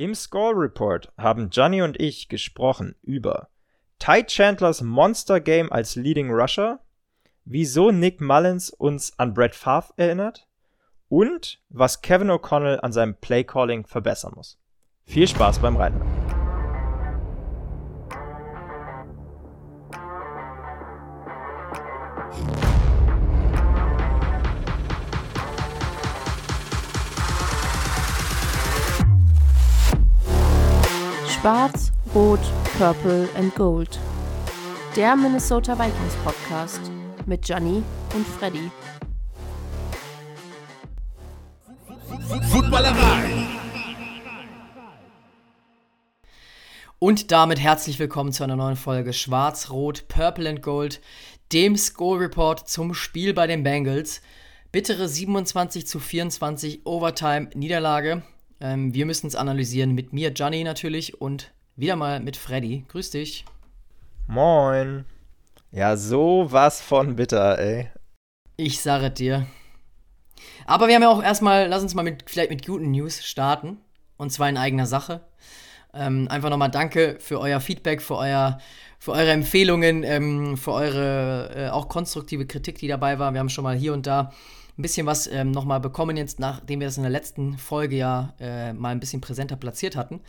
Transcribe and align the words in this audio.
Im 0.00 0.14
Score 0.14 0.54
Report 0.56 1.12
haben 1.18 1.50
Johnny 1.50 1.82
und 1.82 2.00
ich 2.00 2.30
gesprochen 2.30 2.94
über 3.02 3.50
Ty 3.98 4.24
Chandlers 4.26 4.80
Monster 4.80 5.40
Game 5.40 5.70
als 5.70 5.94
Leading 5.94 6.30
Rusher, 6.30 6.80
wieso 7.44 7.90
Nick 7.90 8.18
Mullins 8.18 8.70
uns 8.70 9.12
an 9.18 9.34
Brett 9.34 9.54
Favre 9.54 9.92
erinnert 9.98 10.48
und 11.10 11.62
was 11.68 12.00
Kevin 12.00 12.30
O'Connell 12.30 12.80
an 12.80 12.92
seinem 12.92 13.14
Playcalling 13.14 13.84
verbessern 13.84 14.32
muss. 14.34 14.58
Viel 15.04 15.28
Spaß 15.28 15.58
beim 15.58 15.76
Reinhören. 15.76 16.39
Schwarz, 31.40 31.90
Rot, 32.14 32.40
Purple 32.76 33.26
and 33.34 33.54
Gold. 33.54 33.98
Der 34.94 35.16
Minnesota 35.16 35.72
Vikings 35.72 36.14
Podcast 36.22 36.82
mit 37.24 37.46
Gianni 37.46 37.82
und 38.14 38.26
Freddy. 38.26 38.70
Footballerei. 42.50 43.46
Und 46.98 47.30
damit 47.30 47.58
herzlich 47.58 47.98
willkommen 47.98 48.32
zu 48.32 48.44
einer 48.44 48.56
neuen 48.56 48.76
Folge 48.76 49.14
Schwarz, 49.14 49.70
Rot, 49.70 50.08
Purple 50.08 50.46
and 50.46 50.60
Gold, 50.60 51.00
dem 51.54 51.78
Score 51.78 52.20
Report 52.20 52.68
zum 52.68 52.92
Spiel 52.92 53.32
bei 53.32 53.46
den 53.46 53.62
Bengals. 53.62 54.20
Bittere 54.72 55.08
27 55.08 55.86
zu 55.86 56.00
24 56.00 56.84
Overtime 56.84 57.48
Niederlage. 57.54 58.22
Ähm, 58.60 58.92
wir 58.92 59.06
müssen 59.06 59.26
es 59.26 59.36
analysieren 59.36 59.92
mit 59.92 60.12
mir, 60.12 60.30
Gianni 60.30 60.64
natürlich, 60.64 61.20
und 61.20 61.52
wieder 61.76 61.96
mal 61.96 62.20
mit 62.20 62.36
Freddy. 62.36 62.84
Grüß 62.88 63.10
dich. 63.10 63.44
Moin. 64.26 65.04
Ja, 65.72 65.96
so 65.96 66.46
was 66.50 66.80
von 66.80 67.16
bitter, 67.16 67.58
ey. 67.58 67.90
Ich 68.56 68.80
sage 68.80 69.10
dir. 69.10 69.46
Aber 70.66 70.88
wir 70.88 70.94
haben 70.94 71.02
ja 71.02 71.08
auch 71.08 71.22
erstmal, 71.22 71.68
lass 71.68 71.82
uns 71.82 71.94
mal 71.94 72.02
mit, 72.02 72.24
vielleicht 72.26 72.50
mit 72.50 72.66
guten 72.66 72.90
News 72.90 73.24
starten. 73.24 73.78
Und 74.16 74.30
zwar 74.30 74.48
in 74.48 74.58
eigener 74.58 74.86
Sache. 74.86 75.22
Ähm, 75.94 76.28
einfach 76.28 76.50
nochmal 76.50 76.70
danke 76.70 77.16
für 77.18 77.40
euer 77.40 77.60
Feedback, 77.60 78.02
für, 78.02 78.16
euer, 78.16 78.58
für 78.98 79.12
eure 79.12 79.30
Empfehlungen, 79.30 80.04
ähm, 80.04 80.56
für 80.56 80.72
eure 80.72 81.50
äh, 81.56 81.68
auch 81.70 81.88
konstruktive 81.88 82.46
Kritik, 82.46 82.78
die 82.78 82.88
dabei 82.88 83.18
war. 83.18 83.32
Wir 83.32 83.40
haben 83.40 83.48
schon 83.48 83.64
mal 83.64 83.76
hier 83.76 83.92
und 83.94 84.06
da 84.06 84.32
ein 84.80 84.82
bisschen 84.82 85.06
was 85.06 85.26
ähm, 85.26 85.50
nochmal 85.50 85.78
bekommen, 85.78 86.16
jetzt 86.16 86.40
nachdem 86.40 86.80
wir 86.80 86.86
das 86.86 86.96
in 86.96 87.02
der 87.02 87.12
letzten 87.12 87.58
Folge 87.58 87.96
ja 87.96 88.34
äh, 88.40 88.72
mal 88.72 88.88
ein 88.88 89.00
bisschen 89.00 89.20
präsenter 89.20 89.56
platziert 89.56 89.94
hatten. 89.94 90.20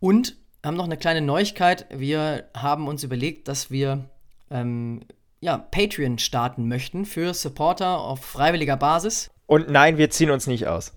Und 0.00 0.36
haben 0.64 0.76
noch 0.76 0.84
eine 0.84 0.96
kleine 0.96 1.20
Neuigkeit. 1.20 1.86
Wir 1.90 2.44
haben 2.54 2.88
uns 2.88 3.02
überlegt, 3.04 3.48
dass 3.48 3.70
wir 3.70 4.04
ähm, 4.50 5.00
ja, 5.40 5.58
Patreon 5.58 6.18
starten 6.18 6.68
möchten 6.68 7.04
für 7.04 7.32
Supporter 7.34 7.98
auf 7.98 8.24
freiwilliger 8.24 8.76
Basis. 8.76 9.30
Und 9.46 9.70
nein, 9.70 9.98
wir 9.98 10.10
ziehen 10.10 10.30
uns 10.30 10.46
nicht 10.46 10.66
aus. 10.66 10.92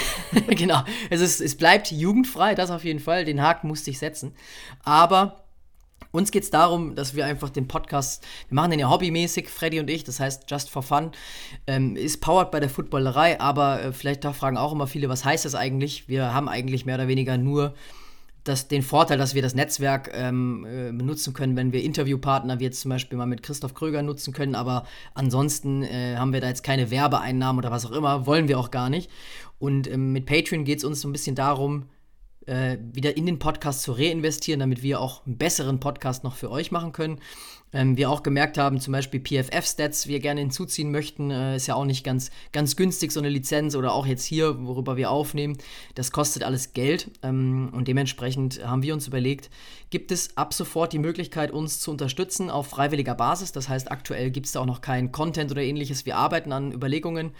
genau. 0.48 0.82
Es, 1.10 1.20
ist, 1.20 1.40
es 1.40 1.56
bleibt 1.56 1.90
jugendfrei, 1.90 2.54
das 2.54 2.70
auf 2.70 2.84
jeden 2.84 3.00
Fall. 3.00 3.24
Den 3.24 3.42
Haken 3.42 3.68
musste 3.68 3.90
ich 3.90 3.98
setzen. 3.98 4.34
Aber 4.84 5.44
uns 6.12 6.30
geht 6.30 6.42
es 6.42 6.50
darum, 6.50 6.94
dass 6.94 7.14
wir 7.14 7.24
einfach 7.24 7.50
den 7.50 7.68
Podcast, 7.68 8.26
wir 8.48 8.54
machen 8.54 8.70
den 8.70 8.80
ja 8.80 8.90
hobbymäßig, 8.90 9.48
Freddy 9.48 9.80
und 9.80 9.90
ich, 9.90 10.04
das 10.04 10.20
heißt 10.20 10.50
Just 10.50 10.70
for 10.70 10.82
Fun, 10.82 11.12
ähm, 11.66 11.96
ist 11.96 12.20
powered 12.20 12.50
bei 12.50 12.60
der 12.60 12.70
Footballerei, 12.70 13.40
aber 13.40 13.82
äh, 13.82 13.92
vielleicht 13.92 14.24
da 14.24 14.32
fragen 14.32 14.56
auch 14.56 14.72
immer 14.72 14.86
viele, 14.86 15.08
was 15.08 15.24
heißt 15.24 15.44
das 15.44 15.54
eigentlich? 15.54 16.08
Wir 16.08 16.34
haben 16.34 16.48
eigentlich 16.48 16.86
mehr 16.86 16.96
oder 16.96 17.08
weniger 17.08 17.38
nur 17.38 17.74
das, 18.44 18.68
den 18.68 18.82
Vorteil, 18.82 19.18
dass 19.18 19.34
wir 19.34 19.42
das 19.42 19.54
Netzwerk 19.54 20.10
ähm, 20.14 20.64
äh, 20.64 20.92
benutzen 20.92 21.34
können, 21.34 21.56
wenn 21.56 21.72
wir 21.72 21.82
Interviewpartner 21.82 22.58
wie 22.58 22.64
jetzt 22.64 22.80
zum 22.80 22.90
Beispiel 22.90 23.18
mal 23.18 23.26
mit 23.26 23.42
Christoph 23.42 23.74
Kröger 23.74 24.02
nutzen 24.02 24.32
können, 24.32 24.54
aber 24.54 24.86
ansonsten 25.14 25.82
äh, 25.82 26.16
haben 26.16 26.32
wir 26.32 26.40
da 26.40 26.48
jetzt 26.48 26.62
keine 26.62 26.90
Werbeeinnahmen 26.90 27.58
oder 27.58 27.70
was 27.70 27.86
auch 27.86 27.92
immer, 27.92 28.26
wollen 28.26 28.48
wir 28.48 28.58
auch 28.58 28.70
gar 28.70 28.88
nicht. 28.88 29.10
Und 29.58 29.90
ähm, 29.90 30.12
mit 30.12 30.26
Patreon 30.26 30.64
geht 30.64 30.78
es 30.78 30.84
uns 30.84 31.02
so 31.02 31.08
ein 31.08 31.12
bisschen 31.12 31.36
darum, 31.36 31.84
äh, 32.46 32.78
wieder 32.92 33.16
in 33.16 33.26
den 33.26 33.38
Podcast 33.38 33.82
zu 33.82 33.92
reinvestieren, 33.92 34.60
damit 34.60 34.82
wir 34.82 35.00
auch 35.00 35.26
einen 35.26 35.38
besseren 35.38 35.80
Podcast 35.80 36.24
noch 36.24 36.36
für 36.36 36.50
euch 36.50 36.70
machen 36.70 36.92
können. 36.92 37.20
Ähm, 37.72 37.96
wir 37.96 38.10
auch 38.10 38.22
gemerkt 38.22 38.58
haben, 38.58 38.80
zum 38.80 38.92
Beispiel 38.92 39.20
PFF-Stats, 39.20 40.08
wir 40.08 40.18
gerne 40.18 40.40
hinzuziehen 40.40 40.90
möchten, 40.90 41.30
äh, 41.30 41.56
ist 41.56 41.68
ja 41.68 41.74
auch 41.76 41.84
nicht 41.84 42.02
ganz, 42.02 42.30
ganz 42.52 42.74
günstig, 42.74 43.12
so 43.12 43.20
eine 43.20 43.28
Lizenz 43.28 43.76
oder 43.76 43.92
auch 43.92 44.06
jetzt 44.06 44.24
hier, 44.24 44.66
worüber 44.66 44.96
wir 44.96 45.10
aufnehmen. 45.10 45.56
Das 45.94 46.10
kostet 46.10 46.42
alles 46.42 46.72
Geld 46.72 47.10
ähm, 47.22 47.70
und 47.72 47.86
dementsprechend 47.86 48.64
haben 48.66 48.82
wir 48.82 48.92
uns 48.92 49.06
überlegt, 49.06 49.50
gibt 49.90 50.10
es 50.10 50.36
ab 50.36 50.52
sofort 50.52 50.92
die 50.92 50.98
Möglichkeit, 50.98 51.52
uns 51.52 51.80
zu 51.80 51.90
unterstützen 51.92 52.50
auf 52.50 52.66
freiwilliger 52.66 53.14
Basis. 53.14 53.52
Das 53.52 53.68
heißt, 53.68 53.90
aktuell 53.90 54.30
gibt 54.30 54.46
es 54.46 54.52
da 54.52 54.60
auch 54.60 54.66
noch 54.66 54.80
keinen 54.80 55.12
Content 55.12 55.52
oder 55.52 55.62
ähnliches. 55.62 56.06
Wir 56.06 56.16
arbeiten 56.16 56.52
an 56.52 56.72
Überlegungen 56.72 57.32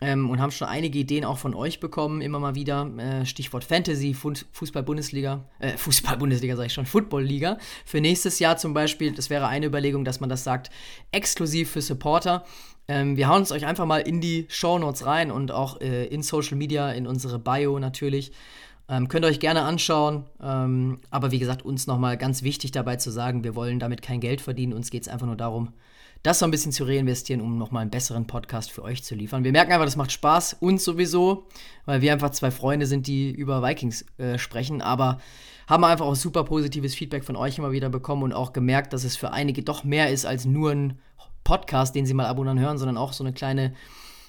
ähm, 0.00 0.30
und 0.30 0.40
haben 0.40 0.50
schon 0.50 0.68
einige 0.68 0.98
Ideen 0.98 1.24
auch 1.24 1.38
von 1.38 1.54
euch 1.54 1.78
bekommen, 1.78 2.22
immer 2.22 2.38
mal 2.38 2.54
wieder. 2.54 2.90
Äh, 2.96 3.26
Stichwort 3.26 3.64
Fantasy, 3.64 4.14
Fußball-Bundesliga, 4.14 5.44
äh, 5.58 5.72
Fußball-Bundesliga 5.76 6.56
sage 6.56 6.66
ich 6.68 6.72
schon, 6.72 6.86
Football-Liga. 6.86 7.58
Für 7.84 8.00
nächstes 8.00 8.38
Jahr 8.38 8.56
zum 8.56 8.72
Beispiel, 8.72 9.12
das 9.12 9.28
wäre 9.28 9.46
eine 9.46 9.66
Überlegung, 9.66 10.04
dass 10.04 10.20
man 10.20 10.30
das 10.30 10.42
sagt, 10.42 10.70
exklusiv 11.12 11.70
für 11.70 11.82
Supporter. 11.82 12.44
Ähm, 12.88 13.16
wir 13.16 13.28
hauen 13.28 13.42
es 13.42 13.52
euch 13.52 13.66
einfach 13.66 13.86
mal 13.86 14.00
in 14.00 14.20
die 14.20 14.46
Show 14.48 14.78
Notes 14.78 15.04
rein 15.04 15.30
und 15.30 15.52
auch 15.52 15.80
äh, 15.80 16.06
in 16.06 16.22
Social 16.22 16.56
Media, 16.56 16.90
in 16.92 17.06
unsere 17.06 17.38
Bio 17.38 17.78
natürlich. 17.78 18.32
Ähm, 18.88 19.06
könnt 19.06 19.24
ihr 19.24 19.28
euch 19.28 19.38
gerne 19.38 19.62
anschauen. 19.62 20.24
Ähm, 20.42 20.98
aber 21.10 21.30
wie 21.30 21.38
gesagt, 21.38 21.64
uns 21.64 21.86
nochmal 21.86 22.16
ganz 22.16 22.42
wichtig 22.42 22.72
dabei 22.72 22.96
zu 22.96 23.10
sagen, 23.10 23.44
wir 23.44 23.54
wollen 23.54 23.78
damit 23.78 24.02
kein 24.02 24.20
Geld 24.20 24.40
verdienen. 24.40 24.72
Uns 24.72 24.90
geht 24.90 25.02
es 25.02 25.08
einfach 25.08 25.26
nur 25.26 25.36
darum, 25.36 25.72
das 26.22 26.38
so 26.38 26.44
ein 26.44 26.50
bisschen 26.50 26.72
zu 26.72 26.84
reinvestieren, 26.84 27.40
um 27.40 27.56
nochmal 27.56 27.82
einen 27.82 27.90
besseren 27.90 28.26
Podcast 28.26 28.70
für 28.70 28.82
euch 28.82 29.02
zu 29.02 29.14
liefern. 29.14 29.44
Wir 29.44 29.52
merken 29.52 29.72
einfach, 29.72 29.86
das 29.86 29.96
macht 29.96 30.12
Spaß, 30.12 30.58
uns 30.60 30.84
sowieso, 30.84 31.46
weil 31.86 32.02
wir 32.02 32.12
einfach 32.12 32.30
zwei 32.30 32.50
Freunde 32.50 32.86
sind, 32.86 33.06
die 33.06 33.30
über 33.30 33.62
Vikings 33.62 34.04
äh, 34.18 34.38
sprechen, 34.38 34.82
aber 34.82 35.20
haben 35.66 35.84
einfach 35.84 36.04
auch 36.04 36.16
super 36.16 36.44
positives 36.44 36.94
Feedback 36.94 37.24
von 37.24 37.36
euch 37.36 37.56
immer 37.56 37.72
wieder 37.72 37.88
bekommen 37.88 38.22
und 38.22 38.32
auch 38.32 38.52
gemerkt, 38.52 38.92
dass 38.92 39.04
es 39.04 39.16
für 39.16 39.32
einige 39.32 39.62
doch 39.62 39.84
mehr 39.84 40.10
ist 40.10 40.26
als 40.26 40.44
nur 40.44 40.72
ein 40.72 40.98
Podcast, 41.44 41.94
den 41.94 42.06
sie 42.06 42.14
mal 42.14 42.26
ab 42.26 42.38
und 42.38 42.48
an 42.48 42.60
hören, 42.60 42.76
sondern 42.76 42.98
auch 42.98 43.12
so 43.12 43.24
eine 43.24 43.32
kleine 43.32 43.72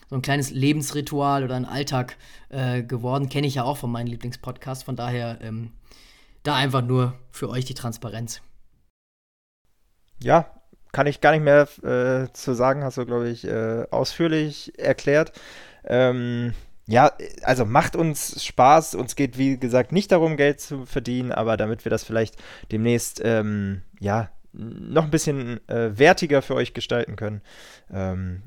so 0.10 0.18
ein 0.18 0.22
kleines 0.22 0.52
Lebensritual 0.52 1.46
oder 1.46 1.56
ein 1.56 1.64
Alltag 1.64 2.18
äh, 2.50 2.84
geworden. 2.84 3.30
Kenne 3.30 3.48
ich 3.48 3.56
ja 3.56 3.64
auch 3.64 3.78
von 3.78 3.90
meinem 3.90 4.08
Lieblingspodcast. 4.08 4.84
Von 4.84 4.98
daher 4.98 5.40
ähm, 5.42 5.72
da 6.44 6.56
einfach 6.56 6.82
nur 6.82 7.14
für 7.32 7.50
euch 7.50 7.64
die 7.64 7.76
Transparenz. 7.76 8.42
Ja, 10.22 10.61
kann 10.92 11.08
ich 11.08 11.22
gar 11.22 11.32
nicht 11.32 11.44
mehr 11.44 11.68
äh, 11.84 12.32
zu 12.34 12.54
sagen, 12.54 12.84
hast 12.84 12.98
du, 12.98 13.06
glaube 13.06 13.30
ich, 13.30 13.46
äh, 13.46 13.86
ausführlich 13.92 14.78
erklärt. 14.78 15.32
Ähm, 15.86 16.54
ja, 16.88 17.12
also 17.44 17.66
macht 17.66 17.96
uns 17.96 18.44
Spaß. 18.44 18.96
Uns 18.96 19.16
geht, 19.16 19.38
wie 19.38 19.58
gesagt, 19.58 19.92
nicht 19.92 20.12
darum, 20.12 20.38
Geld 20.38 20.60
zu 20.60 20.86
verdienen, 20.86 21.32
aber 21.32 21.58
damit 21.58 21.86
wir 21.86 21.90
das 21.90 22.04
vielleicht 22.04 22.36
demnächst, 22.72 23.22
ähm, 23.24 23.82
ja, 24.00 24.30
noch 24.54 25.06
ein 25.06 25.12
bisschen 25.12 25.66
äh, 25.70 25.98
wertiger 25.98 26.42
für 26.42 26.56
euch 26.56 26.74
gestalten 26.74 27.16
können. 27.16 27.42
Ähm, 27.92 28.44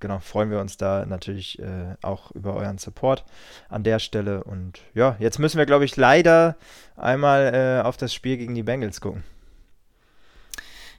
genau, 0.00 0.18
freuen 0.18 0.50
wir 0.50 0.60
uns 0.60 0.76
da 0.76 1.06
natürlich 1.06 1.58
äh, 1.58 1.94
auch 2.02 2.30
über 2.32 2.54
euren 2.54 2.76
Support 2.76 3.24
an 3.70 3.82
der 3.82 3.98
Stelle. 3.98 4.44
Und 4.44 4.80
ja, 4.92 5.16
jetzt 5.18 5.38
müssen 5.38 5.56
wir, 5.56 5.66
glaube 5.66 5.86
ich, 5.86 5.96
leider 5.96 6.56
einmal 6.96 7.54
äh, 7.54 7.82
auf 7.82 7.96
das 7.96 8.12
Spiel 8.12 8.36
gegen 8.36 8.54
die 8.54 8.62
Bengals 8.62 9.00
gucken. 9.00 9.24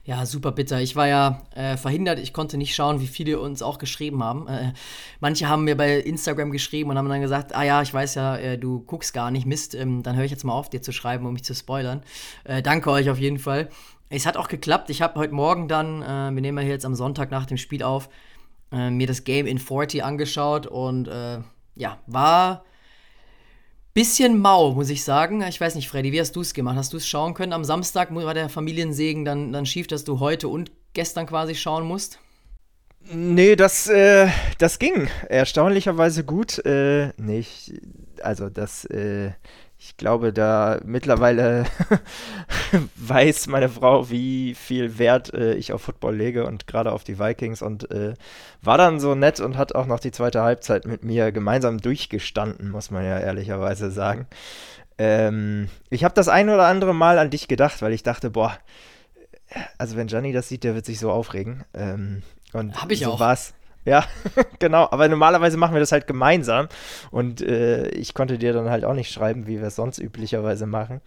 Ja, 0.08 0.24
super 0.24 0.52
bitter. 0.52 0.80
Ich 0.80 0.96
war 0.96 1.06
ja 1.06 1.42
äh, 1.54 1.76
verhindert, 1.76 2.18
ich 2.18 2.32
konnte 2.32 2.56
nicht 2.56 2.74
schauen, 2.74 3.02
wie 3.02 3.06
viele 3.06 3.38
uns 3.38 3.60
auch 3.60 3.76
geschrieben 3.76 4.24
haben. 4.24 4.48
Äh, 4.48 4.72
manche 5.20 5.50
haben 5.50 5.64
mir 5.64 5.76
bei 5.76 5.98
Instagram 5.98 6.50
geschrieben 6.50 6.88
und 6.88 6.96
haben 6.96 7.10
dann 7.10 7.20
gesagt, 7.20 7.54
ah 7.54 7.62
ja, 7.62 7.82
ich 7.82 7.92
weiß 7.92 8.14
ja, 8.14 8.38
äh, 8.38 8.56
du 8.56 8.80
guckst 8.80 9.12
gar 9.12 9.30
nicht, 9.30 9.44
Mist, 9.44 9.74
ähm, 9.74 10.02
dann 10.02 10.16
höre 10.16 10.24
ich 10.24 10.30
jetzt 10.30 10.44
mal 10.44 10.54
auf, 10.54 10.70
dir 10.70 10.80
zu 10.80 10.92
schreiben, 10.92 11.26
um 11.26 11.34
mich 11.34 11.44
zu 11.44 11.54
spoilern. 11.54 12.02
Äh, 12.44 12.62
danke 12.62 12.90
euch 12.90 13.10
auf 13.10 13.18
jeden 13.18 13.38
Fall. 13.38 13.68
Es 14.08 14.24
hat 14.24 14.38
auch 14.38 14.48
geklappt. 14.48 14.88
Ich 14.88 15.02
habe 15.02 15.20
heute 15.20 15.34
Morgen 15.34 15.68
dann, 15.68 16.00
äh, 16.00 16.34
wir 16.34 16.40
nehmen 16.40 16.56
ja 16.56 16.70
jetzt 16.70 16.86
am 16.86 16.94
Sonntag 16.94 17.30
nach 17.30 17.44
dem 17.44 17.58
Spiel 17.58 17.82
auf, 17.82 18.08
äh, 18.72 18.88
mir 18.88 19.06
das 19.06 19.24
Game 19.24 19.46
in 19.46 19.58
40 19.58 20.02
angeschaut 20.02 20.66
und 20.66 21.10
ja, 21.74 21.98
war 22.06 22.64
bisschen 23.98 24.38
mau, 24.38 24.74
muss 24.74 24.90
ich 24.90 25.02
sagen. 25.02 25.42
Ich 25.42 25.60
weiß 25.60 25.74
nicht, 25.74 25.88
Freddy, 25.88 26.12
wie 26.12 26.20
hast 26.20 26.36
du 26.36 26.40
es 26.40 26.54
gemacht? 26.54 26.76
Hast 26.76 26.92
du 26.92 26.98
es 26.98 27.08
schauen 27.08 27.34
können? 27.34 27.52
Am 27.52 27.64
Samstag 27.64 28.14
war 28.14 28.32
der 28.32 28.48
Familiensegen 28.48 29.24
dann, 29.24 29.52
dann 29.52 29.66
schief, 29.66 29.88
dass 29.88 30.04
du 30.04 30.20
heute 30.20 30.46
und 30.46 30.70
gestern 30.92 31.26
quasi 31.26 31.56
schauen 31.56 31.84
musst? 31.84 32.20
Nee, 33.12 33.56
das, 33.56 33.88
äh, 33.88 34.28
das 34.58 34.78
ging 34.78 35.08
erstaunlicherweise 35.28 36.22
gut. 36.22 36.64
Äh, 36.64 37.08
nicht, 37.16 37.72
also 38.22 38.48
das, 38.48 38.84
äh, 38.84 39.32
ich 39.80 39.96
glaube, 39.96 40.32
da 40.32 40.80
mittlerweile 40.84 41.64
weiß 42.96 43.46
meine 43.46 43.68
Frau, 43.68 44.10
wie 44.10 44.54
viel 44.54 44.98
Wert 44.98 45.32
äh, 45.32 45.54
ich 45.54 45.72
auf 45.72 45.82
Football 45.82 46.16
lege 46.16 46.46
und 46.46 46.66
gerade 46.66 46.92
auf 46.92 47.04
die 47.04 47.18
Vikings 47.18 47.62
und 47.62 47.90
äh, 47.92 48.14
war 48.60 48.76
dann 48.76 48.98
so 48.98 49.14
nett 49.14 49.38
und 49.38 49.56
hat 49.56 49.74
auch 49.74 49.86
noch 49.86 50.00
die 50.00 50.10
zweite 50.10 50.42
Halbzeit 50.42 50.84
mit 50.84 51.04
mir 51.04 51.30
gemeinsam 51.30 51.78
durchgestanden, 51.78 52.70
muss 52.70 52.90
man 52.90 53.04
ja 53.04 53.20
ehrlicherweise 53.20 53.92
sagen. 53.92 54.26
Ähm, 54.98 55.68
ich 55.90 56.02
habe 56.02 56.14
das 56.14 56.28
ein 56.28 56.48
oder 56.48 56.66
andere 56.66 56.94
Mal 56.94 57.18
an 57.18 57.30
dich 57.30 57.46
gedacht, 57.46 57.80
weil 57.80 57.92
ich 57.92 58.02
dachte, 58.02 58.30
boah, 58.30 58.58
also 59.78 59.96
wenn 59.96 60.08
Gianni 60.08 60.32
das 60.32 60.48
sieht, 60.48 60.64
der 60.64 60.74
wird 60.74 60.86
sich 60.86 60.98
so 60.98 61.12
aufregen. 61.12 61.64
Ähm, 61.72 62.22
und 62.52 62.80
Hab 62.82 62.90
ich 62.90 63.00
so 63.00 63.12
auch. 63.12 63.20
war's. 63.20 63.54
Ja, 63.84 64.04
genau. 64.58 64.88
Aber 64.90 65.08
normalerweise 65.08 65.56
machen 65.56 65.74
wir 65.74 65.80
das 65.80 65.92
halt 65.92 66.06
gemeinsam. 66.06 66.68
Und 67.10 67.40
äh, 67.40 67.88
ich 67.88 68.14
konnte 68.14 68.38
dir 68.38 68.52
dann 68.52 68.70
halt 68.70 68.84
auch 68.84 68.94
nicht 68.94 69.12
schreiben, 69.12 69.46
wie 69.46 69.60
wir 69.60 69.68
es 69.68 69.76
sonst 69.76 69.98
üblicherweise 69.98 70.66
machen. 70.66 71.00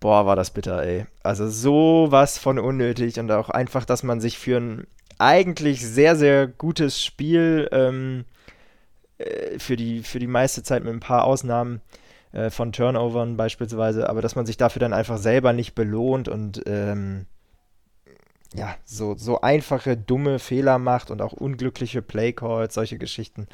Boah, 0.00 0.24
war 0.26 0.36
das 0.36 0.50
bitter, 0.50 0.82
ey. 0.82 1.06
Also 1.22 1.48
sowas 1.48 2.38
von 2.38 2.58
unnötig 2.58 3.18
und 3.20 3.30
auch 3.30 3.50
einfach, 3.50 3.84
dass 3.84 4.02
man 4.02 4.20
sich 4.20 4.38
für 4.38 4.56
ein 4.56 4.86
eigentlich 5.18 5.86
sehr, 5.86 6.16
sehr 6.16 6.46
gutes 6.46 7.04
Spiel 7.04 7.68
ähm, 7.72 8.24
äh, 9.18 9.58
für, 9.58 9.76
die, 9.76 10.02
für 10.02 10.18
die 10.18 10.26
meiste 10.26 10.62
Zeit 10.62 10.82
mit 10.82 10.92
ein 10.94 11.00
paar 11.00 11.24
Ausnahmen 11.24 11.82
äh, 12.32 12.48
von 12.48 12.72
Turnovern 12.72 13.36
beispielsweise, 13.36 14.08
aber 14.08 14.22
dass 14.22 14.36
man 14.36 14.46
sich 14.46 14.56
dafür 14.56 14.80
dann 14.80 14.94
einfach 14.94 15.18
selber 15.18 15.52
nicht 15.52 15.74
belohnt 15.74 16.28
und 16.28 16.62
ähm, 16.66 17.26
ja, 18.54 18.74
so, 18.84 19.14
so 19.16 19.40
einfache, 19.42 19.96
dumme 19.96 20.40
Fehler 20.40 20.78
macht 20.78 21.12
und 21.12 21.22
auch 21.22 21.32
unglückliche 21.32 22.02
Playcalls, 22.02 22.74
solche 22.74 22.98
Geschichten, 22.98 23.46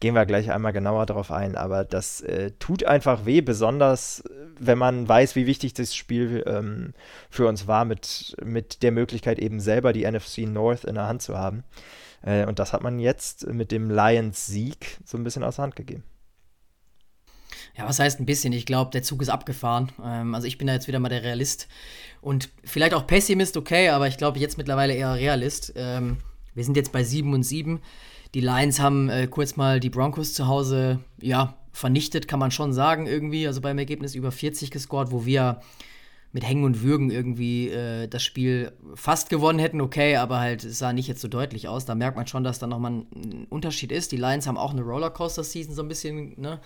gehen 0.00 0.14
wir 0.14 0.26
gleich 0.26 0.50
einmal 0.50 0.72
genauer 0.72 1.06
drauf 1.06 1.30
ein. 1.30 1.56
Aber 1.56 1.84
das 1.84 2.20
äh, 2.22 2.50
tut 2.58 2.82
einfach 2.84 3.26
weh, 3.26 3.42
besonders 3.42 4.20
äh, 4.20 4.30
wenn 4.58 4.78
man 4.78 5.08
weiß, 5.08 5.36
wie 5.36 5.46
wichtig 5.46 5.74
das 5.74 5.94
Spiel 5.94 6.42
ähm, 6.46 6.94
für 7.30 7.46
uns 7.46 7.68
war, 7.68 7.84
mit, 7.84 8.36
mit 8.44 8.82
der 8.82 8.90
Möglichkeit 8.90 9.38
eben 9.38 9.60
selber 9.60 9.92
die 9.92 10.10
NFC 10.10 10.38
North 10.38 10.84
in 10.84 10.96
der 10.96 11.06
Hand 11.06 11.22
zu 11.22 11.38
haben. 11.38 11.62
Äh, 12.22 12.46
und 12.46 12.58
das 12.58 12.72
hat 12.72 12.82
man 12.82 12.98
jetzt 12.98 13.46
mit 13.46 13.70
dem 13.70 13.88
Lions-Sieg 13.88 14.98
so 15.04 15.16
ein 15.16 15.22
bisschen 15.22 15.44
aus 15.44 15.56
der 15.56 15.62
Hand 15.62 15.76
gegeben. 15.76 16.02
Ja, 17.76 17.88
was 17.88 17.98
heißt 17.98 18.20
ein 18.20 18.26
bisschen? 18.26 18.52
Ich 18.52 18.66
glaube, 18.66 18.90
der 18.90 19.02
Zug 19.02 19.22
ist 19.22 19.28
abgefahren. 19.28 19.90
Ähm, 20.04 20.34
also 20.34 20.46
ich 20.46 20.58
bin 20.58 20.66
da 20.66 20.74
jetzt 20.74 20.88
wieder 20.88 20.98
mal 20.98 21.08
der 21.08 21.22
Realist. 21.22 21.68
Und 22.20 22.50
vielleicht 22.64 22.94
auch 22.94 23.06
Pessimist, 23.06 23.56
okay, 23.56 23.88
aber 23.88 24.08
ich 24.08 24.18
glaube 24.18 24.38
jetzt 24.38 24.58
mittlerweile 24.58 24.94
eher 24.94 25.14
Realist. 25.14 25.72
Ähm, 25.76 26.18
wir 26.54 26.64
sind 26.64 26.76
jetzt 26.76 26.92
bei 26.92 27.02
7 27.02 27.32
und 27.32 27.42
7. 27.42 27.80
Die 28.34 28.40
Lions 28.40 28.80
haben 28.80 29.08
äh, 29.08 29.26
kurz 29.26 29.56
mal 29.56 29.80
die 29.80 29.90
Broncos 29.90 30.34
zu 30.34 30.46
Hause, 30.46 31.00
ja, 31.20 31.56
vernichtet, 31.72 32.28
kann 32.28 32.38
man 32.38 32.50
schon 32.50 32.72
sagen, 32.72 33.06
irgendwie. 33.06 33.46
Also 33.46 33.60
beim 33.60 33.78
Ergebnis 33.78 34.14
über 34.14 34.30
40 34.32 34.70
gescored, 34.70 35.10
wo 35.10 35.24
wir 35.24 35.60
mit 36.32 36.46
Hängen 36.46 36.64
und 36.64 36.82
Würgen 36.82 37.10
irgendwie 37.10 37.70
äh, 37.70 38.06
das 38.06 38.22
Spiel 38.22 38.72
fast 38.94 39.30
gewonnen 39.30 39.58
hätten, 39.58 39.80
okay, 39.80 40.14
aber 40.16 40.38
halt 40.38 40.62
es 40.64 40.78
sah 40.78 40.92
nicht 40.92 41.08
jetzt 41.08 41.20
so 41.20 41.28
deutlich 41.28 41.66
aus. 41.66 41.86
Da 41.86 41.96
merkt 41.96 42.16
man 42.16 42.28
schon, 42.28 42.44
dass 42.44 42.60
da 42.60 42.68
nochmal 42.68 42.92
ein 42.92 43.46
Unterschied 43.50 43.90
ist. 43.90 44.12
Die 44.12 44.16
Lions 44.16 44.46
haben 44.46 44.56
auch 44.56 44.72
eine 44.72 44.82
Rollercoaster-Season 44.82 45.74
so 45.74 45.82
ein 45.82 45.88
bisschen, 45.88 46.40
ne? 46.40 46.60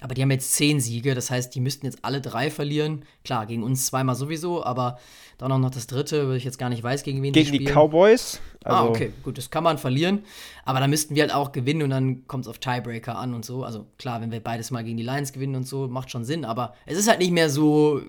Aber 0.00 0.14
die 0.14 0.22
haben 0.22 0.30
jetzt 0.30 0.54
zehn 0.54 0.80
Siege, 0.80 1.14
das 1.14 1.30
heißt, 1.30 1.54
die 1.54 1.60
müssten 1.60 1.86
jetzt 1.86 2.04
alle 2.04 2.20
drei 2.20 2.50
verlieren. 2.50 3.04
Klar, 3.24 3.46
gegen 3.46 3.62
uns 3.62 3.86
zweimal 3.86 4.14
sowieso, 4.14 4.64
aber 4.64 4.98
dann 5.38 5.52
auch 5.52 5.58
noch 5.58 5.70
das 5.70 5.86
dritte, 5.86 6.28
weil 6.28 6.36
ich 6.36 6.44
jetzt 6.44 6.58
gar 6.58 6.68
nicht 6.68 6.82
weiß, 6.82 7.02
gegen 7.02 7.22
wen 7.22 7.32
gegen 7.32 7.44
die 7.44 7.48
spielen. 7.48 7.64
Gegen 7.64 7.68
die 7.68 7.72
Cowboys. 7.72 8.40
Also 8.64 8.78
ah, 8.78 8.88
okay, 8.88 9.12
gut, 9.22 9.38
das 9.38 9.50
kann 9.50 9.64
man 9.64 9.78
verlieren. 9.78 10.24
Aber 10.64 10.80
da 10.80 10.88
müssten 10.88 11.14
wir 11.14 11.22
halt 11.22 11.34
auch 11.34 11.52
gewinnen 11.52 11.82
und 11.82 11.90
dann 11.90 12.26
kommt 12.26 12.44
es 12.44 12.48
auf 12.48 12.58
Tiebreaker 12.58 13.16
an 13.16 13.34
und 13.34 13.44
so. 13.44 13.64
Also 13.64 13.86
klar, 13.98 14.20
wenn 14.20 14.32
wir 14.32 14.40
beides 14.40 14.70
mal 14.70 14.84
gegen 14.84 14.96
die 14.96 15.04
Lions 15.04 15.32
gewinnen 15.32 15.54
und 15.54 15.66
so, 15.66 15.88
macht 15.88 16.10
schon 16.10 16.24
Sinn. 16.24 16.44
Aber 16.44 16.74
es 16.86 16.98
ist 16.98 17.08
halt 17.08 17.20
nicht 17.20 17.32
mehr 17.32 17.50
so 17.50 18.00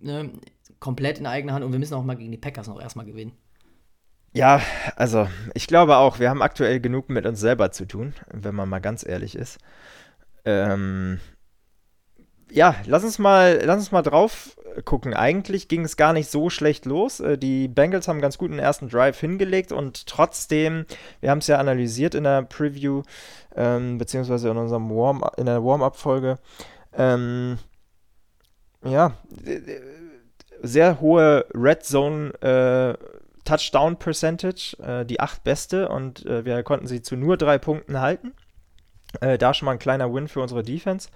ne, 0.00 0.30
komplett 0.80 1.18
in 1.18 1.26
eigener 1.26 1.54
Hand 1.54 1.64
und 1.64 1.72
wir 1.72 1.78
müssen 1.78 1.94
auch 1.94 2.04
mal 2.04 2.16
gegen 2.16 2.32
die 2.32 2.38
Packers 2.38 2.66
noch 2.66 2.80
erstmal 2.80 3.06
gewinnen. 3.06 3.32
Ja, 4.34 4.62
also 4.96 5.28
ich 5.54 5.66
glaube 5.66 5.98
auch, 5.98 6.18
wir 6.18 6.30
haben 6.30 6.42
aktuell 6.42 6.80
genug 6.80 7.10
mit 7.10 7.26
uns 7.26 7.38
selber 7.38 7.70
zu 7.70 7.86
tun, 7.86 8.14
wenn 8.32 8.54
man 8.54 8.68
mal 8.68 8.80
ganz 8.80 9.06
ehrlich 9.06 9.36
ist. 9.36 9.58
Ähm, 10.44 11.20
ja, 12.50 12.74
lass 12.86 13.04
uns 13.04 13.18
mal, 13.18 13.60
lass 13.64 13.78
uns 13.78 13.92
mal 13.92 14.02
drauf 14.02 14.56
gucken. 14.84 15.14
Eigentlich 15.14 15.68
ging 15.68 15.84
es 15.84 15.96
gar 15.96 16.12
nicht 16.12 16.30
so 16.30 16.50
schlecht 16.50 16.86
los. 16.86 17.20
Äh, 17.20 17.38
die 17.38 17.68
Bengals 17.68 18.08
haben 18.08 18.20
ganz 18.20 18.38
guten 18.38 18.58
ersten 18.58 18.88
Drive 18.88 19.18
hingelegt 19.20 19.72
und 19.72 20.06
trotzdem, 20.06 20.86
wir 21.20 21.30
haben 21.30 21.38
es 21.38 21.46
ja 21.46 21.58
analysiert 21.58 22.14
in 22.14 22.24
der 22.24 22.42
Preview, 22.42 23.02
ähm, 23.54 23.98
beziehungsweise 23.98 24.50
in 24.50 24.56
unserem 24.56 24.90
Warm 24.90 25.24
in 25.36 25.46
der 25.46 25.64
Warm-up-Folge. 25.64 26.38
Ähm, 26.94 27.58
ja, 28.84 29.14
sehr 30.62 31.00
hohe 31.00 31.46
Red 31.54 31.84
Zone 31.84 32.32
äh, 32.40 32.94
Touchdown 33.44 33.96
Percentage, 33.96 34.76
äh, 34.82 35.04
die 35.04 35.20
acht 35.20 35.44
beste 35.44 35.88
und 35.88 36.24
äh, 36.26 36.44
wir 36.44 36.62
konnten 36.62 36.86
sie 36.86 37.02
zu 37.02 37.16
nur 37.16 37.36
drei 37.36 37.58
Punkten 37.58 38.00
halten. 38.00 38.32
Äh, 39.20 39.38
da 39.38 39.54
schon 39.54 39.66
mal 39.66 39.72
ein 39.72 39.78
kleiner 39.78 40.12
Win 40.12 40.28
für 40.28 40.40
unsere 40.40 40.62
Defense. 40.62 41.08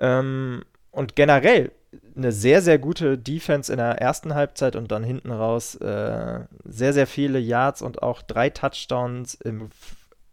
Ähm, 0.00 0.64
und 0.90 1.16
generell 1.16 1.72
eine 2.16 2.32
sehr, 2.32 2.62
sehr 2.62 2.78
gute 2.78 3.18
Defense 3.18 3.70
in 3.70 3.78
der 3.78 4.00
ersten 4.00 4.34
Halbzeit 4.34 4.76
und 4.76 4.90
dann 4.90 5.04
hinten 5.04 5.30
raus 5.30 5.74
äh, 5.76 6.40
sehr, 6.64 6.92
sehr 6.92 7.06
viele 7.06 7.38
Yards 7.38 7.82
und 7.82 8.02
auch 8.02 8.22
drei 8.22 8.50
Touchdowns 8.50 9.34
im, 9.34 9.70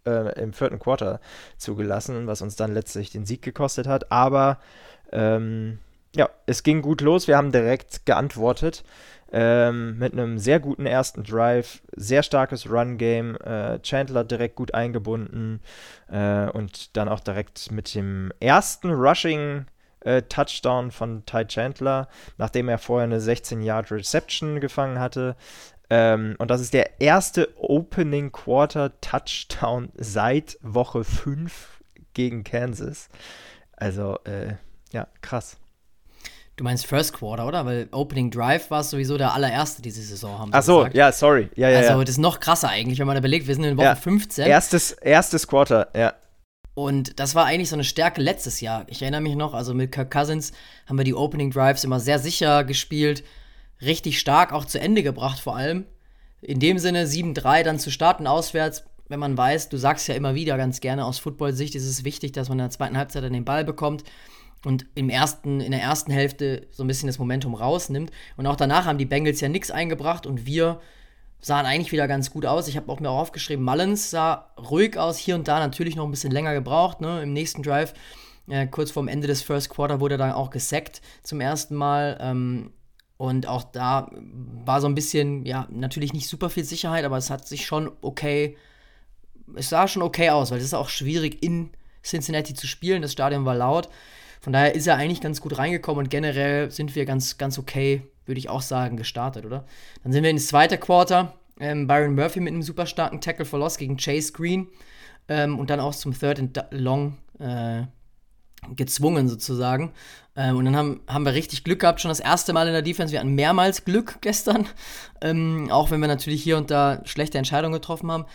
äh, 0.06 0.42
im 0.42 0.54
vierten 0.54 0.80
Quarter 0.80 1.20
zugelassen, 1.58 2.28
was 2.28 2.42
uns 2.42 2.56
dann 2.56 2.74
letztlich 2.74 3.12
den 3.12 3.26
Sieg 3.26 3.42
gekostet 3.42 3.88
hat. 3.88 4.12
Aber 4.12 4.60
ähm, 5.12 5.80
ja, 6.16 6.30
es 6.46 6.64
ging 6.64 6.82
gut 6.82 7.02
los. 7.02 7.28
Wir 7.28 7.38
haben 7.38 7.52
direkt 7.52 8.06
geantwortet 8.06 8.84
ähm, 9.34 9.98
mit 9.98 10.14
einem 10.14 10.38
sehr 10.38 10.60
guten 10.60 10.86
ersten 10.86 11.24
Drive, 11.24 11.82
sehr 11.96 12.22
starkes 12.22 12.70
Run-Game, 12.70 13.36
äh, 13.38 13.80
Chandler 13.82 14.24
direkt 14.24 14.56
gut 14.56 14.76
eingebunden 14.76 15.60
äh, 16.10 16.48
und 16.50 16.96
dann 16.96 17.10
auch 17.10 17.20
direkt 17.20 17.72
mit 17.72 17.94
dem 17.96 18.32
ersten 18.40 18.92
Rushing 18.92 19.66
äh, 20.02 20.22
Touchdown 20.22 20.92
von 20.92 21.26
Ty 21.26 21.48
Chandler, 21.48 22.08
nachdem 22.38 22.70
er 22.70 22.78
vorher 22.78 23.06
eine 23.06 23.20
16-Yard 23.20 23.92
Reception 23.92 24.62
gefangen 24.62 25.00
hatte. 25.00 25.36
Ähm, 25.90 26.36
und 26.38 26.52
das 26.52 26.62
ist 26.62 26.76
der 26.76 27.02
erste 27.02 27.50
Opening 27.58 28.32
Quarter 28.32 29.00
Touchdown 29.02 29.92
seit 29.96 30.60
Woche 30.62 31.04
5 31.04 31.82
gegen 32.14 32.44
Kansas. 32.44 33.10
Also, 33.76 34.20
äh, 34.26 34.56
ja, 34.92 35.08
krass. 35.22 35.58
Du 36.64 36.70
meinst 36.70 36.86
First 36.86 37.12
Quarter, 37.12 37.46
oder? 37.46 37.66
Weil 37.66 37.90
Opening 37.92 38.32
Drive 38.32 38.72
war 38.72 38.86
sowieso 38.86 39.18
der 39.18 39.34
allererste 39.34 39.82
diese 39.82 40.02
Saison, 40.02 40.40
haben 40.40 40.52
Ach 40.54 40.64
so, 40.64 40.78
gesagt. 40.78 40.96
ja, 40.96 41.12
sorry. 41.12 41.50
Ja, 41.58 41.68
ja, 41.68 41.80
also, 41.80 42.00
das 42.00 42.12
ist 42.12 42.20
noch 42.20 42.40
krasser 42.40 42.70
eigentlich, 42.70 43.00
wenn 43.00 43.06
man 43.06 43.18
überlegt, 43.18 43.48
wir 43.48 43.56
sind 43.56 43.66
in 43.66 43.76
Woche 43.76 43.88
ja. 43.88 43.96
15. 43.96 44.48
Erstes, 44.48 44.94
erstes 44.94 45.46
Quarter, 45.46 45.90
ja. 45.94 46.14
Und 46.74 47.20
das 47.20 47.36
war 47.36 47.48
eigentlich 47.48 47.68
so 47.68 47.76
eine 47.76 47.84
Stärke 47.84 48.22
letztes 48.22 48.62
Jahr. 48.62 48.86
Ich 48.88 49.02
erinnere 49.02 49.20
mich 49.20 49.36
noch, 49.36 49.54
also 49.54 49.74
mit 49.74 49.92
Kirk 49.92 50.10
Cousins 50.10 50.54
haben 50.88 50.98
wir 50.98 51.04
die 51.04 51.14
Opening 51.14 51.52
Drives 51.52 51.84
immer 51.84 52.00
sehr 52.00 52.18
sicher 52.18 52.64
gespielt, 52.64 53.26
richtig 53.82 54.18
stark 54.18 54.54
auch 54.54 54.64
zu 54.64 54.80
Ende 54.80 55.04
gebracht 55.04 55.42
vor 55.42 55.58
allem. 55.58 55.84
In 56.40 56.62
dem 56.62 56.80
Sinne 56.80 57.08
7-3 57.08 57.64
dann 57.64 57.78
zu 57.78 57.92
starten 57.92 58.26
auswärts, 58.26 58.86
wenn 59.10 59.20
man 59.20 59.38
weiß, 59.38 59.68
du 59.68 59.76
sagst 59.76 60.08
ja 60.08 60.16
immer 60.16 60.34
wieder 60.34 60.56
ganz 60.56 60.80
gerne 60.80 61.04
aus 61.04 61.20
Football-Sicht, 61.20 61.76
ist 61.76 61.86
es 61.86 62.06
wichtig, 62.06 62.32
dass 62.32 62.48
man 62.48 62.58
in 62.60 62.64
der 62.64 62.70
zweiten 62.70 62.98
Halbzeit 62.98 63.26
dann 63.26 63.34
den 63.34 63.44
Ball 63.44 63.66
bekommt 63.66 64.06
und 64.66 64.86
im 64.96 65.10
ersten, 65.10 65.60
in 65.60 65.72
der 65.72 65.82
ersten 65.82 66.12
Hälfte 66.12 66.68
so 66.72 66.84
ein 66.84 66.88
bisschen 66.88 67.08
das 67.08 67.20
Momentum 67.20 67.54
rausnimmt. 67.54 68.12
Und 68.38 68.48
auch 68.48 68.56
danach 68.56 68.86
haben 68.86 68.98
die 68.98 69.06
Bengals 69.06 69.42
ja 69.42 69.50
nichts 69.50 69.72
eingebracht 69.72 70.26
und 70.26 70.46
wir 70.46 70.80
sahen 71.42 71.66
eigentlich 71.66 71.92
wieder 71.92 72.08
ganz 72.08 72.32
gut 72.32 72.46
aus. 72.46 72.68
Ich 72.68 72.78
habe 72.78 72.92
auch 72.92 73.00
mir 73.00 73.10
auch 73.10 73.20
aufgeschrieben, 73.20 73.66
Mullins 73.66 74.10
sah 74.10 74.54
ruhig 74.58 74.98
aus, 74.98 75.18
hier 75.18 75.36
und 75.36 75.48
da 75.48 75.60
natürlich 75.60 75.96
noch 75.96 76.06
ein 76.06 76.12
bisschen 76.12 76.32
länger 76.32 76.54
gebraucht. 76.54 77.02
Ne? 77.02 77.22
Im 77.22 77.34
nächsten 77.34 77.64
Drive, 77.64 77.94
äh, 78.48 78.66
kurz 78.68 78.92
vorm 78.92 79.10
Ende 79.10 79.28
des 79.28 79.42
First 79.42 79.70
Quarter, 79.70 80.00
wurde 80.00 80.16
er 80.16 80.20
dann 80.20 80.32
auch 80.32 80.50
gesackt 80.50 81.02
zum 81.22 81.42
ersten 81.42 81.76
Mal. 81.76 82.18
Ähm, 82.22 82.72
und 83.18 83.48
auch 83.48 83.64
da 83.64 84.10
war 84.66 84.80
so 84.80 84.88
ein 84.88 84.96
bisschen, 84.96 85.46
ja, 85.46 85.68
natürlich 85.70 86.14
nicht 86.14 86.28
super 86.28 86.50
viel 86.50 86.64
Sicherheit, 86.64 87.04
aber 87.04 87.18
es 87.18 87.30
hat 87.30 87.48
sich 87.48 87.66
schon 87.66 87.92
okay, 88.02 88.58
es 89.56 89.70
sah 89.70 89.88
schon 89.88 90.02
okay 90.02 90.30
aus, 90.30 90.52
weil 90.52 90.58
es 90.58 90.64
ist 90.64 90.74
auch 90.74 90.90
schwierig 90.90 91.44
in 91.44 91.72
Cincinnati 92.04 92.54
zu 92.54 92.68
spielen. 92.68 93.02
Das 93.02 93.12
Stadion 93.12 93.46
war 93.46 93.56
laut. 93.56 93.90
Von 94.44 94.52
daher 94.52 94.76
ist 94.76 94.88
er 94.88 94.98
eigentlich 94.98 95.22
ganz 95.22 95.40
gut 95.40 95.58
reingekommen 95.58 96.04
und 96.04 96.10
generell 96.10 96.70
sind 96.70 96.96
wir 96.96 97.06
ganz, 97.06 97.38
ganz 97.38 97.58
okay, 97.58 98.02
würde 98.26 98.40
ich 98.40 98.50
auch 98.50 98.62
sagen, 98.62 98.98
gestartet, 98.98 99.46
oder? 99.46 99.64
Dann 100.04 100.12
sind 100.12 100.24
wir 100.24 100.30
ins 100.30 100.48
zweite 100.48 100.78
Quarter. 100.78 101.34
Ähm, 101.62 101.88
Byron 101.88 102.14
Murphy 102.14 102.42
mit 102.42 102.52
einem 102.52 102.62
super 102.62 102.86
starken 102.86 103.22
Tackle 103.22 103.46
for 103.46 103.58
Loss 103.58 103.78
gegen 103.78 103.96
Chase 103.96 104.34
Green 104.34 104.68
ähm, 105.30 105.58
und 105.58 105.70
dann 105.70 105.80
auch 105.80 105.96
zum 105.96 106.14
Third 106.14 106.40
and 106.40 106.62
Long 106.72 107.18
äh, 107.40 107.84
gezwungen 108.76 109.30
sozusagen. 109.30 109.94
Ähm, 110.36 110.58
und 110.58 110.66
dann 110.66 110.76
haben, 110.76 111.00
haben 111.08 111.24
wir 111.24 111.34
richtig 111.34 111.64
Glück 111.64 111.80
gehabt, 111.80 112.02
schon 112.02 112.10
das 112.10 112.20
erste 112.20 112.52
Mal 112.52 112.68
in 112.68 112.74
der 112.74 112.82
Defense. 112.82 113.14
Wir 113.14 113.22
hatten 113.22 113.36
mehrmals 113.36 113.86
Glück 113.86 114.18
gestern, 114.20 114.68
ähm, 115.22 115.70
auch 115.72 115.90
wenn 115.90 116.02
wir 116.02 116.10
natürlich 116.10 116.44
hier 116.44 116.58
und 116.58 116.70
da 116.70 117.02
schlechte 117.06 117.38
Entscheidungen 117.38 117.74
getroffen 117.74 118.12
haben. 118.12 118.26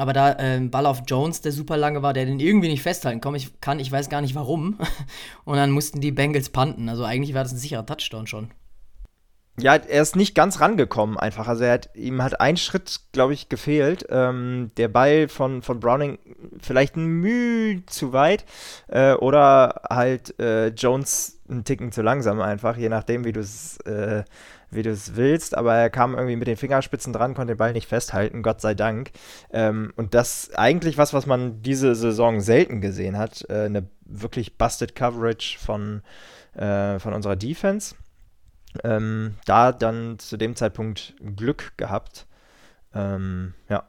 Aber 0.00 0.14
da 0.14 0.32
äh, 0.32 0.60
Ball 0.60 0.86
auf 0.86 1.02
Jones, 1.06 1.42
der 1.42 1.52
super 1.52 1.76
lange 1.76 2.02
war, 2.02 2.14
der 2.14 2.24
den 2.24 2.40
irgendwie 2.40 2.68
nicht 2.68 2.82
festhalten 2.82 3.20
kann, 3.20 3.78
ich 3.80 3.92
weiß 3.92 4.08
gar 4.08 4.22
nicht 4.22 4.34
warum. 4.34 4.78
Und 5.44 5.56
dann 5.56 5.70
mussten 5.70 6.00
die 6.00 6.10
Bengals 6.10 6.48
panten. 6.48 6.88
Also 6.88 7.04
eigentlich 7.04 7.34
war 7.34 7.42
das 7.42 7.52
ein 7.52 7.58
sicherer 7.58 7.84
Touchdown 7.84 8.26
schon. 8.26 8.50
ja, 9.58 9.74
er 9.74 10.00
ist 10.00 10.16
nicht 10.16 10.34
ganz 10.34 10.58
rangekommen 10.60 11.18
einfach. 11.18 11.48
Also 11.48 11.66
hat, 11.66 11.90
ihm 11.94 12.22
hat 12.22 12.40
ein 12.40 12.56
Schritt, 12.56 13.00
glaube 13.12 13.34
ich, 13.34 13.50
gefehlt. 13.50 14.06
Ähm, 14.08 14.70
der 14.78 14.88
Ball 14.88 15.28
von, 15.28 15.60
von 15.60 15.80
Browning 15.80 16.18
vielleicht 16.62 16.96
ein 16.96 17.06
Mühe 17.06 17.84
zu 17.84 18.14
weit 18.14 18.46
äh, 18.88 19.12
oder 19.12 19.82
halt 19.90 20.40
äh, 20.40 20.68
Jones 20.68 21.40
einen 21.50 21.64
Ticken 21.64 21.92
zu 21.92 22.00
langsam 22.00 22.40
einfach, 22.40 22.76
je 22.76 22.88
nachdem, 22.88 23.24
wie 23.24 23.32
du 23.32 23.40
es 23.40 23.76
äh, 23.80 24.24
wie 24.70 24.82
du 24.82 24.90
es 24.90 25.16
willst, 25.16 25.56
aber 25.56 25.74
er 25.74 25.90
kam 25.90 26.14
irgendwie 26.14 26.36
mit 26.36 26.48
den 26.48 26.56
Fingerspitzen 26.56 27.12
dran, 27.12 27.34
konnte 27.34 27.54
den 27.54 27.58
Ball 27.58 27.72
nicht 27.72 27.88
festhalten, 27.88 28.42
Gott 28.42 28.60
sei 28.60 28.74
Dank. 28.74 29.10
Ähm, 29.52 29.92
und 29.96 30.14
das 30.14 30.50
eigentlich 30.54 30.98
was, 30.98 31.12
was 31.12 31.26
man 31.26 31.62
diese 31.62 31.94
Saison 31.94 32.40
selten 32.40 32.80
gesehen 32.80 33.18
hat, 33.18 33.44
äh, 33.48 33.64
eine 33.64 33.88
wirklich 34.04 34.56
busted 34.58 34.94
Coverage 34.94 35.58
von, 35.58 36.02
äh, 36.54 36.98
von 36.98 37.14
unserer 37.14 37.36
Defense. 37.36 37.94
Ähm, 38.84 39.34
da 39.46 39.72
dann 39.72 40.18
zu 40.20 40.36
dem 40.36 40.54
Zeitpunkt 40.54 41.14
Glück 41.36 41.72
gehabt. 41.76 42.26
Ähm, 42.94 43.54
ja. 43.68 43.84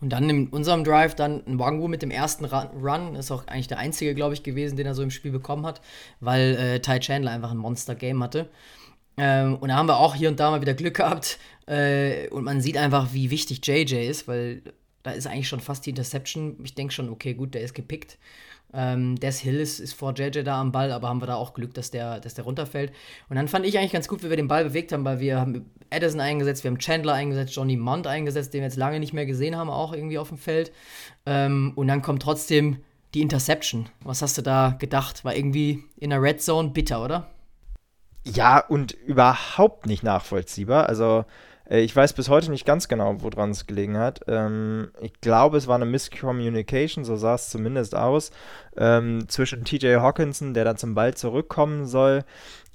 Und 0.00 0.10
dann 0.10 0.28
in 0.28 0.48
unserem 0.48 0.82
Drive 0.82 1.14
dann 1.14 1.44
ein 1.46 1.60
Wangu 1.60 1.86
mit 1.86 2.02
dem 2.02 2.10
ersten 2.10 2.44
Run, 2.44 3.14
ist 3.14 3.30
auch 3.30 3.46
eigentlich 3.46 3.68
der 3.68 3.78
einzige, 3.78 4.16
glaube 4.16 4.34
ich, 4.34 4.42
gewesen, 4.42 4.76
den 4.76 4.86
er 4.86 4.94
so 4.94 5.02
im 5.04 5.12
Spiel 5.12 5.30
bekommen 5.30 5.64
hat, 5.64 5.80
weil 6.18 6.56
äh, 6.56 6.80
Ty 6.80 6.98
Chandler 6.98 7.30
einfach 7.30 7.52
ein 7.52 7.56
Monster-Game 7.56 8.20
hatte. 8.20 8.48
Ähm, 9.16 9.56
und 9.56 9.68
da 9.68 9.76
haben 9.76 9.88
wir 9.88 9.98
auch 9.98 10.14
hier 10.14 10.28
und 10.28 10.40
da 10.40 10.50
mal 10.50 10.60
wieder 10.60 10.74
Glück 10.74 10.96
gehabt. 10.96 11.38
Äh, 11.66 12.28
und 12.28 12.44
man 12.44 12.60
sieht 12.60 12.76
einfach, 12.76 13.12
wie 13.12 13.30
wichtig 13.30 13.66
JJ 13.66 14.08
ist, 14.08 14.26
weil 14.28 14.62
da 15.02 15.10
ist 15.10 15.26
eigentlich 15.26 15.48
schon 15.48 15.60
fast 15.60 15.86
die 15.86 15.90
Interception. 15.90 16.56
Ich 16.64 16.74
denke 16.74 16.92
schon, 16.92 17.08
okay, 17.08 17.34
gut, 17.34 17.54
der 17.54 17.62
ist 17.62 17.74
gepickt. 17.74 18.18
Ähm, 18.74 19.16
Des 19.16 19.38
Hill 19.40 19.60
ist, 19.60 19.80
ist, 19.80 19.92
vor 19.92 20.14
JJ 20.14 20.42
da 20.44 20.60
am 20.60 20.72
Ball, 20.72 20.92
aber 20.92 21.08
haben 21.08 21.20
wir 21.20 21.26
da 21.26 21.34
auch 21.34 21.52
Glück, 21.52 21.74
dass 21.74 21.90
der, 21.90 22.20
dass 22.20 22.34
der 22.34 22.44
runterfällt. 22.44 22.92
Und 23.28 23.36
dann 23.36 23.48
fand 23.48 23.66
ich 23.66 23.78
eigentlich 23.78 23.92
ganz 23.92 24.08
gut, 24.08 24.22
wie 24.22 24.30
wir 24.30 24.36
den 24.36 24.48
Ball 24.48 24.64
bewegt 24.64 24.92
haben, 24.92 25.04
weil 25.04 25.20
wir 25.20 25.38
haben 25.38 25.70
Edison 25.90 26.20
eingesetzt, 26.20 26.64
wir 26.64 26.70
haben 26.70 26.78
Chandler 26.78 27.12
eingesetzt, 27.12 27.54
Johnny 27.54 27.76
Mont 27.76 28.06
eingesetzt, 28.06 28.54
den 28.54 28.60
wir 28.60 28.68
jetzt 28.68 28.78
lange 28.78 28.98
nicht 28.98 29.12
mehr 29.12 29.26
gesehen 29.26 29.56
haben, 29.56 29.68
auch 29.68 29.92
irgendwie 29.92 30.18
auf 30.18 30.28
dem 30.28 30.38
Feld. 30.38 30.72
Ähm, 31.26 31.72
und 31.74 31.88
dann 31.88 32.00
kommt 32.00 32.22
trotzdem 32.22 32.78
die 33.12 33.20
Interception. 33.20 33.90
Was 34.02 34.22
hast 34.22 34.38
du 34.38 34.42
da 34.42 34.74
gedacht? 34.78 35.22
War 35.22 35.36
irgendwie 35.36 35.84
in 35.98 36.10
der 36.10 36.22
Red 36.22 36.40
Zone 36.40 36.70
bitter, 36.70 37.04
oder? 37.04 37.30
Ja, 38.24 38.58
und 38.58 38.92
überhaupt 38.92 39.86
nicht 39.86 40.02
nachvollziehbar. 40.02 40.88
Also 40.88 41.24
äh, 41.68 41.80
ich 41.80 41.94
weiß 41.94 42.12
bis 42.12 42.28
heute 42.28 42.50
nicht 42.50 42.66
ganz 42.66 42.88
genau, 42.88 43.16
woran 43.22 43.50
es 43.50 43.66
gelegen 43.66 43.98
hat. 43.98 44.20
Ähm, 44.28 44.90
ich 45.00 45.20
glaube, 45.20 45.56
es 45.56 45.66
war 45.66 45.76
eine 45.76 45.86
Miscommunication, 45.86 47.04
so 47.04 47.16
sah 47.16 47.34
es 47.34 47.50
zumindest 47.50 47.96
aus, 47.96 48.30
ähm, 48.76 49.28
zwischen 49.28 49.64
TJ 49.64 49.96
Hawkinson, 49.96 50.54
der 50.54 50.64
dann 50.64 50.76
zum 50.76 50.94
Ball 50.94 51.14
zurückkommen 51.14 51.86
soll. 51.86 52.24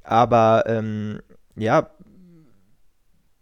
Aber 0.03 0.63
ähm, 0.67 1.21
ja, 1.55 1.89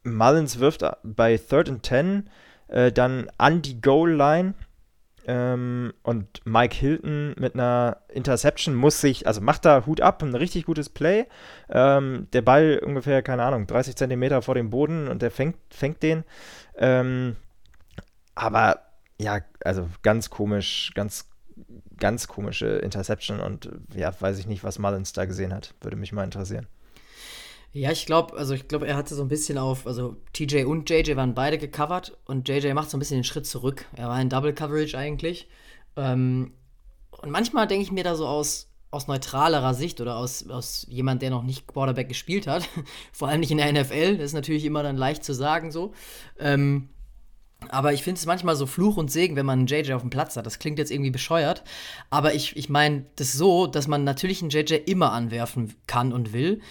Mullins 0.03 0.59
wirft 0.59 0.85
bei 1.03 1.37
Third 1.37 1.69
and 1.69 1.83
Ten 1.83 2.29
äh, 2.67 2.91
dann 2.91 3.29
an 3.37 3.61
die 3.61 3.81
Goal-Line 3.81 4.53
ähm, 5.27 5.93
und 6.03 6.41
Mike 6.45 6.75
Hilton 6.75 7.35
mit 7.37 7.55
einer 7.55 7.97
Interception 8.09 8.75
muss 8.75 9.01
sich, 9.01 9.27
also 9.27 9.41
macht 9.41 9.65
da 9.65 9.85
Hut 9.85 10.01
ab, 10.01 10.21
ein 10.21 10.35
richtig 10.35 10.65
gutes 10.65 10.89
Play. 10.89 11.25
Ähm, 11.69 12.27
der 12.33 12.41
Ball 12.41 12.81
ungefähr, 12.83 13.21
keine 13.21 13.43
Ahnung, 13.43 13.67
30 13.67 13.95
Zentimeter 13.95 14.41
vor 14.41 14.55
dem 14.55 14.69
Boden 14.69 15.07
und 15.07 15.21
der 15.21 15.31
fängt, 15.31 15.57
fängt 15.69 16.03
den. 16.03 16.23
Ähm, 16.77 17.35
aber 18.35 18.81
ja, 19.19 19.39
also 19.63 19.89
ganz 20.03 20.29
komisch, 20.29 20.91
ganz, 20.93 21.29
ganz 21.97 22.27
komische 22.27 22.67
Interception 22.67 23.39
und 23.39 23.69
ja, 23.95 24.13
weiß 24.19 24.37
ich 24.39 24.47
nicht, 24.47 24.63
was 24.63 24.79
Mullins 24.79 25.13
da 25.13 25.25
gesehen 25.25 25.53
hat. 25.53 25.73
Würde 25.81 25.97
mich 25.97 26.11
mal 26.11 26.23
interessieren. 26.23 26.67
Ja, 27.75 27.91
ich 27.91 28.05
glaube, 28.05 28.37
also 28.37 28.53
ich 28.53 28.69
glaube, 28.69 28.87
er 28.87 28.95
hatte 28.95 29.15
so 29.15 29.21
ein 29.21 29.27
bisschen 29.27 29.57
auf, 29.57 29.85
also 29.85 30.15
TJ 30.31 30.63
und 30.63 30.89
JJ 30.89 31.17
waren 31.17 31.33
beide 31.33 31.57
gecovert 31.57 32.17
und 32.23 32.47
JJ 32.47 32.71
macht 32.73 32.89
so 32.89 32.95
ein 32.95 32.99
bisschen 32.99 33.17
den 33.17 33.25
Schritt 33.25 33.45
zurück. 33.45 33.85
Er 33.97 34.07
war 34.07 34.21
in 34.21 34.29
Double 34.29 34.53
Coverage 34.53 34.97
eigentlich. 34.97 35.49
Ähm, 35.97 36.53
und 37.11 37.31
manchmal 37.31 37.67
denke 37.67 37.83
ich 37.83 37.91
mir 37.91 38.05
da 38.05 38.15
so 38.15 38.27
aus, 38.27 38.69
aus 38.91 39.07
neutralerer 39.07 39.73
Sicht 39.73 39.99
oder 39.99 40.15
aus, 40.15 40.49
aus 40.49 40.87
jemand, 40.89 41.21
der 41.21 41.31
noch 41.31 41.43
nicht 41.43 41.67
Quarterback 41.67 42.07
gespielt 42.07 42.47
hat, 42.47 42.69
vor 43.11 43.27
allem 43.27 43.41
nicht 43.41 43.51
in 43.51 43.57
der 43.57 43.69
NFL, 43.73 44.19
das 44.19 44.27
ist 44.27 44.33
natürlich 44.33 44.63
immer 44.63 44.81
dann 44.81 44.95
leicht 44.95 45.25
zu 45.25 45.33
sagen 45.33 45.69
so. 45.69 45.93
Ähm, 46.39 46.87
aber 47.69 47.93
ich 47.93 48.03
finde 48.03 48.19
es 48.19 48.25
manchmal 48.25 48.55
so 48.55 48.67
Fluch 48.67 48.95
und 48.97 49.11
Segen, 49.11 49.35
wenn 49.35 49.45
man 49.45 49.59
einen 49.59 49.67
JJ 49.67 49.93
auf 49.93 50.01
dem 50.01 50.09
Platz 50.09 50.37
hat. 50.37 50.45
Das 50.45 50.59
klingt 50.59 50.79
jetzt 50.79 50.91
irgendwie 50.91 51.11
bescheuert. 51.11 51.63
Aber 52.09 52.33
ich, 52.33 52.55
ich 52.55 52.69
meine 52.69 53.05
das 53.15 53.33
so, 53.33 53.67
dass 53.67 53.87
man 53.87 54.03
natürlich 54.03 54.41
einen 54.41 54.51
JJ 54.51 54.75
immer 54.85 55.11
anwerfen 55.11 55.73
kann 55.87 56.13
und 56.13 56.31
will. 56.33 56.61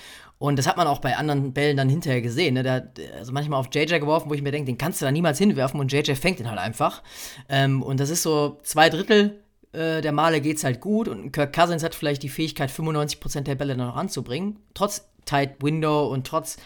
Und 0.44 0.58
das 0.58 0.66
hat 0.66 0.76
man 0.76 0.86
auch 0.86 0.98
bei 0.98 1.16
anderen 1.16 1.54
Bällen 1.54 1.78
dann 1.78 1.88
hinterher 1.88 2.20
gesehen. 2.20 2.52
Ne? 2.52 2.62
Der 2.62 2.92
also 3.16 3.32
manchmal 3.32 3.58
auf 3.58 3.68
JJ 3.72 3.98
geworfen, 3.98 4.28
wo 4.28 4.34
ich 4.34 4.42
mir 4.42 4.50
denke, 4.50 4.66
den 4.66 4.76
kannst 4.76 5.00
du 5.00 5.06
da 5.06 5.10
niemals 5.10 5.38
hinwerfen 5.38 5.80
und 5.80 5.90
JJ 5.90 6.12
fängt 6.16 6.38
den 6.38 6.50
halt 6.50 6.58
einfach. 6.58 7.02
Ähm, 7.48 7.82
und 7.82 7.98
das 7.98 8.10
ist 8.10 8.22
so 8.22 8.58
zwei 8.62 8.90
Drittel 8.90 9.40
äh, 9.72 10.02
der 10.02 10.12
Male 10.12 10.42
geht 10.42 10.58
es 10.58 10.64
halt 10.64 10.82
gut 10.82 11.08
und 11.08 11.32
Kirk 11.32 11.54
Cousins 11.54 11.82
hat 11.82 11.94
vielleicht 11.94 12.22
die 12.22 12.28
Fähigkeit, 12.28 12.70
95% 12.70 13.40
der 13.40 13.54
Bälle 13.54 13.74
noch 13.74 13.96
anzubringen. 13.96 14.58
Trotz 14.74 15.08
Tight 15.24 15.62
Window 15.62 16.08
und 16.08 16.26
trotz 16.26 16.58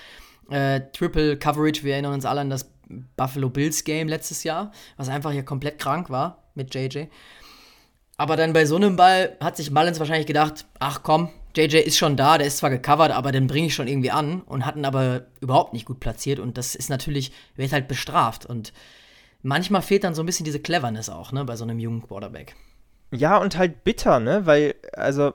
äh, 0.50 0.80
Triple 0.92 1.36
Coverage. 1.36 1.84
Wir 1.84 1.92
erinnern 1.92 2.14
uns 2.14 2.24
alle 2.24 2.40
an 2.40 2.50
das 2.50 2.68
Buffalo 3.16 3.48
Bills 3.48 3.84
Game 3.84 4.08
letztes 4.08 4.42
Jahr, 4.42 4.72
was 4.96 5.08
einfach 5.08 5.30
hier 5.30 5.44
komplett 5.44 5.78
krank 5.78 6.10
war 6.10 6.42
mit 6.54 6.74
JJ. 6.74 7.04
Aber 8.16 8.36
dann 8.36 8.52
bei 8.52 8.66
so 8.66 8.74
einem 8.74 8.96
Ball 8.96 9.36
hat 9.40 9.56
sich 9.56 9.70
Mullins 9.70 10.00
wahrscheinlich 10.00 10.26
gedacht, 10.26 10.66
ach 10.80 11.04
komm, 11.04 11.30
JJ 11.58 11.78
ist 11.78 11.98
schon 11.98 12.16
da, 12.16 12.38
der 12.38 12.46
ist 12.46 12.58
zwar 12.58 12.70
gecovert, 12.70 13.10
aber 13.10 13.32
den 13.32 13.48
bringe 13.48 13.66
ich 13.66 13.74
schon 13.74 13.88
irgendwie 13.88 14.12
an 14.12 14.42
und 14.42 14.64
hat 14.64 14.76
ihn 14.76 14.84
aber 14.84 15.26
überhaupt 15.40 15.72
nicht 15.72 15.86
gut 15.86 15.98
platziert 15.98 16.38
und 16.38 16.56
das 16.56 16.74
ist 16.74 16.88
natürlich, 16.88 17.32
wird 17.56 17.72
halt 17.72 17.88
bestraft 17.88 18.46
und 18.46 18.72
manchmal 19.42 19.82
fehlt 19.82 20.04
dann 20.04 20.14
so 20.14 20.22
ein 20.22 20.26
bisschen 20.26 20.44
diese 20.44 20.60
Cleverness 20.60 21.10
auch, 21.10 21.32
ne, 21.32 21.44
bei 21.44 21.56
so 21.56 21.64
einem 21.64 21.80
jungen 21.80 22.02
Quarterback. 22.02 22.54
Ja, 23.10 23.38
und 23.38 23.58
halt 23.58 23.82
bitter, 23.84 24.20
ne, 24.20 24.46
weil, 24.46 24.74
also, 24.92 25.34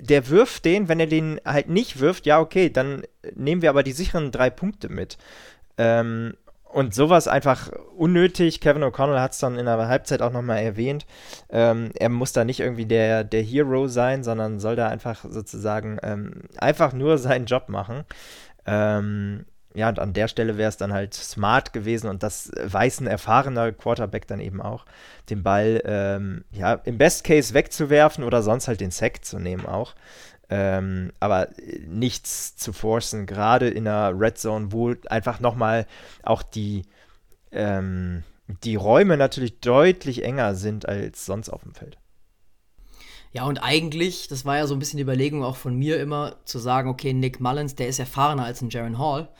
der 0.00 0.28
wirft 0.28 0.64
den, 0.64 0.88
wenn 0.88 0.98
er 0.98 1.06
den 1.06 1.40
halt 1.44 1.68
nicht 1.68 2.00
wirft, 2.00 2.26
ja, 2.26 2.40
okay, 2.40 2.70
dann 2.70 3.02
nehmen 3.34 3.62
wir 3.62 3.70
aber 3.70 3.82
die 3.82 3.92
sicheren 3.92 4.32
drei 4.32 4.50
Punkte 4.50 4.88
mit. 4.88 5.18
Ähm, 5.78 6.34
und 6.72 6.94
sowas 6.94 7.28
einfach 7.28 7.70
unnötig. 7.96 8.60
Kevin 8.60 8.82
O'Connell 8.82 9.20
hat 9.20 9.32
es 9.32 9.38
dann 9.38 9.58
in 9.58 9.66
der 9.66 9.88
Halbzeit 9.88 10.22
auch 10.22 10.32
nochmal 10.32 10.58
erwähnt. 10.58 11.06
Ähm, 11.50 11.90
er 11.94 12.08
muss 12.08 12.32
da 12.32 12.44
nicht 12.44 12.60
irgendwie 12.60 12.86
der, 12.86 13.24
der 13.24 13.42
Hero 13.42 13.88
sein, 13.88 14.24
sondern 14.24 14.58
soll 14.58 14.76
da 14.76 14.88
einfach 14.88 15.24
sozusagen 15.28 15.98
ähm, 16.02 16.44
einfach 16.56 16.92
nur 16.92 17.18
seinen 17.18 17.46
Job 17.46 17.68
machen. 17.68 18.04
Ähm, 18.66 19.44
ja, 19.74 19.88
und 19.88 19.98
an 19.98 20.12
der 20.12 20.28
Stelle 20.28 20.58
wäre 20.58 20.68
es 20.68 20.76
dann 20.76 20.92
halt 20.92 21.14
smart 21.14 21.72
gewesen 21.72 22.08
und 22.08 22.22
das 22.22 22.52
weiß 22.62 23.00
ein 23.00 23.06
erfahrener 23.06 23.72
Quarterback 23.72 24.26
dann 24.26 24.40
eben 24.40 24.60
auch, 24.60 24.84
den 25.30 25.42
Ball 25.42 25.80
ähm, 25.86 26.44
ja, 26.52 26.74
im 26.74 26.98
Best 26.98 27.24
Case 27.24 27.54
wegzuwerfen 27.54 28.22
oder 28.22 28.42
sonst 28.42 28.68
halt 28.68 28.80
den 28.80 28.90
Sack 28.90 29.24
zu 29.24 29.38
nehmen 29.38 29.64
auch. 29.64 29.94
Ähm, 30.50 31.12
aber 31.20 31.48
nichts 31.86 32.56
zu 32.56 32.72
forcen, 32.72 33.26
gerade 33.26 33.68
in 33.68 33.84
der 33.84 34.12
Red 34.18 34.38
Zone, 34.38 34.72
wo 34.72 34.94
einfach 35.08 35.40
nochmal 35.40 35.86
auch 36.22 36.42
die, 36.42 36.82
ähm, 37.52 38.22
die 38.62 38.76
Räume 38.76 39.16
natürlich 39.16 39.60
deutlich 39.60 40.24
enger 40.24 40.54
sind 40.54 40.86
als 40.86 41.24
sonst 41.24 41.48
auf 41.48 41.62
dem 41.62 41.74
Feld. 41.74 41.98
Ja, 43.32 43.44
und 43.44 43.62
eigentlich, 43.62 44.28
das 44.28 44.44
war 44.44 44.58
ja 44.58 44.66
so 44.66 44.74
ein 44.74 44.78
bisschen 44.78 44.98
die 44.98 45.04
Überlegung 45.04 45.42
auch 45.42 45.56
von 45.56 45.74
mir 45.74 45.98
immer, 45.98 46.36
zu 46.44 46.58
sagen, 46.58 46.90
okay, 46.90 47.14
Nick 47.14 47.40
Mullins, 47.40 47.74
der 47.74 47.88
ist 47.88 47.98
erfahrener 47.98 48.44
als 48.44 48.60
ein 48.60 48.68
Jaron 48.68 48.98
Hall. 48.98 49.30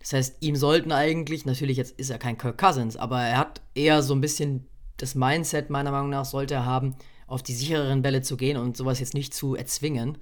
Das 0.00 0.14
heißt, 0.14 0.36
ihm 0.40 0.56
sollten 0.56 0.90
eigentlich, 0.90 1.44
natürlich 1.44 1.76
jetzt 1.76 1.98
ist 1.98 2.10
er 2.10 2.18
kein 2.18 2.38
Kirk 2.38 2.56
Cousins, 2.56 2.96
aber 2.96 3.20
er 3.20 3.36
hat 3.36 3.60
eher 3.74 4.02
so 4.02 4.14
ein 4.14 4.22
bisschen 4.22 4.66
das 4.96 5.14
Mindset, 5.14 5.68
meiner 5.68 5.90
Meinung 5.90 6.10
nach, 6.10 6.24
sollte 6.24 6.54
er 6.54 6.64
haben, 6.64 6.96
auf 7.32 7.42
die 7.42 7.54
sichereren 7.54 8.02
Bälle 8.02 8.22
zu 8.22 8.36
gehen 8.36 8.56
und 8.56 8.76
sowas 8.76 9.00
jetzt 9.00 9.14
nicht 9.14 9.34
zu 9.34 9.54
erzwingen. 9.54 10.18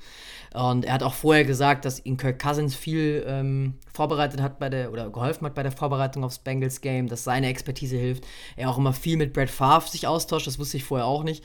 Und 0.55 0.85
er 0.85 0.95
hat 0.95 1.03
auch 1.03 1.15
vorher 1.15 1.45
gesagt, 1.45 1.85
dass 1.85 2.05
ihn 2.05 2.17
Kirk 2.17 2.39
Cousins 2.41 2.75
viel 2.75 3.25
ähm, 3.27 3.75
vorbereitet 3.93 4.41
hat 4.41 4.59
bei 4.59 4.69
der 4.69 4.93
oder 4.93 5.11
geholfen 5.11 5.47
hat 5.47 5.55
bei 5.55 5.63
der 5.63 5.73
Vorbereitung 5.73 6.25
aufs 6.25 6.39
Bengals 6.39 6.81
Game, 6.81 7.09
dass 7.09 7.25
seine 7.25 7.49
Expertise 7.49 7.97
hilft. 7.97 8.27
Er 8.57 8.71
auch 8.71 8.79
immer 8.79 8.93
viel 8.93 9.17
mit 9.17 9.33
Brad 9.33 9.51
Favre 9.51 9.91
sich 9.91 10.07
austauscht, 10.07 10.47
das 10.47 10.59
wusste 10.59 10.77
ich 10.77 10.85
vorher 10.85 11.07
auch 11.07 11.25
nicht. 11.25 11.45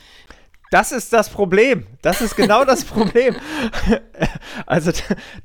Das 0.71 0.91
ist 0.91 1.13
das 1.13 1.29
Problem. 1.29 1.85
Das 2.01 2.21
ist 2.21 2.35
genau 2.35 2.65
das 2.65 2.85
Problem. 2.85 3.35
also 4.65 4.91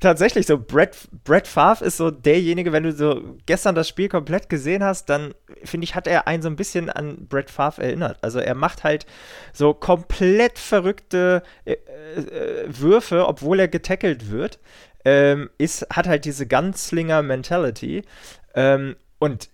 tatsächlich 0.00 0.46
so, 0.46 0.58
Brett, 0.58 0.96
Brett 1.24 1.46
Favre 1.46 1.84
ist 1.84 1.98
so 1.98 2.10
derjenige, 2.10 2.72
wenn 2.72 2.84
du 2.84 2.92
so 2.92 3.36
gestern 3.46 3.74
das 3.74 3.88
Spiel 3.88 4.08
komplett 4.08 4.48
gesehen 4.48 4.82
hast, 4.82 5.10
dann 5.10 5.34
finde 5.62 5.84
ich, 5.84 5.94
hat 5.94 6.06
er 6.06 6.26
einen 6.26 6.42
so 6.42 6.48
ein 6.48 6.56
bisschen 6.56 6.88
an 6.88 7.28
Brett 7.28 7.50
Favre 7.50 7.82
erinnert. 7.82 8.18
Also 8.22 8.38
er 8.38 8.54
macht 8.54 8.82
halt 8.82 9.06
so 9.52 9.74
komplett 9.74 10.58
verrückte 10.58 11.42
äh, 11.64 11.72
äh, 11.72 12.66
Würfe, 12.68 13.26
obwohl 13.26 13.60
er 13.60 13.68
getackelt 13.68 14.30
wird. 14.30 14.58
Ähm, 15.04 15.48
ist, 15.56 15.86
hat 15.90 16.06
halt 16.06 16.24
diese 16.24 16.46
Gunslinger-Mentality. 16.46 18.02
Ähm, 18.54 18.96
und 19.18 19.48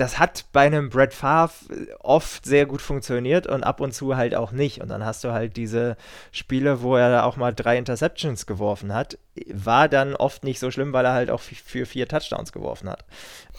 das 0.00 0.18
hat 0.18 0.46
bei 0.52 0.62
einem 0.62 0.88
Brett 0.88 1.12
Favre 1.12 1.50
oft 1.98 2.46
sehr 2.46 2.64
gut 2.64 2.80
funktioniert 2.80 3.46
und 3.46 3.62
ab 3.62 3.80
und 3.80 3.92
zu 3.92 4.16
halt 4.16 4.34
auch 4.34 4.50
nicht. 4.50 4.80
Und 4.80 4.88
dann 4.88 5.04
hast 5.04 5.24
du 5.24 5.32
halt 5.32 5.58
diese 5.58 5.98
Spiele, 6.32 6.80
wo 6.80 6.96
er 6.96 7.26
auch 7.26 7.36
mal 7.36 7.52
drei 7.52 7.76
Interceptions 7.76 8.46
geworfen 8.46 8.94
hat. 8.94 9.18
War 9.52 9.90
dann 9.90 10.16
oft 10.16 10.42
nicht 10.42 10.58
so 10.58 10.70
schlimm, 10.70 10.94
weil 10.94 11.04
er 11.04 11.12
halt 11.12 11.30
auch 11.30 11.40
für 11.40 11.84
vier 11.84 12.08
Touchdowns 12.08 12.52
geworfen 12.52 12.88
hat. 12.88 13.04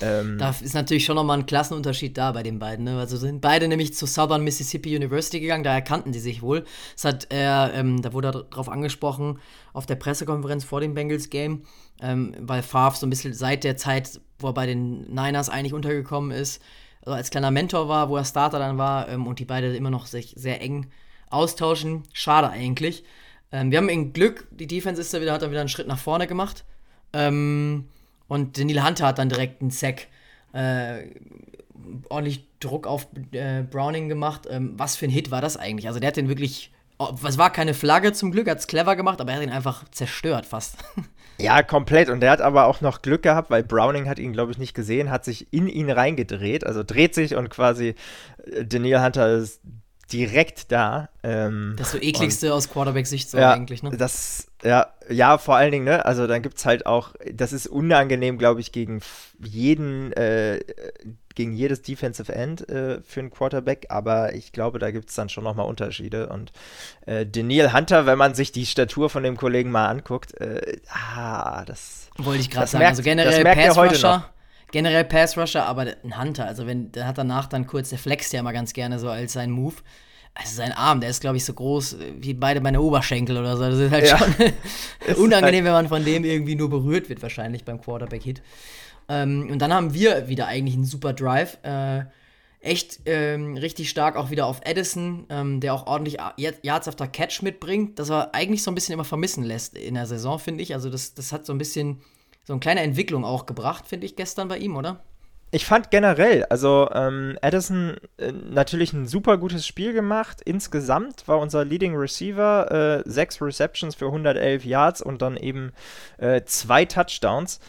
Ähm 0.01 0.39
da 0.39 0.49
ist 0.49 0.73
natürlich 0.73 1.05
schon 1.05 1.15
nochmal 1.15 1.37
ein 1.37 1.45
Klassenunterschied 1.45 2.17
da 2.17 2.31
bei 2.31 2.41
den 2.41 2.57
beiden. 2.57 2.85
Ne? 2.85 2.97
Also 2.97 3.17
sind 3.17 3.39
beide 3.41 3.67
nämlich 3.67 3.93
zu 3.93 4.07
Southern 4.07 4.43
Mississippi 4.43 4.95
University 4.95 5.39
gegangen, 5.39 5.63
da 5.63 5.73
erkannten 5.73 6.11
die 6.11 6.19
sich 6.19 6.41
wohl. 6.41 6.65
Das 6.95 7.05
hat 7.05 7.27
er, 7.29 7.71
ähm, 7.75 8.01
da 8.01 8.13
wurde 8.13 8.31
darauf 8.31 8.67
angesprochen 8.67 9.39
auf 9.73 9.85
der 9.85 9.95
Pressekonferenz 9.95 10.63
vor 10.63 10.81
dem 10.81 10.95
Bengals 10.95 11.29
Game, 11.29 11.65
ähm, 12.01 12.35
weil 12.39 12.63
Favre 12.63 12.97
so 12.97 13.05
ein 13.05 13.11
bisschen 13.11 13.33
seit 13.33 13.63
der 13.63 13.77
Zeit 13.77 14.19
wo 14.41 14.47
er 14.47 14.53
bei 14.53 14.65
den 14.65 15.13
Niners 15.13 15.49
eigentlich 15.49 15.73
untergekommen 15.73 16.31
ist, 16.31 16.61
also 17.03 17.15
als 17.15 17.29
kleiner 17.31 17.51
Mentor 17.51 17.87
war, 17.87 18.09
wo 18.09 18.17
er 18.17 18.25
Starter 18.25 18.59
dann 18.59 18.77
war 18.77 19.09
ähm, 19.09 19.27
und 19.27 19.39
die 19.39 19.45
beide 19.45 19.75
immer 19.75 19.89
noch 19.89 20.05
sich 20.05 20.33
sehr 20.37 20.61
eng 20.61 20.87
austauschen. 21.29 22.03
Schade 22.13 22.49
eigentlich. 22.49 23.03
Ähm, 23.51 23.71
wir 23.71 23.79
haben 23.79 23.89
in 23.89 24.13
Glück, 24.13 24.47
die 24.51 24.67
Defense 24.67 25.01
ist 25.01 25.13
da 25.13 25.21
wieder, 25.21 25.33
hat 25.33 25.41
dann 25.41 25.51
wieder 25.51 25.61
einen 25.61 25.69
Schritt 25.69 25.87
nach 25.87 25.97
vorne 25.97 26.27
gemacht. 26.27 26.63
Ähm, 27.13 27.87
und 28.27 28.57
Neil 28.57 28.85
Hunter 28.85 29.07
hat 29.07 29.19
dann 29.19 29.29
direkt 29.29 29.61
einen 29.61 29.71
Sack, 29.71 30.07
äh, 30.53 31.07
ordentlich 32.09 32.45
Druck 32.59 32.85
auf 32.85 33.07
äh, 33.31 33.63
Browning 33.63 34.07
gemacht. 34.07 34.47
Ähm, 34.49 34.73
was 34.77 34.95
für 34.95 35.05
ein 35.05 35.11
Hit 35.11 35.31
war 35.31 35.41
das 35.41 35.57
eigentlich? 35.57 35.87
Also 35.87 35.99
der 35.99 36.09
hat 36.09 36.17
den 36.17 36.29
wirklich 36.29 36.71
es 37.25 37.37
war 37.37 37.51
keine 37.51 37.73
Flagge 37.73 38.13
zum 38.13 38.31
Glück, 38.31 38.49
hat 38.49 38.59
es 38.59 38.67
clever 38.67 38.95
gemacht, 38.95 39.21
aber 39.21 39.31
er 39.31 39.37
hat 39.37 39.43
ihn 39.43 39.49
einfach 39.49 39.89
zerstört 39.89 40.45
fast. 40.45 40.77
Ja, 41.39 41.63
komplett. 41.63 42.09
Und 42.09 42.23
er 42.23 42.31
hat 42.31 42.41
aber 42.41 42.65
auch 42.65 42.81
noch 42.81 43.01
Glück 43.01 43.23
gehabt, 43.23 43.49
weil 43.49 43.63
Browning 43.63 44.07
hat 44.07 44.19
ihn, 44.19 44.33
glaube 44.33 44.51
ich, 44.51 44.57
nicht 44.57 44.73
gesehen, 44.73 45.09
hat 45.09 45.25
sich 45.25 45.51
in 45.51 45.67
ihn 45.67 45.89
reingedreht, 45.89 46.65
also 46.65 46.83
dreht 46.83 47.15
sich 47.15 47.35
und 47.35 47.49
quasi 47.49 47.95
äh, 48.45 48.65
Daniel 48.65 49.01
Hunter 49.01 49.37
ist 49.37 49.61
direkt 50.11 50.71
da. 50.71 51.09
Ähm, 51.23 51.75
das 51.77 51.91
so 51.91 51.97
ekligste 51.97 52.53
aus 52.53 52.69
Quarterback-Sicht 52.69 53.29
so 53.29 53.37
ja, 53.37 53.53
eigentlich, 53.53 53.83
ne? 53.83 53.91
Das, 53.95 54.47
ja, 54.63 54.87
ja, 55.09 55.37
vor 55.37 55.55
allen 55.55 55.71
Dingen, 55.71 55.85
ne? 55.85 56.05
Also 56.05 56.27
dann 56.27 56.41
gibt 56.41 56.57
es 56.57 56.65
halt 56.65 56.85
auch, 56.85 57.13
das 57.31 57.53
ist 57.53 57.67
unangenehm, 57.67 58.37
glaube 58.37 58.59
ich, 58.59 58.71
gegen 58.71 59.01
jeden, 59.39 60.11
äh, 60.13 60.59
gegen 61.35 61.53
jedes 61.53 61.81
Defensive 61.81 62.33
End 62.33 62.67
äh, 62.69 63.01
für 63.01 63.19
einen 63.21 63.31
Quarterback, 63.31 63.87
aber 63.89 64.33
ich 64.33 64.51
glaube, 64.51 64.79
da 64.79 64.91
gibt 64.91 65.09
es 65.09 65.15
dann 65.15 65.29
schon 65.29 65.43
nochmal 65.43 65.65
Unterschiede. 65.65 66.29
Und 66.29 66.51
äh, 67.05 67.25
Daniel 67.25 67.73
Hunter, 67.73 68.05
wenn 68.05 68.17
man 68.17 68.35
sich 68.35 68.51
die 68.51 68.65
Statur 68.65 69.09
von 69.09 69.23
dem 69.23 69.37
Kollegen 69.37 69.71
mal 69.71 69.87
anguckt, 69.87 70.39
äh, 70.39 70.77
ah, 70.89 71.63
das. 71.65 72.09
Wollte 72.17 72.41
ich 72.41 72.49
gerade 72.49 72.67
sagen. 72.67 72.83
Merkt, 72.83 72.97
also 72.97 73.03
generell 73.03 73.43
Pass 73.43 73.77
Rusher. 73.77 74.29
Generell 74.71 75.05
Pass 75.05 75.37
Rusher, 75.37 75.65
aber 75.65 75.87
ein 76.03 76.19
Hunter, 76.19 76.45
also 76.45 76.65
wenn, 76.65 76.91
der 76.91 77.07
hat 77.07 77.17
danach 77.17 77.47
dann 77.47 77.67
kurz, 77.67 77.89
der 77.89 77.99
flext 77.99 78.31
ja 78.33 78.39
immer 78.39 78.53
ganz 78.53 78.73
gerne 78.73 78.99
so 78.99 79.09
als 79.09 79.33
sein 79.33 79.51
Move. 79.51 79.75
Also 80.33 80.55
sein 80.55 80.71
Arm, 80.71 81.01
der 81.01 81.09
ist, 81.09 81.19
glaube 81.19 81.35
ich, 81.35 81.43
so 81.43 81.53
groß 81.53 81.97
wie 82.19 82.33
beide 82.33 82.61
meine 82.61 82.79
Oberschenkel 82.79 83.37
oder 83.37 83.57
so. 83.57 83.63
Das 83.63 83.77
ist 83.77 83.91
halt 83.91 84.07
ja. 84.07 84.17
schon 84.17 84.33
unangenehm, 85.17 85.65
halt 85.65 85.65
wenn 85.65 85.73
man 85.73 85.87
von 85.89 86.05
dem 86.05 86.23
irgendwie 86.23 86.55
nur 86.55 86.69
berührt 86.69 87.09
wird, 87.09 87.21
wahrscheinlich 87.21 87.65
beim 87.65 87.81
Quarterback-Hit. 87.81 88.41
Ähm, 89.09 89.49
und 89.51 89.59
dann 89.59 89.73
haben 89.73 89.93
wir 89.93 90.29
wieder 90.29 90.47
eigentlich 90.47 90.75
einen 90.75 90.85
super 90.85 91.11
Drive. 91.11 91.57
Äh, 91.63 92.05
echt 92.61 93.01
ähm, 93.05 93.57
richtig 93.57 93.89
stark 93.89 94.15
auch 94.15 94.29
wieder 94.29 94.45
auf 94.45 94.61
Edison, 94.63 95.25
ähm, 95.29 95.59
der 95.59 95.73
auch 95.73 95.87
ordentlich 95.87 96.17
Yards 96.37 96.87
after 96.87 97.07
Catch 97.07 97.41
mitbringt, 97.41 97.99
das 97.99 98.09
er 98.09 98.33
eigentlich 98.33 98.63
so 98.63 98.71
ein 98.71 98.75
bisschen 98.75 98.93
immer 98.93 99.03
vermissen 99.03 99.43
lässt 99.43 99.75
in 99.75 99.95
der 99.95 100.05
Saison, 100.05 100.39
finde 100.39 100.63
ich. 100.63 100.73
Also 100.73 100.89
das, 100.89 101.13
das 101.13 101.33
hat 101.33 101.45
so 101.45 101.53
ein 101.53 101.57
bisschen 101.57 102.01
so 102.43 102.53
eine 102.53 102.59
kleine 102.59 102.81
Entwicklung 102.81 103.25
auch 103.25 103.45
gebracht, 103.45 103.87
finde 103.87 104.05
ich, 104.05 104.15
gestern 104.15 104.47
bei 104.47 104.57
ihm, 104.57 104.75
oder? 104.75 105.03
Ich 105.53 105.65
fand 105.65 105.91
generell, 105.91 106.45
also 106.45 106.89
ähm, 106.93 107.37
Addison 107.41 107.97
äh, 108.17 108.31
natürlich 108.31 108.93
ein 108.93 109.05
super 109.05 109.37
gutes 109.37 109.67
Spiel 109.67 109.91
gemacht. 109.91 110.41
Insgesamt 110.45 111.27
war 111.27 111.39
unser 111.39 111.65
Leading 111.65 111.95
Receiver 111.95 113.03
äh, 113.05 113.09
sechs 113.09 113.41
Receptions 113.41 113.95
für 113.95 114.05
111 114.05 114.63
Yards 114.63 115.01
und 115.01 115.21
dann 115.21 115.35
eben 115.35 115.73
äh, 116.19 116.43
zwei 116.45 116.85
Touchdowns 116.85 117.59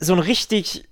so 0.00 0.12
ein 0.14 0.18
richtig 0.18 0.88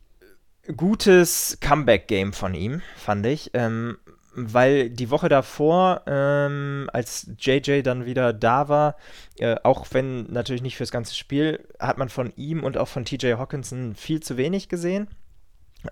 gutes 0.76 1.58
Comeback-Game 1.60 2.32
von 2.32 2.54
ihm, 2.54 2.82
fand 2.96 3.26
ich. 3.26 3.50
Ähm, 3.54 3.98
weil 4.34 4.90
die 4.90 5.10
Woche 5.10 5.28
davor, 5.28 6.02
ähm, 6.06 6.88
als 6.92 7.30
JJ 7.38 7.82
dann 7.82 8.06
wieder 8.06 8.32
da 8.32 8.68
war, 8.68 8.96
äh, 9.38 9.56
auch 9.62 9.86
wenn 9.92 10.24
natürlich 10.24 10.62
nicht 10.62 10.76
fürs 10.76 10.90
ganze 10.90 11.14
Spiel, 11.14 11.66
hat 11.78 11.98
man 11.98 12.08
von 12.08 12.32
ihm 12.36 12.64
und 12.64 12.78
auch 12.78 12.88
von 12.88 13.04
TJ 13.04 13.34
Hawkinson 13.34 13.94
viel 13.94 14.20
zu 14.20 14.36
wenig 14.36 14.68
gesehen. 14.68 15.08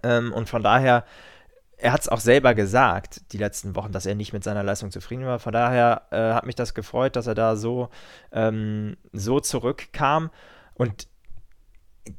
Ähm, 0.03 0.33
und 0.33 0.48
von 0.48 0.62
daher, 0.62 1.05
er 1.76 1.92
hat 1.92 2.00
es 2.00 2.09
auch 2.09 2.20
selber 2.20 2.55
gesagt, 2.55 3.33
die 3.33 3.38
letzten 3.38 3.76
Wochen, 3.76 3.92
dass 3.92 4.07
er 4.07 4.14
nicht 4.14 4.33
mit 4.33 4.44
seiner 4.44 4.62
Leistung 4.62 4.90
zufrieden 4.90 5.26
war. 5.26 5.38
Von 5.38 5.53
daher 5.53 6.03
äh, 6.11 6.35
hat 6.35 6.46
mich 6.46 6.55
das 6.55 6.74
gefreut, 6.74 7.16
dass 7.16 7.26
er 7.26 7.35
da 7.35 7.57
so, 7.57 7.88
ähm, 8.33 8.96
so 9.12 9.40
zurückkam. 9.40 10.31
Und 10.74 11.09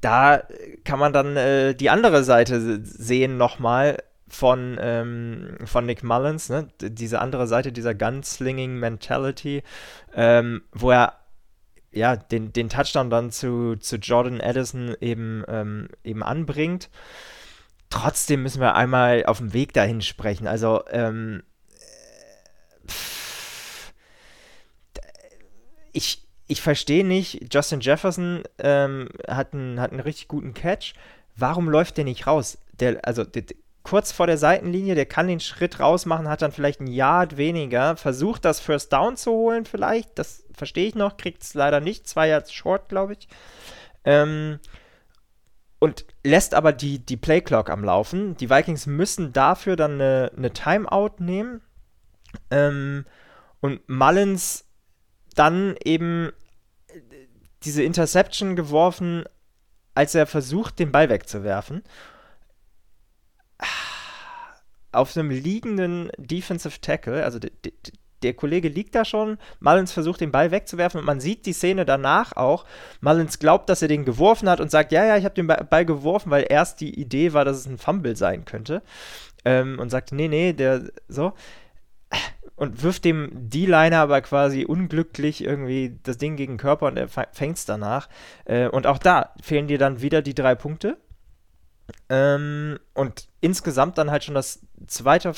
da 0.01 0.43
kann 0.84 0.99
man 0.99 1.13
dann 1.13 1.36
äh, 1.38 1.73
die 1.73 1.89
andere 1.89 2.23
Seite 2.23 2.81
sehen 2.84 3.38
nochmal 3.38 3.97
von, 4.31 4.77
ähm, 4.79 5.57
von 5.65 5.85
Nick 5.85 6.03
Mullins, 6.03 6.49
ne? 6.49 6.67
diese 6.81 7.19
andere 7.19 7.47
Seite 7.47 7.71
dieser 7.71 7.93
Gunslinging 7.93 8.75
Mentality, 8.75 9.61
ähm, 10.15 10.63
wo 10.71 10.91
er 10.91 11.17
ja, 11.91 12.15
den, 12.15 12.53
den 12.53 12.69
Touchdown 12.69 13.09
dann 13.09 13.31
zu, 13.31 13.75
zu 13.75 13.97
Jordan 13.97 14.39
Addison 14.39 14.95
eben, 15.01 15.43
ähm, 15.49 15.89
eben 16.05 16.23
anbringt. 16.23 16.89
Trotzdem 17.89 18.43
müssen 18.43 18.61
wir 18.61 18.75
einmal 18.75 19.25
auf 19.25 19.39
dem 19.39 19.51
Weg 19.51 19.73
dahin 19.73 20.01
sprechen. 20.01 20.47
Also, 20.47 20.83
ähm, 20.89 21.43
ich, 25.91 26.25
ich 26.47 26.61
verstehe 26.61 27.05
nicht, 27.05 27.53
Justin 27.53 27.81
Jefferson 27.81 28.43
ähm, 28.59 29.09
hat, 29.27 29.53
einen, 29.53 29.81
hat 29.81 29.91
einen 29.91 29.99
richtig 29.99 30.29
guten 30.29 30.53
Catch. 30.53 30.93
Warum 31.35 31.67
läuft 31.67 31.97
der 31.97 32.05
nicht 32.05 32.27
raus? 32.27 32.57
Der, 32.79 33.05
also 33.05 33.25
der, 33.25 33.43
kurz 33.83 34.11
vor 34.11 34.27
der 34.27 34.37
Seitenlinie, 34.37 34.95
der 34.95 35.05
kann 35.05 35.27
den 35.27 35.39
Schritt 35.39 35.79
rausmachen, 35.79 36.29
hat 36.29 36.41
dann 36.41 36.51
vielleicht 36.51 36.81
ein 36.81 36.87
Yard 36.87 37.37
weniger, 37.37 37.97
versucht 37.97 38.45
das 38.45 38.59
First 38.59 38.93
Down 38.93 39.17
zu 39.17 39.31
holen 39.31 39.65
vielleicht, 39.65 40.17
das 40.19 40.45
verstehe 40.53 40.87
ich 40.87 40.95
noch, 40.95 41.17
kriegt 41.17 41.43
es 41.43 41.53
leider 41.53 41.79
nicht, 41.79 42.07
zwei 42.07 42.27
Yards 42.27 42.53
short, 42.53 42.89
glaube 42.89 43.13
ich. 43.13 43.27
Ähm, 44.03 44.59
und 45.79 46.05
lässt 46.23 46.53
aber 46.53 46.73
die, 46.73 46.99
die 46.99 47.17
Playclock 47.17 47.71
am 47.71 47.83
Laufen. 47.83 48.37
Die 48.37 48.51
Vikings 48.51 48.85
müssen 48.85 49.33
dafür 49.33 49.75
dann 49.75 49.93
eine, 49.93 50.31
eine 50.37 50.53
Timeout 50.53 51.15
nehmen. 51.17 51.61
Ähm, 52.51 53.05
und 53.61 53.89
Mullins 53.89 54.65
dann 55.35 55.75
eben 55.83 56.31
diese 57.63 57.81
Interception 57.81 58.55
geworfen, 58.55 59.23
als 59.95 60.13
er 60.13 60.27
versucht, 60.27 60.77
den 60.77 60.91
Ball 60.91 61.09
wegzuwerfen. 61.09 61.83
Auf 64.91 65.15
einem 65.15 65.30
liegenden 65.30 66.10
Defensive 66.17 66.82
Tackle, 66.82 67.24
also 67.24 67.39
der 68.24 68.34
Kollege 68.34 68.67
liegt 68.67 68.93
da 68.93 69.06
schon, 69.06 69.38
Mullins 69.60 69.91
versucht 69.91 70.21
den 70.21 70.32
Ball 70.32 70.52
wegzuwerfen 70.52 71.00
und 71.00 71.06
man 71.06 71.19
sieht 71.19 71.45
die 71.45 71.54
Szene 71.54 71.86
danach 71.86 72.36
auch. 72.36 72.65
Mullins 73.00 73.39
glaubt, 73.39 73.69
dass 73.69 73.82
er 73.82 73.88
den 73.88 74.06
geworfen 74.06 74.50
hat 74.50 74.60
und 74.60 74.69
sagt, 74.69 74.91
ja, 74.91 75.06
ja, 75.06 75.17
ich 75.17 75.26
habe 75.26 75.36
den 75.36 75.47
Ball 75.47 75.86
geworfen, 75.86 76.30
weil 76.30 76.45
erst 76.47 76.82
die 76.82 77.00
Idee 77.00 77.34
war, 77.34 77.45
dass 77.45 77.58
es 77.58 77.65
ein 77.65 77.78
Fumble 77.78 78.15
sein 78.15 78.45
könnte. 78.45 78.84
Ähm, 79.43 79.80
und 79.80 79.89
sagt, 79.89 80.12
nee, 80.12 80.28
nee, 80.28 80.54
der 80.54 80.91
so 81.08 81.34
und 82.62 82.84
wirft 82.84 83.06
dem 83.06 83.32
D-Liner 83.50 83.97
aber 83.97 84.21
quasi 84.21 84.65
unglücklich 84.65 85.43
irgendwie 85.43 85.97
das 86.04 86.19
Ding 86.19 86.36
gegen 86.36 86.54
den 86.54 86.60
Körper 86.60 86.86
und 86.86 86.95
er 86.95 87.08
fängt 87.08 87.58
es 87.58 87.65
danach. 87.65 88.08
Äh, 88.45 88.67
und 88.67 88.86
auch 88.86 89.00
da 89.00 89.34
fehlen 89.41 89.67
dir 89.67 89.80
dann 89.80 90.02
wieder 90.02 90.21
die 90.21 90.36
drei 90.36 90.54
Punkte. 90.54 90.97
Ähm, 92.10 92.77
und 92.93 93.27
insgesamt 93.39 93.97
dann 93.97 94.12
halt 94.12 94.23
schon 94.23 94.36
das 94.36 94.60
zweite 94.88 95.34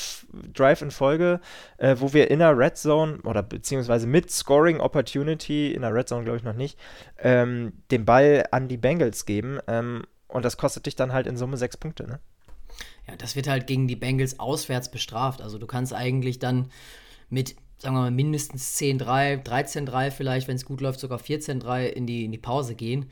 Drive 0.52 0.82
in 0.82 0.90
Folge, 0.90 1.40
äh, 1.78 1.96
wo 1.98 2.12
wir 2.12 2.30
in 2.30 2.40
der 2.40 2.56
Red 2.56 2.76
Zone 2.76 3.18
oder 3.22 3.42
beziehungsweise 3.42 4.06
mit 4.06 4.30
Scoring 4.30 4.80
Opportunity, 4.80 5.72
in 5.72 5.82
der 5.82 5.94
Red 5.94 6.08
Zone 6.08 6.24
glaube 6.24 6.38
ich 6.38 6.44
noch 6.44 6.54
nicht, 6.54 6.78
ähm, 7.18 7.72
den 7.90 8.04
Ball 8.04 8.44
an 8.50 8.68
die 8.68 8.76
Bengals 8.76 9.26
geben. 9.26 9.58
Ähm, 9.66 10.04
und 10.28 10.44
das 10.44 10.56
kostet 10.56 10.86
dich 10.86 10.96
dann 10.96 11.12
halt 11.12 11.26
in 11.26 11.36
Summe 11.36 11.56
sechs 11.56 11.76
Punkte, 11.76 12.06
ne? 12.06 12.18
Ja, 13.06 13.16
das 13.16 13.36
wird 13.36 13.48
halt 13.48 13.66
gegen 13.66 13.86
die 13.86 13.96
Bengals 13.96 14.40
auswärts 14.40 14.90
bestraft. 14.90 15.42
Also 15.42 15.58
du 15.58 15.66
kannst 15.66 15.92
eigentlich 15.92 16.38
dann 16.38 16.70
mit, 17.28 17.54
sagen 17.78 17.94
wir 17.94 18.02
mal, 18.02 18.10
mindestens 18.10 18.76
10-3, 18.78 19.44
13-3 19.44 20.10
vielleicht, 20.10 20.48
wenn 20.48 20.56
es 20.56 20.64
gut 20.64 20.80
läuft, 20.80 21.00
sogar 21.00 21.20
14-3 21.20 21.86
in 21.86 22.06
die, 22.06 22.24
in 22.24 22.32
die 22.32 22.38
Pause 22.38 22.74
gehen. 22.74 23.10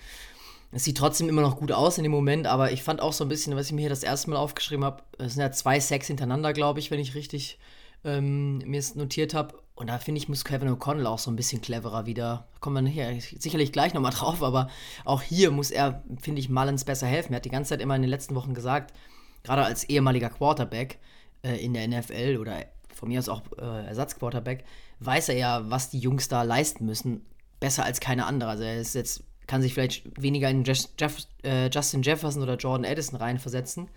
Es 0.73 0.85
sieht 0.85 0.97
trotzdem 0.97 1.29
immer 1.29 1.43
noch 1.43 1.59
gut 1.59 1.71
aus 1.71 1.99
in 1.99 2.03
dem 2.03 2.13
Moment, 2.13 2.47
aber 2.47 2.73
ich 2.73 2.83
fand 2.83 3.03
auch 3.03 3.13
so 3.13 3.25
ein 3.25 3.29
bisschen, 3.29 3.55
was 3.55 3.67
ich 3.67 3.73
mir 3.73 3.83
hier 3.83 3.91
das 3.91 4.03
erste 4.03 4.31
Mal 4.31 4.37
aufgeschrieben 4.37 4.85
habe, 4.85 5.03
es 5.19 5.35
sind 5.35 5.43
ja 5.43 5.53
zwei 5.53 5.79
Sacks 5.79 6.07
hintereinander, 6.07 6.55
glaube 6.55 6.81
ich, 6.81 6.91
wenn 6.91 6.99
ich 6.99 7.15
richtig 7.15 7.59
ähm, 8.05 8.59
mir 8.59 8.79
es 8.79 8.95
notiert 8.95 9.35
habe. 9.35 9.55
Und 9.75 9.89
da 9.89 9.99
finde 9.99 10.19
ich, 10.19 10.29
muss 10.29 10.45
Kevin 10.45 10.71
O'Connell 10.71 11.07
auch 11.07 11.19
so 11.19 11.31
ein 11.31 11.37
bisschen 11.37 11.61
cleverer 11.61 12.07
wieder. 12.07 12.47
Kommen 12.61 12.87
wir 12.87 12.91
hier 12.91 13.21
sicherlich 13.39 13.73
gleich 13.73 13.93
nochmal 13.93 14.13
drauf, 14.17 14.43
aber 14.43 14.69
auch 15.05 15.23
hier 15.23 15.51
muss 15.51 15.71
er, 15.71 16.03
finde 16.21 16.41
ich, 16.41 16.49
Mullins 16.49 16.85
besser 16.85 17.07
helfen. 17.07 17.33
Er 17.35 17.37
hat 17.37 17.45
die 17.45 17.51
ganze 17.51 17.71
Zeit 17.71 17.81
immer 17.81 17.97
in 17.97 18.03
den 18.03 18.11
letzten 18.11 18.35
Wochen 18.35 18.55
gesagt, 18.55 18.95
gerade 19.43 19.65
als 19.65 19.85
ehemaliger 19.85 20.31
Quarterback 20.31 20.99
äh, 21.43 21.63
in 21.63 21.75
der 21.75 21.87
NFL 21.87 22.39
oder 22.41 22.65
von 22.95 23.09
mir 23.09 23.19
aus 23.19 23.29
auch 23.29 23.43
äh, 23.59 23.87
Ersatzquarterback, 23.87 24.65
weiß 25.01 25.31
er 25.31 25.37
ja, 25.37 25.71
was 25.71 25.91
die 25.91 25.99
Jungs 25.99 26.29
da 26.29 26.43
leisten 26.43 26.87
müssen, 26.87 27.27
besser 27.61 27.85
als 27.85 28.01
keine 28.01 28.27
andere. 28.27 28.51
Also 28.51 28.65
er 28.65 28.79
ist 28.79 28.95
jetzt, 28.95 29.25
kann 29.47 29.63
sich 29.63 29.75
vielleicht 29.75 30.05
weniger 30.21 30.49
in 30.49 30.65
Jeff, 30.65 30.89
Jeff, 30.99 31.19
äh, 31.43 31.69
Justin 31.69 32.03
Jefferson 32.03 32.43
oder 32.43 32.57
Jordan 32.57 32.91
Addison 32.91 33.19
reinversetzen. 33.19 33.89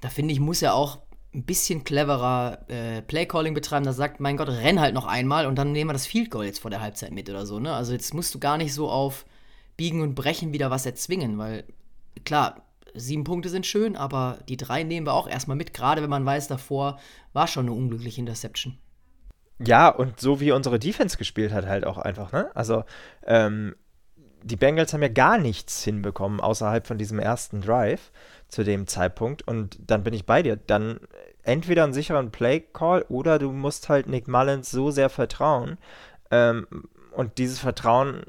Da 0.00 0.08
finde 0.08 0.32
ich, 0.32 0.40
muss 0.40 0.62
er 0.62 0.74
auch 0.74 0.98
ein 1.34 1.44
bisschen 1.44 1.84
cleverer 1.84 2.58
äh, 2.68 3.02
Playcalling 3.02 3.54
betreiben, 3.54 3.84
da 3.84 3.92
sagt, 3.92 4.20
mein 4.20 4.36
Gott, 4.36 4.48
renn 4.48 4.80
halt 4.80 4.94
noch 4.94 5.06
einmal 5.06 5.46
und 5.46 5.56
dann 5.56 5.72
nehmen 5.72 5.90
wir 5.90 5.94
das 5.94 6.06
Field 6.06 6.30
Goal 6.30 6.46
jetzt 6.46 6.60
vor 6.60 6.70
der 6.70 6.80
Halbzeit 6.80 7.12
mit 7.12 7.28
oder 7.28 7.44
so. 7.44 7.58
Ne? 7.58 7.74
Also 7.74 7.92
jetzt 7.92 8.14
musst 8.14 8.34
du 8.34 8.38
gar 8.38 8.56
nicht 8.56 8.72
so 8.72 8.88
auf 8.88 9.26
Biegen 9.76 10.00
und 10.00 10.14
Brechen 10.14 10.52
wieder 10.52 10.70
was 10.70 10.86
erzwingen, 10.86 11.36
weil 11.36 11.64
klar, 12.24 12.62
sieben 12.94 13.24
Punkte 13.24 13.50
sind 13.50 13.66
schön, 13.66 13.96
aber 13.96 14.38
die 14.48 14.56
drei 14.56 14.82
nehmen 14.82 15.06
wir 15.06 15.12
auch 15.12 15.28
erstmal 15.28 15.56
mit, 15.56 15.74
gerade 15.74 16.02
wenn 16.02 16.10
man 16.10 16.24
weiß, 16.24 16.48
davor 16.48 16.98
war 17.34 17.46
schon 17.46 17.66
eine 17.66 17.76
unglückliche 17.76 18.20
Interception. 18.20 18.78
Ja, 19.58 19.88
und 19.88 20.20
so 20.20 20.40
wie 20.40 20.52
unsere 20.52 20.78
Defense 20.78 21.16
gespielt 21.16 21.52
hat, 21.52 21.66
halt 21.66 21.86
auch 21.86 21.98
einfach, 21.98 22.32
ne? 22.32 22.50
Also, 22.54 22.84
ähm, 23.26 23.74
die 24.42 24.56
Bengals 24.56 24.92
haben 24.92 25.02
ja 25.02 25.08
gar 25.08 25.38
nichts 25.38 25.82
hinbekommen 25.82 26.40
außerhalb 26.40 26.86
von 26.86 26.98
diesem 26.98 27.18
ersten 27.18 27.60
Drive 27.60 28.10
zu 28.48 28.64
dem 28.64 28.86
Zeitpunkt. 28.86 29.46
Und 29.46 29.78
dann 29.86 30.02
bin 30.02 30.14
ich 30.14 30.26
bei 30.26 30.42
dir. 30.42 30.56
Dann 30.56 31.00
entweder 31.42 31.84
einen 31.84 31.92
sicheren 31.92 32.30
Play-Call 32.30 33.06
oder 33.08 33.38
du 33.38 33.52
musst 33.52 33.88
halt 33.88 34.08
Nick 34.08 34.28
Mullins 34.28 34.70
so 34.70 34.90
sehr 34.90 35.08
vertrauen. 35.08 35.78
Ähm, 36.30 36.66
und 37.12 37.38
dieses 37.38 37.58
Vertrauen 37.58 38.22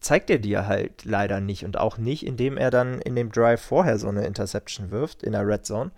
zeigt 0.00 0.30
er 0.30 0.38
dir 0.38 0.66
halt 0.66 1.04
leider 1.04 1.40
nicht. 1.40 1.64
Und 1.64 1.78
auch 1.78 1.98
nicht, 1.98 2.26
indem 2.26 2.56
er 2.56 2.70
dann 2.70 3.00
in 3.00 3.16
dem 3.16 3.32
Drive 3.32 3.60
vorher 3.60 3.98
so 3.98 4.08
eine 4.08 4.26
Interception 4.26 4.90
wirft 4.90 5.22
in 5.22 5.32
der 5.32 5.46
Red 5.46 5.66
Zone. 5.66 5.90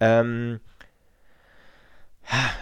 Ähm, 0.00 0.60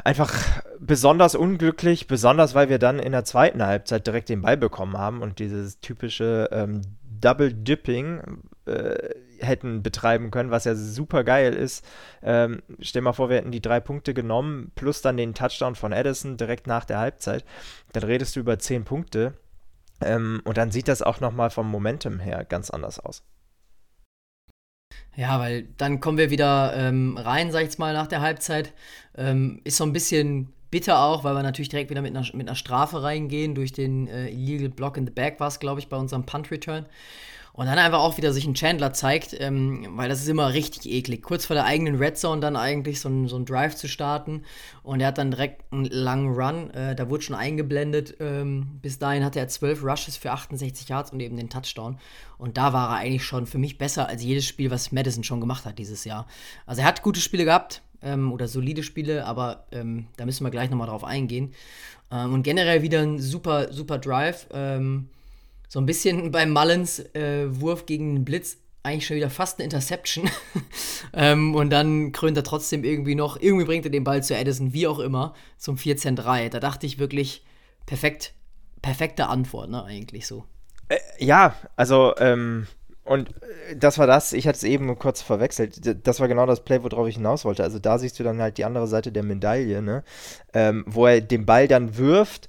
einfach 0.04 0.32
besonders 0.80 1.34
unglücklich, 1.34 2.06
besonders 2.06 2.54
weil 2.54 2.68
wir 2.68 2.78
dann 2.78 2.98
in 2.98 3.12
der 3.12 3.24
zweiten 3.24 3.64
Halbzeit 3.64 4.06
direkt 4.06 4.28
den 4.28 4.42
Ball 4.42 4.56
bekommen 4.56 4.96
haben 4.96 5.22
und 5.22 5.38
dieses 5.38 5.80
typische 5.80 6.48
ähm, 6.52 6.82
Double 7.02 7.52
Dipping 7.52 8.40
äh, 8.66 9.10
hätten 9.38 9.82
betreiben 9.82 10.30
können, 10.30 10.50
was 10.50 10.64
ja 10.64 10.74
super 10.74 11.24
geil 11.24 11.54
ist. 11.54 11.84
Ähm, 12.22 12.62
stell 12.80 13.02
mal 13.02 13.12
vor, 13.12 13.28
wir 13.28 13.36
hätten 13.36 13.52
die 13.52 13.60
drei 13.60 13.80
Punkte 13.80 14.14
genommen, 14.14 14.72
plus 14.74 15.02
dann 15.02 15.16
den 15.16 15.34
Touchdown 15.34 15.74
von 15.74 15.92
Edison 15.92 16.36
direkt 16.36 16.66
nach 16.66 16.84
der 16.84 16.98
Halbzeit. 16.98 17.44
Dann 17.92 18.04
redest 18.04 18.36
du 18.36 18.40
über 18.40 18.58
zehn 18.58 18.84
Punkte. 18.84 19.34
Ähm, 20.00 20.42
und 20.44 20.58
dann 20.58 20.70
sieht 20.70 20.88
das 20.88 21.02
auch 21.02 21.20
nochmal 21.20 21.50
vom 21.50 21.70
Momentum 21.70 22.18
her 22.20 22.44
ganz 22.44 22.70
anders 22.70 22.98
aus. 22.98 23.22
Ja, 25.16 25.40
weil 25.40 25.66
dann 25.78 26.00
kommen 26.00 26.18
wir 26.18 26.30
wieder 26.30 26.74
ähm, 26.76 27.16
rein, 27.16 27.50
sag 27.50 27.60
ich 27.60 27.68
jetzt 27.68 27.78
mal, 27.78 27.94
nach 27.94 28.06
der 28.06 28.20
Halbzeit. 28.20 28.72
Ähm, 29.16 29.60
ist 29.64 29.78
so 29.78 29.84
ein 29.84 29.92
bisschen 29.92 30.52
bitter 30.70 31.00
auch, 31.00 31.24
weil 31.24 31.34
wir 31.34 31.42
natürlich 31.42 31.70
direkt 31.70 31.90
wieder 31.90 32.02
mit 32.02 32.14
einer, 32.14 32.26
mit 32.34 32.46
einer 32.48 32.54
Strafe 32.54 33.02
reingehen. 33.02 33.54
Durch 33.54 33.72
den 33.72 34.08
äh, 34.08 34.28
Illegal 34.28 34.68
Block 34.68 34.96
in 34.96 35.06
the 35.06 35.12
Back 35.12 35.40
war 35.40 35.48
es, 35.48 35.58
glaube 35.58 35.80
ich, 35.80 35.88
bei 35.88 35.96
unserem 35.96 36.24
Punt-Return. 36.24 36.86
Und 37.56 37.66
dann 37.66 37.78
einfach 37.78 38.00
auch 38.00 38.18
wieder 38.18 38.34
sich 38.34 38.46
ein 38.46 38.54
Chandler 38.54 38.92
zeigt, 38.92 39.34
ähm, 39.40 39.86
weil 39.92 40.10
das 40.10 40.20
ist 40.20 40.28
immer 40.28 40.52
richtig 40.52 40.90
eklig. 40.92 41.22
Kurz 41.22 41.46
vor 41.46 41.54
der 41.54 41.64
eigenen 41.64 41.96
Red 41.96 42.18
Zone 42.18 42.40
dann 42.40 42.54
eigentlich 42.54 43.00
so 43.00 43.08
ein, 43.08 43.28
so 43.28 43.36
ein 43.36 43.46
Drive 43.46 43.74
zu 43.76 43.88
starten. 43.88 44.42
Und 44.82 45.00
er 45.00 45.08
hat 45.08 45.18
dann 45.18 45.30
direkt 45.30 45.64
einen 45.72 45.86
langen 45.86 46.34
Run. 46.34 46.70
Äh, 46.70 46.94
da 46.94 47.08
wurde 47.08 47.22
schon 47.22 47.34
eingeblendet. 47.34 48.16
Ähm, 48.20 48.78
bis 48.82 48.98
dahin 48.98 49.24
hatte 49.24 49.38
er 49.38 49.48
12 49.48 49.82
Rushes 49.82 50.18
für 50.18 50.32
68 50.32 50.88
Yards 50.90 51.12
und 51.12 51.20
eben 51.20 51.38
den 51.38 51.48
Touchdown. 51.48 51.98
Und 52.36 52.58
da 52.58 52.74
war 52.74 52.90
er 52.90 52.96
eigentlich 52.98 53.24
schon 53.24 53.46
für 53.46 53.58
mich 53.58 53.78
besser 53.78 54.06
als 54.06 54.22
jedes 54.22 54.44
Spiel, 54.44 54.70
was 54.70 54.92
Madison 54.92 55.24
schon 55.24 55.40
gemacht 55.40 55.64
hat 55.64 55.78
dieses 55.78 56.04
Jahr. 56.04 56.26
Also 56.66 56.82
er 56.82 56.86
hat 56.86 57.02
gute 57.02 57.20
Spiele 57.20 57.46
gehabt 57.46 57.80
ähm, 58.02 58.32
oder 58.32 58.48
solide 58.48 58.82
Spiele, 58.82 59.24
aber 59.24 59.64
ähm, 59.72 60.08
da 60.18 60.26
müssen 60.26 60.44
wir 60.44 60.50
gleich 60.50 60.68
nochmal 60.68 60.88
drauf 60.88 61.04
eingehen. 61.04 61.54
Ähm, 62.10 62.34
und 62.34 62.42
generell 62.42 62.82
wieder 62.82 63.00
ein 63.00 63.18
super, 63.18 63.72
super 63.72 63.96
Drive. 63.96 64.46
Ähm, 64.52 65.08
so 65.68 65.80
ein 65.80 65.86
bisschen 65.86 66.30
beim 66.30 66.50
Mullins 66.50 67.00
äh, 67.14 67.46
Wurf 67.48 67.86
gegen 67.86 68.14
den 68.14 68.24
Blitz 68.24 68.58
eigentlich 68.86 69.06
schon 69.06 69.16
wieder 69.16 69.30
fast 69.30 69.58
eine 69.58 69.64
Interception. 69.64 70.30
ähm, 71.12 71.54
und 71.56 71.70
dann 71.70 72.12
krönt 72.12 72.36
er 72.36 72.44
trotzdem 72.44 72.84
irgendwie 72.84 73.16
noch, 73.16 73.38
irgendwie 73.40 73.64
bringt 73.64 73.84
er 73.84 73.90
den 73.90 74.04
Ball 74.04 74.22
zu 74.22 74.36
Edison, 74.36 74.72
wie 74.72 74.86
auch 74.86 75.00
immer, 75.00 75.34
zum 75.58 75.76
14-3. 75.76 76.50
Da 76.50 76.60
dachte 76.60 76.86
ich 76.86 76.98
wirklich, 76.98 77.44
perfekt, 77.84 78.32
perfekte 78.82 79.26
Antwort, 79.26 79.70
ne, 79.70 79.82
eigentlich 79.82 80.26
so. 80.28 80.44
Äh, 80.88 80.98
ja, 81.18 81.56
also, 81.74 82.14
ähm, 82.18 82.68
und 83.02 83.30
äh, 83.30 83.76
das 83.76 83.98
war 83.98 84.06
das, 84.06 84.32
ich 84.32 84.46
hatte 84.46 84.56
es 84.56 84.62
eben 84.62 84.96
kurz 85.00 85.20
verwechselt. 85.20 86.06
Das 86.06 86.20
war 86.20 86.28
genau 86.28 86.46
das 86.46 86.62
Play, 86.62 86.82
worauf 86.84 87.08
ich 87.08 87.16
hinaus 87.16 87.44
wollte. 87.44 87.64
Also 87.64 87.80
da 87.80 87.98
siehst 87.98 88.20
du 88.20 88.22
dann 88.22 88.40
halt 88.40 88.56
die 88.56 88.64
andere 88.64 88.86
Seite 88.86 89.10
der 89.10 89.24
Medaille, 89.24 89.82
ne? 89.82 90.04
Ähm, 90.54 90.84
wo 90.86 91.06
er 91.06 91.20
den 91.20 91.44
Ball 91.44 91.66
dann 91.66 91.96
wirft 91.96 92.46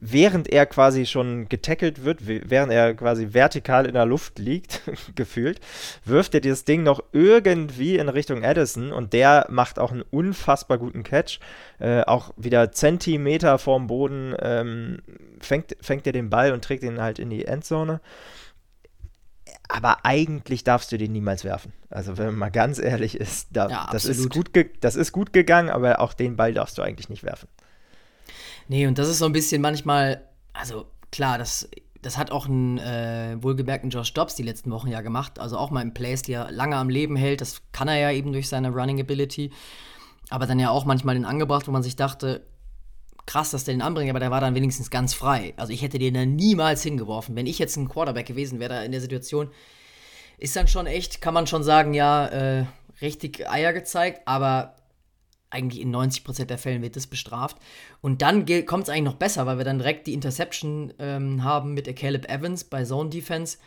während 0.00 0.48
er 0.48 0.66
quasi 0.66 1.06
schon 1.06 1.48
getackelt 1.48 2.04
wird, 2.04 2.26
während 2.26 2.72
er 2.72 2.94
quasi 2.94 3.32
vertikal 3.32 3.86
in 3.86 3.94
der 3.94 4.06
Luft 4.06 4.38
liegt, 4.38 4.82
gefühlt, 5.14 5.60
wirft 6.04 6.34
er 6.34 6.40
dieses 6.40 6.64
Ding 6.64 6.82
noch 6.82 7.02
irgendwie 7.12 7.96
in 7.96 8.08
Richtung 8.08 8.44
Addison 8.44 8.92
und 8.92 9.12
der 9.12 9.46
macht 9.50 9.78
auch 9.78 9.92
einen 9.92 10.02
unfassbar 10.02 10.78
guten 10.78 11.02
Catch. 11.02 11.40
Äh, 11.78 12.02
auch 12.02 12.32
wieder 12.36 12.72
Zentimeter 12.72 13.58
vorm 13.58 13.86
Boden 13.86 14.34
ähm, 14.40 14.98
fängt, 15.40 15.76
fängt 15.80 16.06
er 16.06 16.12
den 16.12 16.30
Ball 16.30 16.52
und 16.52 16.64
trägt 16.64 16.82
ihn 16.82 17.00
halt 17.00 17.18
in 17.18 17.30
die 17.30 17.44
Endzone. 17.44 18.00
Aber 19.68 20.04
eigentlich 20.04 20.62
darfst 20.64 20.92
du 20.92 20.98
den 20.98 21.12
niemals 21.12 21.44
werfen. 21.44 21.72
Also 21.90 22.18
wenn 22.18 22.26
man 22.26 22.36
mal 22.36 22.50
ganz 22.50 22.78
ehrlich 22.78 23.18
ist, 23.18 23.48
da, 23.52 23.68
ja, 23.68 23.88
das, 23.90 24.04
ist 24.04 24.30
gut 24.30 24.50
das 24.80 24.94
ist 24.94 25.12
gut 25.12 25.32
gegangen, 25.32 25.70
aber 25.70 26.00
auch 26.00 26.12
den 26.12 26.36
Ball 26.36 26.52
darfst 26.52 26.76
du 26.78 26.82
eigentlich 26.82 27.08
nicht 27.08 27.24
werfen. 27.24 27.48
Nee, 28.68 28.86
und 28.86 28.98
das 28.98 29.08
ist 29.08 29.18
so 29.18 29.26
ein 29.26 29.32
bisschen 29.32 29.60
manchmal, 29.60 30.22
also 30.52 30.86
klar, 31.10 31.38
das, 31.38 31.68
das 32.02 32.18
hat 32.18 32.30
auch 32.30 32.46
einen 32.46 32.78
äh, 32.78 33.36
wohlgemerkten 33.40 33.90
Josh 33.90 34.12
Dobbs 34.12 34.34
die 34.34 34.42
letzten 34.42 34.70
Wochen 34.70 34.88
ja 34.88 35.00
gemacht. 35.00 35.38
Also 35.38 35.58
auch 35.58 35.70
mal 35.70 35.82
im 35.82 35.94
Place, 35.94 36.22
die 36.22 36.32
er 36.32 36.50
lange 36.50 36.76
am 36.76 36.88
Leben 36.88 37.16
hält. 37.16 37.40
Das 37.40 37.62
kann 37.72 37.88
er 37.88 37.98
ja 37.98 38.10
eben 38.10 38.32
durch 38.32 38.48
seine 38.48 38.70
Running 38.70 39.00
Ability. 39.00 39.50
Aber 40.30 40.46
dann 40.46 40.58
ja 40.58 40.70
auch 40.70 40.84
manchmal 40.84 41.14
den 41.14 41.24
angebracht, 41.24 41.68
wo 41.68 41.72
man 41.72 41.82
sich 41.82 41.96
dachte, 41.96 42.46
krass, 43.26 43.50
dass 43.50 43.64
der 43.64 43.74
den 43.74 43.82
anbringt, 43.82 44.10
aber 44.10 44.20
der 44.20 44.30
war 44.30 44.40
dann 44.40 44.54
wenigstens 44.54 44.90
ganz 44.90 45.14
frei. 45.14 45.54
Also 45.56 45.72
ich 45.72 45.82
hätte 45.82 45.98
den 45.98 46.14
dann 46.14 46.36
niemals 46.36 46.82
hingeworfen. 46.82 47.36
Wenn 47.36 47.46
ich 47.46 47.58
jetzt 47.58 47.76
ein 47.76 47.88
Quarterback 47.88 48.26
gewesen 48.26 48.60
wäre 48.60 48.74
da 48.74 48.82
in 48.82 48.92
der 48.92 49.00
Situation, 49.00 49.50
ist 50.38 50.56
dann 50.56 50.68
schon 50.68 50.86
echt, 50.86 51.20
kann 51.20 51.34
man 51.34 51.46
schon 51.46 51.62
sagen, 51.62 51.94
ja, 51.94 52.26
äh, 52.26 52.66
richtig 53.00 53.48
Eier 53.48 53.72
gezeigt, 53.72 54.22
aber 54.26 54.76
eigentlich 55.54 55.80
in 55.80 55.94
90% 55.94 56.44
der 56.44 56.58
Fällen 56.58 56.82
wird 56.82 56.96
das 56.96 57.06
bestraft. 57.06 57.56
Und 58.00 58.20
dann 58.20 58.44
kommt 58.66 58.84
es 58.84 58.88
eigentlich 58.90 59.04
noch 59.04 59.14
besser, 59.14 59.46
weil 59.46 59.58
wir 59.58 59.64
dann 59.64 59.78
direkt 59.78 60.06
die 60.06 60.14
Interception 60.14 60.92
ähm, 60.98 61.42
haben 61.42 61.72
mit 61.74 61.94
Caleb 61.96 62.28
Evans 62.28 62.64
bei 62.64 62.84
Zone 62.84 63.10
Defense, 63.10 63.58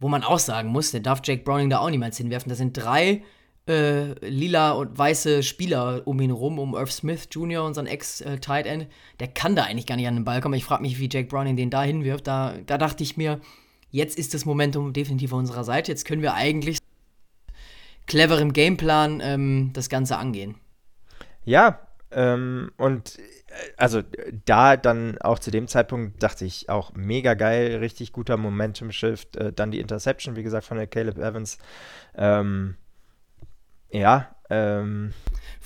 wo 0.00 0.08
man 0.08 0.24
auch 0.24 0.38
sagen 0.38 0.70
muss, 0.70 0.90
der 0.90 1.00
darf 1.00 1.20
Jake 1.24 1.44
Browning 1.44 1.70
da 1.70 1.78
auch 1.78 1.90
niemals 1.90 2.16
hinwerfen. 2.16 2.48
Da 2.48 2.56
sind 2.56 2.72
drei 2.72 3.22
äh, 3.68 4.14
lila 4.26 4.72
und 4.72 4.96
weiße 4.96 5.42
Spieler 5.42 6.02
um 6.06 6.20
ihn 6.20 6.30
rum, 6.30 6.58
um 6.58 6.74
Irv 6.74 6.90
Smith 6.90 7.28
Jr., 7.30 7.64
unseren 7.64 7.86
Ex-Tight 7.86 8.66
End. 8.66 8.86
Der 9.20 9.28
kann 9.28 9.54
da 9.54 9.64
eigentlich 9.64 9.86
gar 9.86 9.96
nicht 9.96 10.08
an 10.08 10.14
den 10.14 10.24
Ball 10.24 10.40
kommen. 10.40 10.54
Ich 10.54 10.64
frage 10.64 10.82
mich, 10.82 10.98
wie 10.98 11.08
Jake 11.10 11.28
Browning 11.28 11.56
den 11.56 11.70
da 11.70 11.82
hinwirft. 11.82 12.26
Da, 12.26 12.54
da 12.66 12.78
dachte 12.78 13.02
ich 13.02 13.16
mir, 13.16 13.40
jetzt 13.90 14.18
ist 14.18 14.34
das 14.34 14.44
Momentum 14.44 14.92
definitiv 14.92 15.32
auf 15.32 15.38
unserer 15.38 15.64
Seite. 15.64 15.92
Jetzt 15.92 16.04
können 16.04 16.22
wir 16.22 16.34
eigentlich 16.34 16.78
cleverem 18.06 18.52
Gameplan 18.52 19.20
ähm, 19.22 19.70
das 19.74 19.88
Ganze 19.88 20.16
angehen. 20.16 20.56
Ja, 21.48 21.78
ähm, 22.10 22.72
und 22.76 23.18
äh, 23.18 23.22
also 23.78 24.02
da 24.44 24.76
dann 24.76 25.16
auch 25.16 25.38
zu 25.38 25.50
dem 25.50 25.66
Zeitpunkt 25.66 26.22
dachte 26.22 26.44
ich 26.44 26.68
auch 26.68 26.92
mega 26.92 27.32
geil, 27.32 27.76
richtig 27.76 28.12
guter 28.12 28.36
Momentum-Shift. 28.36 29.36
Äh, 29.38 29.52
dann 29.54 29.70
die 29.70 29.80
Interception, 29.80 30.36
wie 30.36 30.42
gesagt, 30.42 30.66
von 30.66 30.76
der 30.76 30.86
Caleb 30.86 31.16
Evans. 31.16 31.56
Ähm, 32.14 32.76
ja, 33.90 34.36
ähm, 34.50 35.14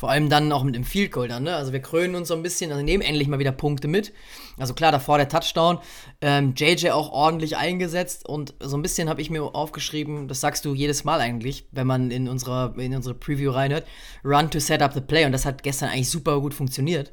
vor 0.02 0.10
allem 0.10 0.28
dann 0.28 0.50
auch 0.50 0.64
mit 0.64 0.74
dem 0.74 0.82
Field 0.82 1.12
Goal 1.12 1.28
dann, 1.28 1.44
ne? 1.44 1.54
Also 1.54 1.72
wir 1.72 1.80
krönen 1.80 2.16
uns 2.16 2.26
so 2.26 2.34
ein 2.34 2.42
bisschen, 2.42 2.72
also 2.72 2.82
nehmen 2.82 3.04
endlich 3.04 3.28
mal 3.28 3.38
wieder 3.38 3.52
Punkte 3.52 3.86
mit. 3.86 4.12
Also 4.58 4.74
klar, 4.74 4.90
davor 4.90 5.16
der 5.16 5.28
Touchdown. 5.28 5.78
Ähm, 6.20 6.54
JJ 6.56 6.90
auch 6.90 7.12
ordentlich 7.12 7.56
eingesetzt 7.56 8.28
und 8.28 8.52
so 8.58 8.76
ein 8.76 8.82
bisschen 8.82 9.08
habe 9.08 9.22
ich 9.22 9.30
mir 9.30 9.44
aufgeschrieben, 9.44 10.26
das 10.26 10.40
sagst 10.40 10.64
du 10.64 10.74
jedes 10.74 11.04
Mal 11.04 11.20
eigentlich, 11.20 11.68
wenn 11.70 11.86
man 11.86 12.10
in, 12.10 12.28
unserer, 12.28 12.74
in 12.78 12.96
unsere 12.96 13.14
Preview 13.14 13.52
reinhört, 13.52 13.86
Run 14.24 14.50
to 14.50 14.58
set 14.58 14.82
up 14.82 14.92
the 14.92 15.00
play 15.00 15.24
und 15.24 15.30
das 15.30 15.46
hat 15.46 15.62
gestern 15.62 15.90
eigentlich 15.90 16.10
super 16.10 16.40
gut 16.40 16.52
funktioniert. 16.52 17.12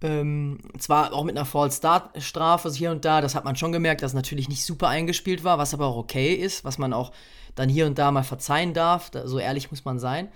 Ähm, 0.00 0.60
zwar 0.78 1.12
auch 1.12 1.24
mit 1.24 1.36
einer 1.36 1.44
False 1.44 1.76
Start 1.76 2.22
Strafe 2.22 2.70
hier 2.70 2.90
und 2.90 3.04
da, 3.04 3.20
das 3.20 3.34
hat 3.34 3.44
man 3.44 3.56
schon 3.56 3.70
gemerkt, 3.70 4.02
dass 4.02 4.14
natürlich 4.14 4.48
nicht 4.48 4.64
super 4.64 4.88
eingespielt 4.88 5.44
war, 5.44 5.58
was 5.58 5.74
aber 5.74 5.88
auch 5.88 5.96
okay 5.98 6.32
ist, 6.32 6.64
was 6.64 6.78
man 6.78 6.94
auch 6.94 7.12
dann 7.54 7.68
hier 7.68 7.84
und 7.84 7.98
da 7.98 8.10
mal 8.10 8.22
verzeihen 8.22 8.72
darf, 8.72 9.10
so 9.24 9.38
ehrlich 9.38 9.70
muss 9.70 9.84
man 9.84 9.98
sein. 9.98 10.28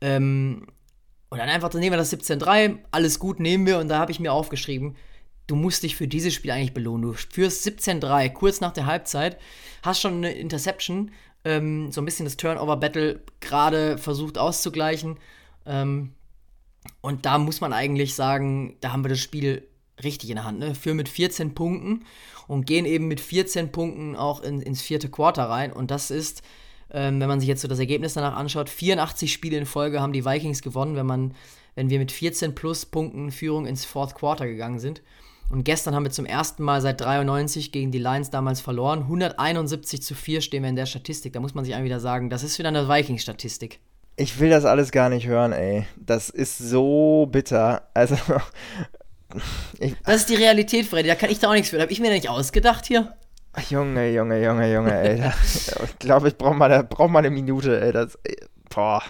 Ähm, 0.00 0.66
Und 1.34 1.40
dann 1.40 1.48
einfach, 1.48 1.68
dann 1.68 1.80
nehmen 1.80 1.94
wir 1.94 1.98
das 1.98 2.12
17-3, 2.12 2.78
alles 2.92 3.18
gut, 3.18 3.40
nehmen 3.40 3.66
wir. 3.66 3.78
Und 3.80 3.88
da 3.88 3.98
habe 3.98 4.12
ich 4.12 4.20
mir 4.20 4.32
aufgeschrieben, 4.32 4.94
du 5.48 5.56
musst 5.56 5.82
dich 5.82 5.96
für 5.96 6.06
dieses 6.06 6.32
Spiel 6.32 6.52
eigentlich 6.52 6.74
belohnen. 6.74 7.02
Du 7.02 7.12
führst 7.12 7.66
17-3, 7.66 8.30
kurz 8.30 8.60
nach 8.60 8.70
der 8.70 8.86
Halbzeit, 8.86 9.40
hast 9.82 10.00
schon 10.00 10.18
eine 10.18 10.30
Interception, 10.30 11.10
ähm, 11.44 11.90
so 11.90 12.00
ein 12.00 12.04
bisschen 12.04 12.24
das 12.24 12.36
Turnover-Battle 12.36 13.20
gerade 13.40 13.98
versucht 13.98 14.38
auszugleichen. 14.38 15.18
Ähm, 15.66 16.12
und 17.00 17.26
da 17.26 17.38
muss 17.38 17.60
man 17.60 17.72
eigentlich 17.72 18.14
sagen, 18.14 18.76
da 18.80 18.92
haben 18.92 19.02
wir 19.02 19.08
das 19.08 19.18
Spiel 19.18 19.66
richtig 20.04 20.30
in 20.30 20.36
der 20.36 20.44
Hand. 20.44 20.60
Ne? 20.60 20.76
Für 20.76 20.94
mit 20.94 21.08
14 21.08 21.52
Punkten 21.56 22.04
und 22.46 22.64
gehen 22.64 22.84
eben 22.84 23.08
mit 23.08 23.18
14 23.18 23.72
Punkten 23.72 24.14
auch 24.14 24.40
in, 24.40 24.62
ins 24.62 24.82
vierte 24.82 25.08
Quarter 25.08 25.50
rein. 25.50 25.72
Und 25.72 25.90
das 25.90 26.12
ist, 26.12 26.42
ähm, 26.94 27.20
wenn 27.20 27.28
man 27.28 27.40
sich 27.40 27.48
jetzt 27.48 27.60
so 27.60 27.68
das 27.68 27.80
Ergebnis 27.80 28.14
danach 28.14 28.36
anschaut, 28.36 28.70
84 28.70 29.32
Spiele 29.32 29.58
in 29.58 29.66
Folge 29.66 30.00
haben 30.00 30.12
die 30.12 30.24
Vikings 30.24 30.62
gewonnen, 30.62 30.96
wenn 30.96 31.06
man, 31.06 31.34
wenn 31.74 31.90
wir 31.90 31.98
mit 31.98 32.12
14 32.12 32.54
plus 32.54 32.86
Punkten 32.86 33.32
Führung 33.32 33.66
ins 33.66 33.84
Fourth 33.84 34.14
Quarter 34.14 34.46
gegangen 34.46 34.78
sind. 34.78 35.02
Und 35.50 35.64
gestern 35.64 35.94
haben 35.94 36.04
wir 36.04 36.10
zum 36.10 36.24
ersten 36.24 36.62
Mal 36.62 36.80
seit 36.80 37.00
93 37.00 37.70
gegen 37.72 37.90
die 37.90 37.98
Lions 37.98 38.30
damals 38.30 38.60
verloren. 38.60 39.00
171 39.00 40.02
zu 40.02 40.14
4 40.14 40.40
stehen 40.40 40.62
wir 40.62 40.70
in 40.70 40.76
der 40.76 40.86
Statistik. 40.86 41.32
Da 41.32 41.40
muss 41.40 41.54
man 41.54 41.64
sich 41.64 41.74
einfach 41.74 41.84
wieder 41.84 42.00
sagen, 42.00 42.30
das 42.30 42.42
ist 42.42 42.58
wieder 42.58 42.68
eine 42.68 42.88
Vikings-Statistik. 42.88 43.80
Ich 44.16 44.38
will 44.38 44.48
das 44.48 44.64
alles 44.64 44.92
gar 44.92 45.08
nicht 45.08 45.26
hören, 45.26 45.52
ey. 45.52 45.86
Das 45.96 46.30
ist 46.30 46.58
so 46.58 47.28
bitter. 47.30 47.88
Also. 47.94 48.16
Ich, 49.80 49.96
das 50.04 50.16
ist 50.18 50.28
die 50.28 50.36
Realität, 50.36 50.86
Freddy. 50.86 51.08
Da 51.08 51.16
kann 51.16 51.28
ich 51.28 51.40
da 51.40 51.48
auch 51.48 51.54
nichts 51.54 51.70
für. 51.70 51.76
Da 51.76 51.82
habe 51.82 51.92
ich 51.92 51.98
mir 51.98 52.12
nicht 52.12 52.28
ausgedacht 52.28 52.86
hier. 52.86 53.16
Junge, 53.68 54.10
Junge, 54.10 54.44
Junge, 54.44 54.72
Junge, 54.72 55.00
ey. 55.00 55.22
ich 55.84 55.98
glaube, 55.98 56.28
ich 56.28 56.36
brauche 56.36 56.54
mal, 56.54 56.84
brauch 56.84 57.08
mal 57.08 57.20
eine 57.20 57.30
Minute, 57.30 57.80
ey. 57.80 57.92
Das, 57.92 58.18
boah 58.68 59.02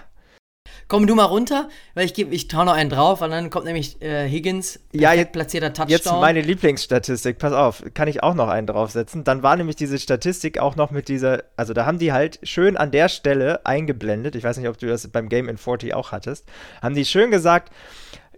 komm 0.88 1.06
du 1.06 1.14
mal 1.14 1.24
runter, 1.24 1.68
weil 1.94 2.06
ich 2.06 2.14
gebe, 2.14 2.34
ich 2.34 2.48
tau 2.48 2.64
noch 2.64 2.74
einen 2.74 2.90
drauf 2.90 3.20
und 3.22 3.30
dann 3.30 3.50
kommt 3.50 3.64
nämlich 3.64 4.00
äh, 4.02 4.28
Higgins, 4.28 4.80
ja, 4.92 5.12
jetzt, 5.12 5.32
platzierter 5.32 5.72
Touchdown. 5.72 5.90
Jetzt 5.90 6.06
meine 6.06 6.40
Lieblingsstatistik, 6.40 7.38
pass 7.38 7.52
auf, 7.52 7.82
kann 7.94 8.08
ich 8.08 8.22
auch 8.22 8.34
noch 8.34 8.48
einen 8.48 8.66
draufsetzen. 8.66 9.24
Dann 9.24 9.42
war 9.42 9.56
nämlich 9.56 9.76
diese 9.76 9.98
Statistik 9.98 10.58
auch 10.58 10.76
noch 10.76 10.90
mit 10.90 11.08
dieser, 11.08 11.44
also 11.56 11.72
da 11.72 11.86
haben 11.86 11.98
die 11.98 12.12
halt 12.12 12.38
schön 12.42 12.76
an 12.76 12.90
der 12.90 13.08
Stelle 13.08 13.64
eingeblendet, 13.64 14.36
ich 14.36 14.44
weiß 14.44 14.56
nicht, 14.58 14.68
ob 14.68 14.78
du 14.78 14.86
das 14.86 15.08
beim 15.08 15.28
Game 15.28 15.48
in 15.48 15.56
40 15.56 15.94
auch 15.94 16.12
hattest, 16.12 16.46
haben 16.82 16.94
die 16.94 17.04
schön 17.04 17.30
gesagt, 17.30 17.72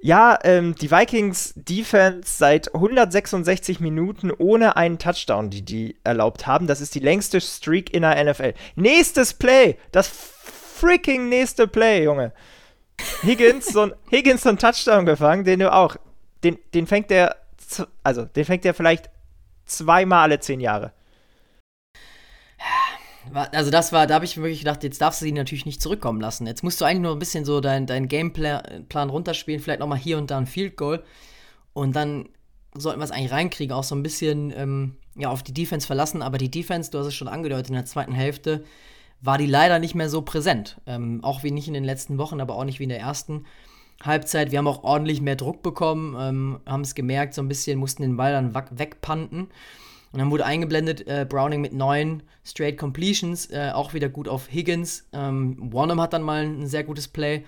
ja, 0.07 0.39
ähm, 0.45 0.77
die 0.77 0.93
Vikings 0.93 1.53
Defense 1.57 2.37
seit 2.39 2.73
166 2.73 3.81
Minuten 3.81 4.31
ohne 4.31 4.77
einen 4.77 5.01
Touchdown, 5.01 5.51
die 5.51 5.63
die 5.63 5.97
erlaubt 6.05 6.47
haben. 6.47 6.69
Das 6.69 6.81
ist 6.81 6.95
die 6.95 7.01
längste 7.01 7.41
Streak 7.41 7.93
in 7.93 8.03
der 8.03 8.25
NFL. 8.25 8.55
Nächstes 8.77 9.35
Play, 9.35 9.77
das 9.91 10.07
freaking 10.07 11.29
nächste 11.29 11.67
Play, 11.67 12.05
Junge. 12.05 12.33
Higgins, 13.25 13.67
so 13.67 13.83
ein, 13.87 13.95
Higgins 14.09 14.43
so 14.45 14.51
einen 14.51 14.59
Touchdown 14.59 15.07
gefangen, 15.07 15.43
den 15.43 15.59
du 15.59 15.73
auch, 15.73 15.97
den, 16.45 16.57
den 16.73 16.87
fängt 16.87 17.11
der, 17.11 17.35
also 18.05 18.27
den 18.27 18.45
fängt 18.45 18.63
der 18.63 18.75
vielleicht 18.75 19.11
zweimal 19.65 20.23
alle 20.23 20.39
zehn 20.39 20.61
Jahre. 20.61 20.93
Also 23.37 23.71
das 23.71 23.93
war, 23.93 24.07
da 24.07 24.15
habe 24.15 24.25
ich 24.25 24.37
wirklich 24.37 24.61
gedacht, 24.61 24.83
jetzt 24.83 25.01
darfst 25.01 25.21
du 25.21 25.27
sie 25.27 25.33
natürlich 25.33 25.67
nicht 25.67 25.83
zurückkommen 25.83 26.21
lassen. 26.21 26.47
Jetzt 26.47 26.63
musst 26.63 26.81
du 26.81 26.85
eigentlich 26.85 27.03
nur 27.03 27.13
ein 27.13 27.19
bisschen 27.19 27.45
so 27.45 27.61
deinen 27.61 27.87
dein 27.87 28.09
Gameplan 28.09 29.11
runterspielen, 29.11 29.61
vielleicht 29.61 29.81
nochmal 29.81 29.99
hier 29.99 30.17
und 30.17 30.31
da 30.31 30.39
ein 30.39 30.47
Field 30.47 30.77
Goal. 30.77 31.03
Und 31.73 31.95
dann 31.95 32.31
sollten 32.75 33.01
wir 33.01 33.05
es 33.05 33.11
eigentlich 33.11 33.33
reinkriegen, 33.33 33.75
auch 33.75 33.85
so 33.85 33.95
ein 33.95 34.03
bisschen 34.03 34.53
ähm, 34.57 34.97
ja, 35.17 35.29
auf 35.31 35.43
die 35.43 35.53
Defense 35.53 35.87
verlassen. 35.87 36.23
Aber 36.23 36.39
die 36.39 36.51
Defense, 36.51 36.91
du 36.91 36.99
hast 36.99 37.07
es 37.07 37.15
schon 37.15 37.29
angedeutet, 37.29 37.69
in 37.69 37.75
der 37.75 37.85
zweiten 37.85 38.13
Hälfte 38.13 38.65
war 39.21 39.39
die 39.39 39.47
leider 39.47 39.79
nicht 39.79 39.95
mehr 39.95 40.09
so 40.09 40.23
präsent. 40.23 40.81
Ähm, 40.87 41.23
auch 41.23 41.43
wie 41.43 41.51
nicht 41.51 41.69
in 41.69 41.75
den 41.75 41.85
letzten 41.85 42.19
Wochen, 42.19 42.41
aber 42.41 42.55
auch 42.55 42.65
nicht 42.65 42.79
wie 42.79 42.85
in 42.85 42.91
der 42.91 43.01
ersten 43.01 43.45
Halbzeit. 44.03 44.51
Wir 44.51 44.59
haben 44.59 44.69
auch 44.69 44.85
ordentlich 44.85 45.21
mehr 45.21 45.37
Druck 45.37 45.63
bekommen, 45.63 46.17
ähm, 46.19 46.61
haben 46.67 46.83
es 46.83 46.95
gemerkt, 46.95 47.35
so 47.35 47.43
ein 47.43 47.49
bisschen, 47.49 47.79
mussten 47.79 48.03
den 48.03 48.17
Ball 48.17 48.33
dann 48.33 48.55
wegpanten. 48.55 49.49
Und 50.17 50.21
dann 50.21 50.31
wurde 50.31 50.47
eingeblendet 50.47 51.07
äh, 51.07 51.27
Browning 51.29 51.61
mit 51.61 51.75
neun 51.75 52.23
Straight 52.43 52.79
Completions, 52.79 53.51
äh, 53.51 53.73
auch 53.75 53.93
wieder 53.93 54.09
gut 54.09 54.29
auf 54.29 54.51
Higgins. 54.51 55.07
Ähm, 55.13 55.71
Warnham 55.75 56.01
hat 56.01 56.15
dann 56.15 56.23
mal 56.23 56.43
ein 56.43 56.67
sehr 56.67 56.85
gutes 56.85 57.07
Play. 57.07 57.45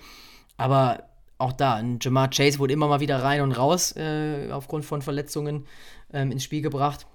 Aber 0.59 1.05
auch 1.39 1.55
da, 1.55 1.77
ein 1.77 1.99
Jamar 1.99 2.29
Chase 2.29 2.59
wurde 2.59 2.75
immer 2.75 2.87
mal 2.87 3.01
wieder 3.01 3.23
rein 3.23 3.41
und 3.41 3.53
raus 3.53 3.97
äh, 3.97 4.51
aufgrund 4.51 4.85
von 4.85 5.01
Verletzungen 5.01 5.67
ähm, 6.13 6.31
ins 6.31 6.45
Spiel 6.45 6.61
gebracht. 6.61 7.07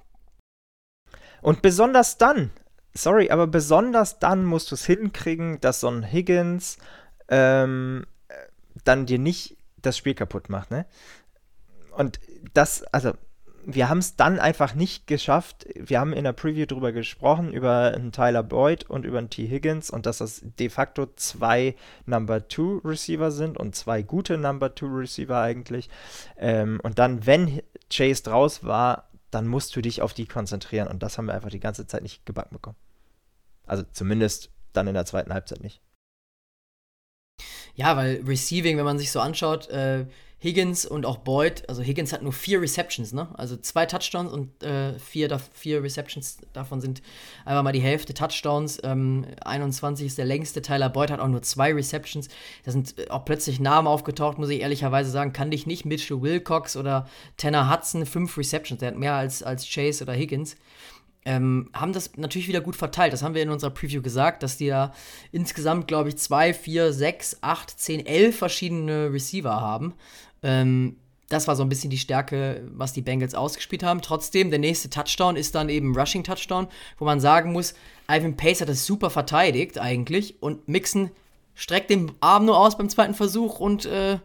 Und 1.43 1.61
besonders 1.61 2.17
dann, 2.17 2.49
sorry, 2.95 3.29
aber 3.29 3.45
besonders 3.45 4.17
dann 4.17 4.45
musst 4.45 4.71
du 4.71 4.73
es 4.73 4.87
hinkriegen, 4.87 5.61
dass 5.61 5.81
so 5.81 5.87
ein 5.87 6.01
Higgins 6.01 6.79
ähm, 7.27 8.07
dann 8.85 9.05
dir 9.05 9.19
nicht 9.19 9.55
das 9.83 9.99
Spiel 9.99 10.15
kaputt 10.15 10.49
macht, 10.49 10.71
ne? 10.71 10.87
Und 11.95 12.19
das, 12.55 12.81
also, 12.85 13.13
wir 13.65 13.89
haben 13.89 13.99
es 13.99 14.15
dann 14.15 14.39
einfach 14.39 14.75
nicht 14.75 15.07
geschafft. 15.07 15.65
Wir 15.75 15.99
haben 15.99 16.13
in 16.13 16.23
der 16.23 16.33
Preview 16.33 16.65
drüber 16.65 16.91
gesprochen, 16.91 17.53
über 17.53 17.93
einen 17.95 18.11
Tyler 18.11 18.43
Boyd 18.43 18.89
und 18.89 19.05
über 19.05 19.17
einen 19.17 19.29
T. 19.29 19.47
Higgins 19.47 19.89
und 19.89 20.05
dass 20.05 20.17
das 20.17 20.41
de 20.43 20.69
facto 20.69 21.07
zwei 21.15 21.75
Number 22.05 22.47
Two 22.47 22.81
Receiver 22.83 23.31
sind 23.31 23.57
und 23.57 23.75
zwei 23.75 24.01
gute 24.01 24.37
Number 24.37 24.75
Two 24.75 24.87
Receiver 24.87 25.39
eigentlich. 25.39 25.89
Ähm, 26.37 26.79
und 26.83 26.99
dann, 26.99 27.25
wenn 27.25 27.61
Chase 27.89 28.23
draus 28.23 28.63
war, 28.63 29.09
dann 29.31 29.47
musst 29.47 29.75
du 29.75 29.81
dich 29.81 30.01
auf 30.01 30.13
die 30.13 30.25
konzentrieren. 30.25 30.87
Und 30.87 31.01
das 31.01 31.17
haben 31.17 31.25
wir 31.25 31.33
einfach 31.33 31.49
die 31.49 31.59
ganze 31.59 31.87
Zeit 31.87 32.03
nicht 32.03 32.25
gebacken 32.25 32.53
bekommen. 32.53 32.77
Also 33.65 33.83
zumindest 33.91 34.51
dann 34.73 34.87
in 34.87 34.93
der 34.93 35.05
zweiten 35.05 35.33
Halbzeit 35.33 35.61
nicht. 35.61 35.81
Ja, 37.75 37.97
weil 37.97 38.21
Receiving, 38.27 38.77
wenn 38.77 38.85
man 38.85 38.99
sich 38.99 39.11
so 39.11 39.19
anschaut, 39.19 39.67
äh, 39.69 40.05
Higgins 40.43 40.85
und 40.85 41.05
auch 41.05 41.19
Boyd, 41.19 41.63
also 41.69 41.81
Higgins 41.81 42.11
hat 42.11 42.21
nur 42.21 42.33
vier 42.33 42.61
Receptions, 42.61 43.13
ne? 43.13 43.29
Also 43.35 43.55
zwei 43.55 43.85
Touchdowns 43.85 44.29
und 44.29 44.61
äh, 44.61 44.99
vier, 44.99 45.39
vier 45.53 45.81
Receptions, 45.81 46.39
davon 46.51 46.81
sind 46.81 47.01
einfach 47.45 47.63
mal 47.63 47.71
die 47.71 47.79
Hälfte 47.79 48.13
Touchdowns. 48.13 48.77
Ähm, 48.83 49.25
21 49.45 50.07
ist 50.07 50.17
der 50.17 50.25
längste. 50.25 50.61
Tyler 50.61 50.89
Boyd 50.89 51.11
hat 51.11 51.21
auch 51.21 51.29
nur 51.29 51.43
zwei 51.43 51.73
Receptions. 51.73 52.27
Da 52.65 52.71
sind 52.71 52.99
äh, 52.99 53.09
auch 53.09 53.23
plötzlich 53.23 53.61
Namen 53.61 53.87
aufgetaucht, 53.87 54.37
muss 54.37 54.49
ich 54.49 54.59
ehrlicherweise 54.59 55.11
sagen. 55.11 55.31
Kann 55.31 55.49
dich 55.49 55.65
nicht 55.65 55.85
Mitchell 55.85 56.21
Wilcox 56.21 56.75
oder 56.75 57.07
Tanner 57.37 57.71
Hudson, 57.71 58.05
fünf 58.05 58.37
Receptions. 58.37 58.81
Der 58.81 58.89
hat 58.89 58.97
mehr 58.97 59.13
als, 59.13 59.43
als 59.43 59.65
Chase 59.65 60.03
oder 60.03 60.13
Higgins 60.13 60.57
ähm, 61.25 61.69
haben 61.73 61.93
das 61.93 62.17
natürlich 62.17 62.47
wieder 62.47 62.61
gut 62.61 62.75
verteilt. 62.75 63.13
Das 63.13 63.23
haben 63.23 63.35
wir 63.35 63.41
in 63.41 63.49
unserer 63.49 63.69
Preview 63.71 64.01
gesagt, 64.01 64.43
dass 64.43 64.57
die 64.57 64.67
da 64.67 64.93
insgesamt, 65.31 65.87
glaube 65.87 66.09
ich, 66.09 66.17
zwei, 66.17 66.53
vier, 66.53 66.91
sechs, 66.91 67.37
acht, 67.41 67.79
zehn, 67.79 68.05
elf 68.05 68.37
verschiedene 68.37 69.11
Receiver 69.11 69.61
haben. 69.61 69.93
Ähm, 70.43 70.97
das 71.29 71.47
war 71.47 71.55
so 71.55 71.63
ein 71.63 71.69
bisschen 71.69 71.89
die 71.89 71.97
Stärke, 71.97 72.63
was 72.71 72.93
die 72.93 73.01
Bengals 73.01 73.33
ausgespielt 73.33 73.83
haben. 73.83 74.01
Trotzdem, 74.01 74.49
der 74.49 74.59
nächste 74.59 74.89
Touchdown 74.89 75.35
ist 75.35 75.55
dann 75.55 75.69
eben 75.69 75.97
Rushing 75.97 76.23
Touchdown, 76.23 76.67
wo 76.97 77.05
man 77.05 77.19
sagen 77.19 77.51
muss, 77.51 77.73
Ivan 78.09 78.37
Pace 78.37 78.61
hat 78.61 78.69
das 78.69 78.85
super 78.85 79.09
verteidigt 79.09 79.79
eigentlich 79.79 80.41
und 80.41 80.67
Mixon 80.67 81.11
streckt 81.55 81.89
den 81.89 82.11
Arm 82.19 82.45
nur 82.45 82.59
aus 82.59 82.77
beim 82.77 82.89
zweiten 82.89 83.13
Versuch 83.13 83.59
und 83.59 83.85
äh, 83.85 84.19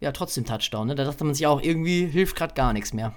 ja, 0.00 0.12
trotzdem 0.12 0.44
Touchdown. 0.44 0.88
Ne? 0.88 0.94
Da 0.94 1.04
dachte 1.04 1.24
man 1.24 1.34
sich 1.34 1.46
auch, 1.46 1.62
irgendwie 1.62 2.06
hilft 2.06 2.36
gerade 2.36 2.54
gar 2.54 2.72
nichts 2.72 2.92
mehr. 2.92 3.14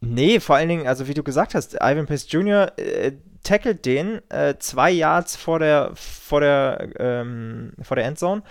Nee, 0.00 0.40
vor 0.40 0.56
allen 0.56 0.68
Dingen, 0.68 0.86
also 0.86 1.06
wie 1.06 1.14
du 1.14 1.22
gesagt 1.22 1.54
hast, 1.54 1.74
Ivan 1.74 2.06
Pace 2.06 2.26
Jr. 2.28 2.76
Äh, 2.76 3.12
tackelt 3.44 3.86
den 3.86 4.20
äh, 4.30 4.56
zwei 4.58 4.90
Yards 4.90 5.36
vor 5.36 5.58
der, 5.58 5.92
vor, 5.94 6.40
der, 6.40 6.90
ähm, 6.98 7.72
vor 7.80 7.96
der 7.96 8.04
Endzone 8.06 8.42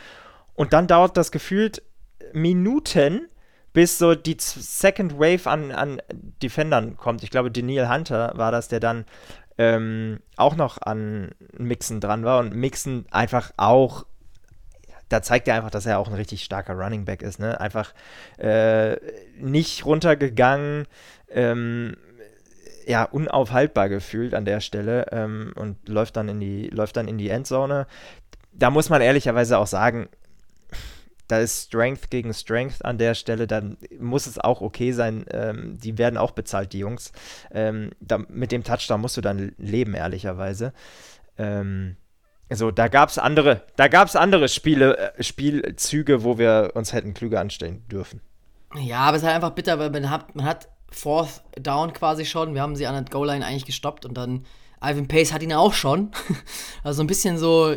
und 0.55 0.73
dann 0.73 0.87
dauert 0.87 1.17
das 1.17 1.31
gefühlt 1.31 1.83
Minuten, 2.33 3.27
bis 3.73 3.97
so 3.97 4.15
die 4.15 4.37
Second 4.39 5.19
Wave 5.19 5.49
an, 5.49 5.71
an 5.71 6.01
Defendern 6.43 6.97
kommt. 6.97 7.23
Ich 7.23 7.29
glaube, 7.29 7.51
Daniel 7.51 7.89
Hunter 7.89 8.33
war 8.35 8.51
das, 8.51 8.67
der 8.67 8.79
dann 8.79 9.05
ähm, 9.57 10.19
auch 10.35 10.55
noch 10.55 10.81
an 10.81 11.31
Mixen 11.57 11.99
dran 11.99 12.23
war 12.23 12.39
und 12.39 12.55
Mixen 12.55 13.05
einfach 13.11 13.51
auch 13.57 14.05
da 15.11 15.21
zeigt 15.21 15.47
er 15.47 15.55
einfach, 15.55 15.71
dass 15.71 15.85
er 15.85 15.99
auch 15.99 16.07
ein 16.07 16.13
richtig 16.13 16.43
starker 16.43 16.73
Running 16.73 17.03
Back 17.03 17.21
ist. 17.21 17.39
Ne? 17.39 17.59
Einfach 17.59 17.93
äh, 18.37 18.95
nicht 19.37 19.85
runtergegangen, 19.85 20.87
ähm, 21.29 21.97
ja, 22.87 23.03
unaufhaltbar 23.03 23.89
gefühlt 23.89 24.33
an 24.33 24.45
der 24.45 24.61
Stelle 24.61 25.07
ähm, 25.11 25.53
und 25.55 25.87
läuft 25.87 26.15
dann, 26.15 26.29
in 26.29 26.39
die, 26.39 26.67
läuft 26.69 26.97
dann 26.97 27.07
in 27.07 27.17
die 27.17 27.29
Endzone. 27.29 27.87
Da 28.53 28.69
muss 28.69 28.89
man 28.89 29.01
ehrlicherweise 29.01 29.57
auch 29.57 29.67
sagen, 29.67 30.07
da 31.31 31.39
ist 31.39 31.67
Strength 31.67 32.09
gegen 32.09 32.33
Strength 32.33 32.83
an 32.83 32.97
der 32.97 33.15
Stelle, 33.15 33.47
dann 33.47 33.77
muss 33.97 34.27
es 34.27 34.37
auch 34.37 34.59
okay 34.59 34.91
sein. 34.91 35.25
Ähm, 35.31 35.77
die 35.79 35.97
werden 35.97 36.17
auch 36.17 36.31
bezahlt, 36.31 36.73
die 36.73 36.79
Jungs. 36.79 37.13
Ähm, 37.53 37.91
da, 38.01 38.17
mit 38.27 38.51
dem 38.51 38.65
Touchdown 38.65 38.99
musst 38.99 39.15
du 39.15 39.21
dann 39.21 39.53
leben, 39.57 39.93
ehrlicherweise. 39.93 40.73
Ähm, 41.37 41.95
also 42.49 42.69
da 42.69 42.89
gab 42.89 43.07
es 43.07 43.17
andere, 43.17 43.63
da 43.77 43.87
gab 43.87 44.13
andere 44.13 44.49
Spiele, 44.49 44.97
äh, 44.97 45.23
Spielzüge, 45.23 46.25
wo 46.25 46.37
wir 46.37 46.71
uns 46.73 46.91
hätten 46.91 47.13
klüger 47.13 47.39
anstellen 47.39 47.87
dürfen. 47.87 48.19
Ja, 48.75 48.99
aber 48.99 49.15
es 49.15 49.23
ist 49.23 49.27
halt 49.27 49.37
einfach 49.37 49.51
bitter, 49.51 49.79
weil 49.79 49.89
man 49.89 50.09
hat, 50.09 50.35
man 50.35 50.45
hat 50.45 50.67
Fourth 50.89 51.43
Down 51.57 51.93
quasi 51.93 52.25
schon. 52.25 52.53
Wir 52.55 52.61
haben 52.61 52.75
sie 52.75 52.87
an 52.87 52.95
der 52.95 53.05
Goal-Line 53.05 53.45
eigentlich 53.45 53.65
gestoppt 53.65 54.05
und 54.05 54.15
dann 54.15 54.45
Ivan 54.83 55.07
Pace 55.07 55.31
hat 55.31 55.43
ihn 55.43 55.53
auch 55.53 55.73
schon. 55.73 56.11
also 56.83 57.01
ein 57.01 57.07
bisschen 57.07 57.37
so 57.37 57.73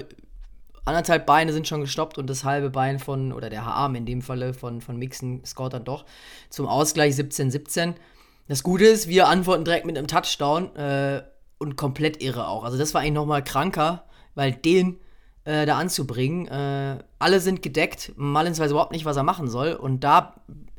anderthalb 0.85 1.27
Beine 1.27 1.53
sind 1.53 1.67
schon 1.67 1.81
gestoppt 1.81 2.19
und 2.19 2.29
das 2.29 2.45
halbe 2.45 2.71
Bein 2.71 2.99
von, 2.99 3.33
oder 3.33 3.51
der 3.51 3.63
Arm 3.63 3.95
in 3.95 4.07
dem 4.07 4.23
Falle 4.23 4.55
von, 4.55 4.81
von 4.81 4.97
Mixon 4.97 5.43
scored 5.45 5.73
dann 5.73 5.85
doch 5.85 6.05
zum 6.51 6.67
Ausgleich 6.67 7.15
17-17. 7.15 7.95
Das 8.49 8.63
Gute 8.63 8.85
ist, 8.85 9.09
wir 9.09 9.29
antworten 9.29 9.65
direkt 9.65 9.87
mit 9.87 9.97
einem 9.97 10.07
Touchdown 10.07 10.75
äh, 10.77 11.23
und 11.59 11.77
komplett 11.77 12.23
irre 12.23 12.49
auch. 12.49 12.65
Also 12.65 12.77
das 12.77 12.93
war 12.93 13.01
eigentlich 13.01 13.15
nochmal 13.15 13.43
kranker, 13.43 14.05
weil 14.35 14.53
den 14.53 14.99
äh, 15.45 15.67
da 15.67 15.79
anzubringen, 15.79 16.47
äh, 16.49 16.99
alle 17.19 17.41
sind 17.41 17.63
gedeckt, 17.63 18.13
Mullins 18.17 18.59
weiß 18.59 18.71
überhaupt 18.71 18.93
nicht, 18.93 19.05
was 19.05 19.17
er 19.17 19.23
machen 19.23 19.49
soll 19.49 19.73
und 19.73 20.05
da 20.05 20.35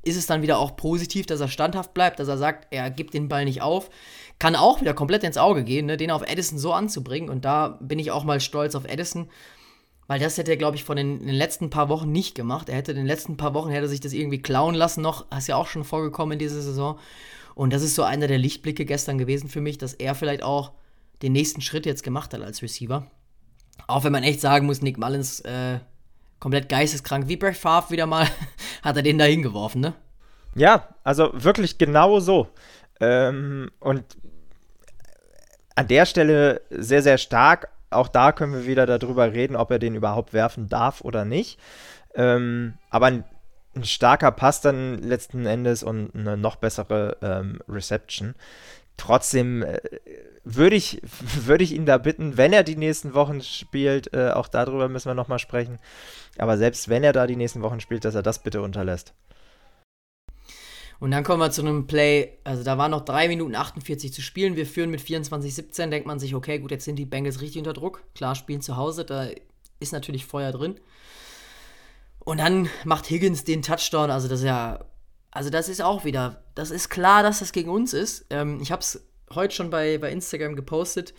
ist 0.05 0.17
es 0.17 0.27
dann 0.27 0.43
wieder 0.43 0.59
auch 0.59 0.75
positiv, 0.75 1.25
dass 1.25 1.41
er 1.41 1.47
standhaft 1.47 1.93
bleibt, 1.93 2.19
dass 2.19 2.27
er 2.27 2.37
sagt, 2.37 2.67
er 2.69 2.91
gibt 2.91 3.15
den 3.15 3.27
Ball 3.27 3.43
nicht 3.43 3.63
auf. 3.63 3.89
Kann 4.37 4.55
auch 4.55 4.79
wieder 4.79 4.93
komplett 4.93 5.23
ins 5.23 5.37
Auge 5.37 5.63
gehen, 5.63 5.87
ne, 5.87 5.97
den 5.97 6.11
auf 6.11 6.21
Edison 6.21 6.59
so 6.59 6.73
anzubringen. 6.73 7.29
Und 7.29 7.43
da 7.43 7.79
bin 7.81 7.97
ich 7.97 8.11
auch 8.11 8.23
mal 8.23 8.39
stolz 8.39 8.75
auf 8.75 8.85
Edison, 8.85 9.29
weil 10.07 10.19
das 10.19 10.37
hätte 10.37 10.51
er, 10.51 10.57
glaube 10.57 10.75
ich, 10.75 10.83
von 10.83 10.97
den, 10.97 11.19
den, 11.19 11.35
letzten 11.35 11.69
paar 11.69 11.89
Wochen 11.89 12.11
nicht 12.11 12.35
gemacht. 12.35 12.69
Er 12.69 12.75
hätte 12.75 12.91
in 12.91 12.97
den 12.97 13.07
letzten 13.07 13.37
paar 13.37 13.53
Wochen 13.53 13.69
hätte 13.69 13.87
sich 13.87 13.99
das 13.99 14.13
irgendwie 14.13 14.41
klauen 14.41 14.75
lassen 14.75 15.01
noch. 15.01 15.31
Ist 15.35 15.47
ja 15.47 15.55
auch 15.55 15.67
schon 15.67 15.83
vorgekommen 15.83 16.33
in 16.33 16.39
dieser 16.39 16.61
Saison. 16.61 16.99
Und 17.55 17.73
das 17.73 17.81
ist 17.81 17.95
so 17.95 18.03
einer 18.03 18.27
der 18.27 18.37
Lichtblicke 18.37 18.85
gestern 18.85 19.17
gewesen 19.17 19.49
für 19.49 19.61
mich, 19.61 19.77
dass 19.77 19.93
er 19.93 20.13
vielleicht 20.13 20.43
auch 20.43 20.73
den 21.21 21.31
nächsten 21.31 21.61
Schritt 21.61 21.85
jetzt 21.85 22.03
gemacht 22.03 22.33
hat 22.33 22.41
als 22.41 22.61
Receiver. 22.61 23.07
Auch 23.87 24.03
wenn 24.03 24.11
man 24.11 24.23
echt 24.23 24.41
sagen 24.41 24.65
muss, 24.65 24.81
Nick 24.81 24.97
Mullins 24.97 25.39
äh, 25.41 25.79
komplett 26.39 26.69
geisteskrank, 26.69 27.27
wie 27.27 27.37
Brett 27.37 27.55
Favre 27.55 27.91
wieder 27.91 28.05
mal, 28.05 28.27
hat 28.83 28.97
er 28.97 29.03
den 29.03 29.17
da 29.17 29.25
hingeworfen, 29.25 29.81
ne? 29.81 29.93
Ja, 30.55 30.89
also 31.03 31.31
wirklich 31.33 31.77
genau 31.77 32.19
so. 32.19 32.47
Ähm, 32.99 33.71
und 33.79 34.03
an 35.75 35.87
der 35.87 36.05
Stelle 36.05 36.61
sehr, 36.69 37.01
sehr 37.01 37.17
stark. 37.17 37.69
Auch 37.95 38.07
da 38.07 38.31
können 38.31 38.53
wir 38.53 38.65
wieder 38.65 38.85
darüber 38.85 39.33
reden, 39.33 39.55
ob 39.55 39.71
er 39.71 39.79
den 39.79 39.95
überhaupt 39.95 40.33
werfen 40.33 40.69
darf 40.69 41.01
oder 41.01 41.25
nicht. 41.25 41.59
Ähm, 42.15 42.75
aber 42.89 43.07
ein, 43.07 43.23
ein, 43.75 43.83
starker 43.83 44.31
Pass 44.31 44.61
dann 44.61 44.99
letzten 44.99 45.45
Endes 45.45 45.83
und 45.83 46.15
eine 46.15 46.37
noch 46.37 46.55
bessere 46.57 47.17
ähm, 47.21 47.59
Reception. 47.67 48.35
Trotzdem 48.97 49.63
äh, 49.63 49.79
würde 50.45 50.75
ich, 50.75 51.01
würd 51.45 51.61
ich 51.61 51.73
ihn 51.73 51.85
da 51.85 51.97
bitten, 51.97 52.37
wenn 52.37 52.53
er 52.53 52.63
die 52.63 52.77
nächsten 52.77 53.13
Wochen 53.13 53.41
spielt, 53.41 54.13
äh, 54.13 54.31
auch 54.31 54.47
darüber 54.47 54.87
müssen 54.87 55.09
wir 55.09 55.15
nochmal 55.15 55.39
sprechen, 55.39 55.79
aber 56.37 56.57
selbst 56.57 56.87
wenn 56.87 57.03
er 57.03 57.13
da 57.13 57.27
die 57.27 57.35
nächsten 57.35 57.61
Wochen 57.61 57.79
spielt, 57.79 58.05
dass 58.05 58.15
er 58.15 58.23
das 58.23 58.39
bitte 58.39 58.61
unterlässt. 58.61 59.13
Und 60.99 61.11
dann 61.11 61.23
kommen 61.23 61.41
wir 61.41 61.51
zu 61.51 61.61
einem 61.61 61.87
Play, 61.87 62.37
also 62.43 62.63
da 62.63 62.77
waren 62.77 62.91
noch 62.91 63.03
3 63.03 63.27
Minuten 63.27 63.55
48 63.55 64.13
zu 64.13 64.21
spielen, 64.21 64.55
wir 64.55 64.65
führen 64.65 64.91
mit 64.91 65.01
24-17, 65.01 65.87
denkt 65.87 66.07
man 66.07 66.19
sich, 66.19 66.35
okay, 66.35 66.59
gut, 66.59 66.71
jetzt 66.71 66.85
sind 66.85 66.95
die 66.95 67.05
Bengals 67.05 67.41
richtig 67.41 67.59
unter 67.59 67.73
Druck, 67.73 68.03
klar, 68.15 68.35
spielen 68.35 68.61
zu 68.61 68.77
Hause, 68.77 69.03
da 69.03 69.27
ist 69.79 69.93
natürlich 69.93 70.25
Feuer 70.25 70.51
drin. 70.51 70.79
Und 72.19 72.39
dann 72.39 72.69
macht 72.85 73.09
Higgins 73.09 73.43
den 73.43 73.61
Touchdown, 73.61 74.09
also 74.09 74.27
das 74.27 74.39
ist 74.39 74.45
ja, 74.45 74.85
also 75.31 75.49
das 75.49 75.69
ist 75.69 75.81
auch 75.81 76.05
wieder, 76.05 76.43
das 76.55 76.71
ist 76.71 76.89
klar, 76.89 77.23
dass 77.23 77.39
das 77.39 77.51
gegen 77.51 77.69
uns 77.69 77.93
ist. 77.93 78.25
Ähm, 78.29 78.59
ich 78.61 78.71
habe 78.71 78.81
es 78.81 79.05
heute 79.33 79.53
schon 79.53 79.69
bei, 79.69 79.97
bei 79.97 80.11
Instagram 80.11 80.55
gepostet, 80.55 81.13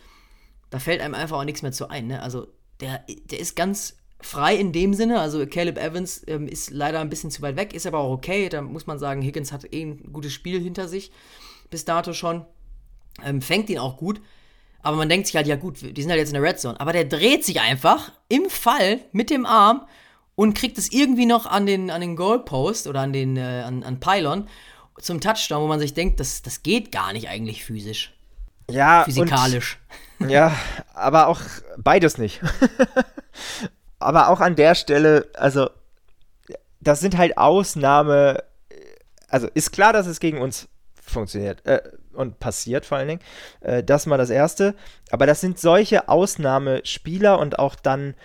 da 0.69 0.79
fällt 0.79 1.01
einem 1.01 1.13
einfach 1.13 1.37
auch 1.37 1.43
nichts 1.43 1.61
mehr 1.61 1.71
zu 1.71 1.89
ein, 1.89 2.07
ne? 2.07 2.21
Also 2.21 2.47
der, 2.79 3.05
der 3.25 3.39
ist 3.39 3.55
ganz 3.55 3.95
frei 4.19 4.55
in 4.55 4.71
dem 4.71 4.93
Sinne. 4.93 5.19
Also 5.19 5.45
Caleb 5.45 5.77
Evans 5.77 6.23
ähm, 6.27 6.47
ist 6.47 6.71
leider 6.71 6.99
ein 6.99 7.09
bisschen 7.09 7.31
zu 7.31 7.41
weit 7.41 7.55
weg, 7.55 7.73
ist 7.73 7.87
aber 7.87 7.99
auch 7.99 8.11
okay. 8.11 8.49
Da 8.49 8.61
muss 8.61 8.87
man 8.87 8.99
sagen, 8.99 9.21
Higgins 9.21 9.51
hat 9.51 9.71
eh 9.73 9.83
ein 9.83 10.11
gutes 10.11 10.33
Spiel 10.33 10.61
hinter 10.61 10.87
sich 10.87 11.11
bis 11.69 11.85
dato 11.85 12.13
schon. 12.13 12.45
Ähm, 13.23 13.41
fängt 13.41 13.69
ihn 13.69 13.79
auch 13.79 13.97
gut. 13.97 14.21
Aber 14.81 14.95
man 14.97 15.09
denkt 15.09 15.27
sich 15.27 15.35
halt, 15.35 15.47
ja 15.47 15.55
gut, 15.55 15.81
die 15.81 16.01
sind 16.01 16.11
halt 16.11 16.19
jetzt 16.19 16.29
in 16.29 16.35
der 16.35 16.43
Red 16.43 16.59
Zone. 16.59 16.79
Aber 16.79 16.93
der 16.93 17.05
dreht 17.05 17.43
sich 17.43 17.59
einfach 17.59 18.11
im 18.29 18.49
Fall 18.49 18.99
mit 19.11 19.29
dem 19.29 19.45
Arm 19.45 19.85
und 20.35 20.53
kriegt 20.53 20.77
es 20.77 20.91
irgendwie 20.91 21.25
noch 21.25 21.45
an 21.45 21.65
den, 21.65 21.89
an 21.89 22.01
den 22.01 22.15
Goalpost 22.15 22.87
oder 22.87 23.01
an 23.01 23.11
den 23.11 23.37
äh, 23.37 23.63
an, 23.65 23.83
an 23.83 23.99
Pylon 23.99 24.47
zum 24.99 25.19
Touchdown, 25.19 25.63
wo 25.63 25.67
man 25.67 25.79
sich 25.79 25.93
denkt, 25.93 26.19
das, 26.19 26.41
das 26.41 26.63
geht 26.63 26.91
gar 26.91 27.13
nicht 27.13 27.27
eigentlich 27.27 27.65
physisch. 27.65 28.13
Ja, 28.69 29.03
physikalisch. 29.03 29.79
Und, 30.19 30.29
ja, 30.29 30.55
aber 30.93 31.27
auch 31.27 31.41
beides 31.77 32.17
nicht. 32.17 32.41
aber 33.99 34.29
auch 34.29 34.39
an 34.41 34.55
der 34.55 34.75
Stelle, 34.75 35.27
also 35.33 35.69
das 36.79 36.99
sind 36.99 37.17
halt 37.17 37.37
Ausnahme, 37.37 38.43
also 39.29 39.47
ist 39.53 39.71
klar, 39.71 39.93
dass 39.93 40.07
es 40.07 40.19
gegen 40.19 40.39
uns 40.39 40.69
funktioniert 41.01 41.65
äh, 41.65 41.81
und 42.13 42.39
passiert 42.39 42.85
vor 42.85 42.97
allen 42.97 43.07
Dingen. 43.07 43.21
Äh, 43.61 43.83
das 43.83 44.05
mal 44.05 44.17
das 44.17 44.29
Erste. 44.29 44.75
Aber 45.09 45.25
das 45.25 45.41
sind 45.41 45.59
solche 45.59 46.09
Ausnahmespieler 46.09 47.39
und 47.39 47.59
auch 47.59 47.75
dann 47.75 48.15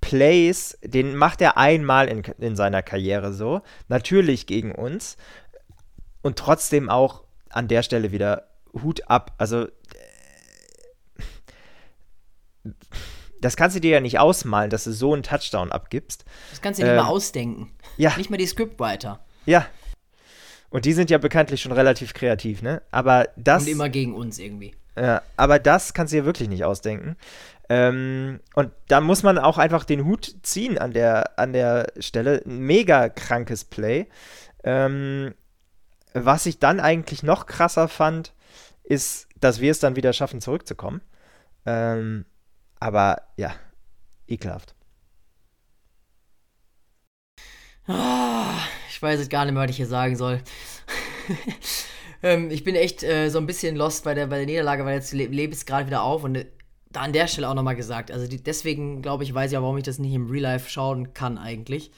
Plays, 0.00 0.78
den 0.82 1.14
macht 1.14 1.40
er 1.40 1.56
einmal 1.56 2.08
in, 2.08 2.22
in 2.38 2.56
seiner 2.56 2.82
Karriere 2.82 3.32
so. 3.32 3.62
Natürlich 3.88 4.46
gegen 4.46 4.72
uns. 4.72 5.16
Und 6.22 6.38
trotzdem 6.38 6.88
auch 6.88 7.22
an 7.50 7.68
der 7.68 7.82
Stelle 7.82 8.12
wieder 8.12 8.48
Hut 8.82 9.08
ab. 9.08 9.32
Also 9.38 9.68
das 13.42 13.56
kannst 13.56 13.76
du 13.76 13.80
dir 13.80 13.90
ja 13.90 14.00
nicht 14.00 14.18
ausmalen, 14.18 14.70
dass 14.70 14.84
du 14.84 14.92
so 14.92 15.12
einen 15.12 15.22
Touchdown 15.22 15.70
abgibst. 15.70 16.24
Das 16.50 16.62
kannst 16.62 16.80
du 16.80 16.84
dir 16.84 16.90
ähm, 16.90 16.96
nicht 16.96 17.04
mal 17.04 17.10
ähm, 17.10 17.16
ausdenken. 17.16 17.70
Ja. 17.96 18.16
Nicht 18.16 18.30
mal 18.30 18.36
die 18.36 18.46
Scriptwriter. 18.46 19.24
Ja. 19.44 19.66
Und 20.70 20.86
die 20.86 20.92
sind 20.94 21.10
ja 21.10 21.18
bekanntlich 21.18 21.60
schon 21.60 21.72
relativ 21.72 22.14
kreativ, 22.14 22.62
ne? 22.62 22.80
Aber 22.90 23.28
das. 23.36 23.64
Und 23.64 23.68
immer 23.68 23.88
gegen 23.90 24.14
uns 24.14 24.38
irgendwie. 24.38 24.74
Ja, 24.96 25.22
aber 25.36 25.58
das 25.58 25.92
kannst 25.92 26.12
du 26.12 26.18
dir 26.18 26.24
wirklich 26.24 26.48
nicht 26.48 26.64
ausdenken. 26.64 27.16
Ähm, 27.68 28.40
und 28.54 28.70
da 28.88 29.00
muss 29.00 29.22
man 29.22 29.38
auch 29.38 29.58
einfach 29.58 29.84
den 29.84 30.04
Hut 30.04 30.34
ziehen 30.42 30.78
an 30.78 30.92
der, 30.92 31.38
an 31.38 31.52
der 31.52 31.92
Stelle. 31.98 32.42
Mega 32.44 33.08
krankes 33.08 33.64
Play. 33.64 34.06
Ähm, 34.64 35.34
was 36.14 36.46
ich 36.46 36.58
dann 36.58 36.80
eigentlich 36.80 37.22
noch 37.22 37.46
krasser 37.46 37.88
fand, 37.88 38.32
ist, 38.84 39.28
dass 39.40 39.60
wir 39.60 39.70
es 39.70 39.80
dann 39.80 39.96
wieder 39.96 40.12
schaffen, 40.12 40.40
zurückzukommen. 40.40 41.00
Ähm, 41.64 42.26
aber 42.82 43.22
ja, 43.36 43.54
ekelhaft. 44.26 44.74
Oh, 47.86 47.92
ich 48.90 49.00
weiß 49.00 49.20
jetzt 49.20 49.30
gar 49.30 49.44
nicht 49.44 49.54
mehr, 49.54 49.62
was 49.62 49.70
ich 49.70 49.76
hier 49.76 49.86
sagen 49.86 50.16
soll. 50.16 50.42
ähm, 52.22 52.50
ich 52.50 52.64
bin 52.64 52.74
echt 52.74 53.04
äh, 53.04 53.28
so 53.28 53.38
ein 53.38 53.46
bisschen 53.46 53.76
lost 53.76 54.04
bei 54.04 54.14
der, 54.14 54.26
bei 54.26 54.38
der 54.38 54.46
Niederlage, 54.46 54.84
weil 54.84 54.94
jetzt 54.94 55.12
le 55.12 55.26
lebe 55.26 55.54
ich 55.54 55.64
gerade 55.64 55.86
wieder 55.86 56.02
auf 56.02 56.24
und 56.24 56.34
äh, 56.34 56.46
da 56.90 57.02
an 57.02 57.12
der 57.12 57.28
Stelle 57.28 57.48
auch 57.48 57.54
nochmal 57.54 57.76
gesagt. 57.76 58.10
Also 58.10 58.26
die, 58.26 58.42
deswegen 58.42 59.00
glaube 59.00 59.22
ich, 59.24 59.32
weiß 59.32 59.52
ich 59.52 59.58
auch, 59.58 59.62
warum 59.62 59.78
ich 59.78 59.84
das 59.84 59.98
nicht 59.98 60.12
im 60.12 60.28
Real 60.28 60.42
Life 60.42 60.68
schauen 60.68 61.14
kann 61.14 61.38
eigentlich. 61.38 61.92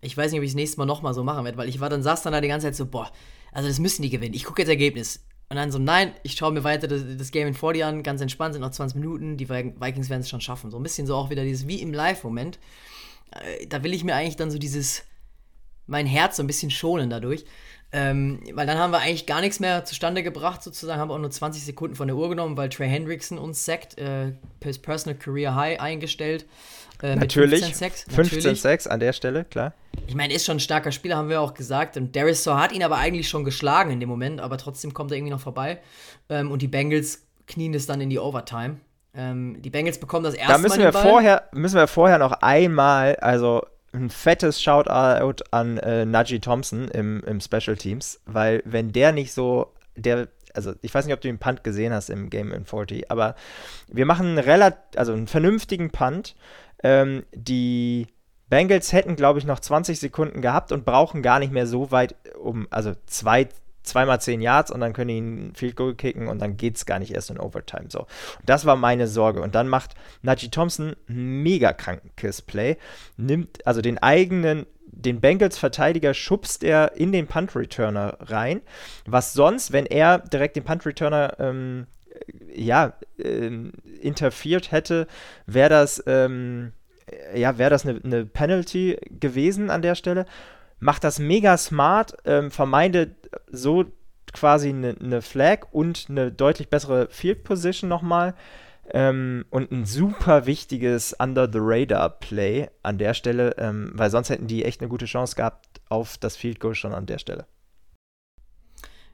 Ich 0.00 0.16
weiß 0.16 0.30
nicht, 0.30 0.40
ob 0.40 0.44
ich 0.44 0.50
das 0.50 0.56
nächste 0.56 0.78
Mal 0.78 0.86
nochmal 0.86 1.14
so 1.14 1.24
machen 1.24 1.44
werde, 1.44 1.58
weil 1.58 1.68
ich 1.68 1.80
war 1.80 1.90
dann 1.90 2.02
saß 2.02 2.22
dann 2.22 2.32
da 2.32 2.40
die 2.40 2.48
ganze 2.48 2.66
Zeit 2.66 2.76
so, 2.76 2.86
boah, 2.86 3.10
also 3.52 3.68
das 3.68 3.78
müssen 3.78 4.02
die 4.02 4.10
gewinnen. 4.10 4.34
Ich 4.34 4.44
gucke 4.44 4.62
jetzt 4.62 4.70
Ergebnis. 4.70 5.26
Und 5.48 5.56
dann 5.56 5.70
so, 5.70 5.78
nein, 5.78 6.12
ich 6.24 6.32
schaue 6.32 6.52
mir 6.52 6.64
weiter 6.64 6.88
das, 6.88 7.02
das, 7.16 7.30
Game 7.30 7.46
in 7.46 7.54
40 7.54 7.84
an, 7.84 8.02
ganz 8.02 8.20
entspannt, 8.20 8.54
sind 8.54 8.62
noch 8.62 8.70
20 8.70 8.98
Minuten, 8.98 9.36
die 9.36 9.48
Vikings 9.48 10.10
werden 10.10 10.22
es 10.22 10.28
schon 10.28 10.40
schaffen. 10.40 10.70
So 10.70 10.76
ein 10.78 10.82
bisschen 10.82 11.06
so 11.06 11.14
auch 11.14 11.30
wieder 11.30 11.44
dieses 11.44 11.68
wie 11.68 11.80
im 11.80 11.92
Live-Moment. 11.92 12.58
Äh, 13.30 13.66
da 13.68 13.84
will 13.84 13.94
ich 13.94 14.02
mir 14.02 14.16
eigentlich 14.16 14.36
dann 14.36 14.50
so 14.50 14.58
dieses, 14.58 15.04
mein 15.86 16.06
Herz 16.06 16.36
so 16.36 16.42
ein 16.42 16.48
bisschen 16.48 16.70
schonen 16.70 17.10
dadurch. 17.10 17.44
Ähm, 17.92 18.40
weil 18.52 18.66
dann 18.66 18.78
haben 18.78 18.90
wir 18.90 18.98
eigentlich 18.98 19.26
gar 19.26 19.40
nichts 19.40 19.60
mehr 19.60 19.84
zustande 19.84 20.24
gebracht, 20.24 20.62
sozusagen, 20.62 21.00
haben 21.00 21.08
wir 21.08 21.14
auch 21.14 21.20
nur 21.20 21.30
20 21.30 21.64
Sekunden 21.64 21.94
von 21.94 22.08
der 22.08 22.16
Uhr 22.16 22.28
genommen, 22.28 22.56
weil 22.56 22.68
Trey 22.68 22.88
Hendrickson 22.88 23.38
uns 23.38 23.64
sackt, 23.64 23.96
äh, 23.96 24.32
Personal 24.58 25.16
Career 25.16 25.54
High 25.54 25.80
eingestellt. 25.80 26.46
Äh, 27.02 27.16
Natürlich. 27.16 27.60
15 27.60 27.74
Sacks. 27.74 28.04
15 28.08 28.54
Sacks 28.56 28.86
an 28.86 29.00
der 29.00 29.12
Stelle, 29.12 29.44
klar. 29.44 29.72
Ich 30.06 30.14
meine, 30.14 30.34
ist 30.34 30.44
schon 30.44 30.56
ein 30.56 30.60
starker 30.60 30.92
Spieler, 30.92 31.16
haben 31.16 31.28
wir 31.28 31.40
auch 31.40 31.54
gesagt. 31.54 31.96
Und 31.96 32.14
Darius 32.16 32.44
Saw 32.44 32.60
hat 32.60 32.72
ihn 32.72 32.82
aber 32.82 32.96
eigentlich 32.96 33.28
schon 33.28 33.44
geschlagen 33.44 33.90
in 33.90 34.00
dem 34.00 34.08
Moment, 34.08 34.40
aber 34.40 34.58
trotzdem 34.58 34.94
kommt 34.94 35.10
er 35.10 35.16
irgendwie 35.16 35.32
noch 35.32 35.40
vorbei. 35.40 35.80
Ähm, 36.28 36.50
und 36.50 36.62
die 36.62 36.68
Bengals 36.68 37.22
knien 37.46 37.74
es 37.74 37.86
dann 37.86 38.00
in 38.00 38.10
die 38.10 38.18
Overtime. 38.18 38.76
Ähm, 39.14 39.60
die 39.62 39.70
Bengals 39.70 39.98
bekommen 39.98 40.24
das 40.24 40.34
erste 40.34 40.52
da 40.52 40.58
müssen 40.58 40.78
Mal. 40.78 40.92
Wir 40.92 41.00
vorher, 41.00 41.48
müssen 41.52 41.76
wir 41.76 41.86
vorher 41.86 42.18
noch 42.18 42.32
einmal, 42.42 43.16
also 43.16 43.62
ein 43.92 44.10
fettes 44.10 44.62
Shoutout 44.62 45.44
an 45.50 45.78
äh, 45.78 46.04
Najee 46.04 46.38
Thompson 46.38 46.88
im, 46.88 47.22
im 47.24 47.40
Special 47.40 47.76
Teams, 47.76 48.20
weil 48.26 48.62
wenn 48.66 48.92
der 48.92 49.12
nicht 49.12 49.32
so, 49.32 49.72
der 49.96 50.28
also 50.56 50.72
ich 50.80 50.94
weiß 50.94 51.04
nicht, 51.04 51.14
ob 51.14 51.20
du 51.20 51.28
den 51.28 51.38
Punt 51.38 51.64
gesehen 51.64 51.92
hast 51.92 52.08
im 52.08 52.30
Game 52.30 52.50
in 52.50 52.64
40, 52.64 53.10
aber 53.10 53.34
wir 53.88 54.06
machen 54.06 54.28
einen 54.28 54.38
relativ, 54.38 54.78
also 54.96 55.12
einen 55.12 55.26
vernünftigen 55.26 55.90
Punt 55.90 56.34
ähm, 56.82 57.24
die 57.32 58.06
Bengals 58.48 58.92
hätten, 58.92 59.16
glaube 59.16 59.38
ich, 59.38 59.44
noch 59.44 59.60
20 59.60 59.98
Sekunden 59.98 60.40
gehabt 60.40 60.72
und 60.72 60.84
brauchen 60.84 61.22
gar 61.22 61.38
nicht 61.38 61.52
mehr 61.52 61.66
so 61.66 61.90
weit, 61.90 62.14
um, 62.38 62.68
also 62.70 62.92
zwei, 63.06 63.48
zweimal 63.82 64.20
10 64.20 64.40
Yards 64.40 64.70
und 64.70 64.80
dann 64.80 64.92
können 64.92 65.08
die 65.08 65.16
einen 65.16 65.54
Field 65.54 65.76
Goal 65.76 65.94
kicken 65.94 66.28
und 66.28 66.40
dann 66.40 66.56
geht 66.56 66.76
es 66.76 66.86
gar 66.86 66.98
nicht 66.98 67.12
erst 67.12 67.30
in 67.30 67.40
Overtime. 67.40 67.86
So. 67.88 68.00
Und 68.00 68.08
das 68.46 68.64
war 68.64 68.76
meine 68.76 69.08
Sorge. 69.08 69.42
Und 69.42 69.54
dann 69.54 69.68
macht 69.68 69.94
Najee 70.22 70.48
Thompson 70.48 70.94
ein 71.08 71.42
mega 71.42 71.72
krankes 71.72 72.42
Play, 72.42 72.76
nimmt 73.16 73.66
also 73.66 73.80
den 73.80 73.98
eigenen 73.98 74.66
den 74.96 75.20
Bengals-Verteidiger 75.20 76.14
schubst 76.14 76.64
er 76.64 76.96
in 76.96 77.12
den 77.12 77.26
Punt-Returner 77.26 78.16
rein, 78.20 78.62
was 79.04 79.34
sonst, 79.34 79.72
wenn 79.72 79.84
er 79.84 80.18
direkt 80.18 80.56
den 80.56 80.64
Punt-Returner 80.64 81.36
ähm, 81.38 81.86
ja, 82.56 82.94
äh, 83.18 83.50
interferiert 84.00 84.72
hätte, 84.72 85.06
wäre 85.46 85.70
das 85.70 86.02
ähm, 86.06 86.72
äh, 87.06 87.40
ja, 87.40 87.58
wäre 87.58 87.70
das 87.70 87.86
eine 87.86 88.00
ne 88.02 88.26
Penalty 88.26 88.98
gewesen 89.10 89.70
an 89.70 89.82
der 89.82 89.94
Stelle. 89.94 90.26
Macht 90.78 91.04
das 91.04 91.18
mega 91.18 91.56
smart, 91.56 92.16
ähm, 92.24 92.50
vermeidet 92.50 93.30
so 93.50 93.86
quasi 94.32 94.68
eine 94.68 94.94
ne 95.00 95.22
Flag 95.22 95.66
und 95.72 96.06
eine 96.08 96.30
deutlich 96.30 96.68
bessere 96.68 97.08
Field 97.10 97.44
Position 97.44 97.88
nochmal. 97.88 98.34
Ähm, 98.90 99.46
und 99.50 99.72
ein 99.72 99.84
super 99.84 100.46
wichtiges 100.46 101.12
Under-the-Radar-Play 101.18 102.68
an 102.84 102.98
der 102.98 103.14
Stelle, 103.14 103.56
ähm, 103.58 103.90
weil 103.94 104.10
sonst 104.10 104.30
hätten 104.30 104.46
die 104.46 104.64
echt 104.64 104.80
eine 104.80 104.88
gute 104.88 105.06
Chance 105.06 105.34
gehabt 105.34 105.80
auf 105.88 106.18
das 106.18 106.36
Field 106.36 106.60
Goal 106.60 106.76
schon 106.76 106.94
an 106.94 107.06
der 107.06 107.18
Stelle. 107.18 107.46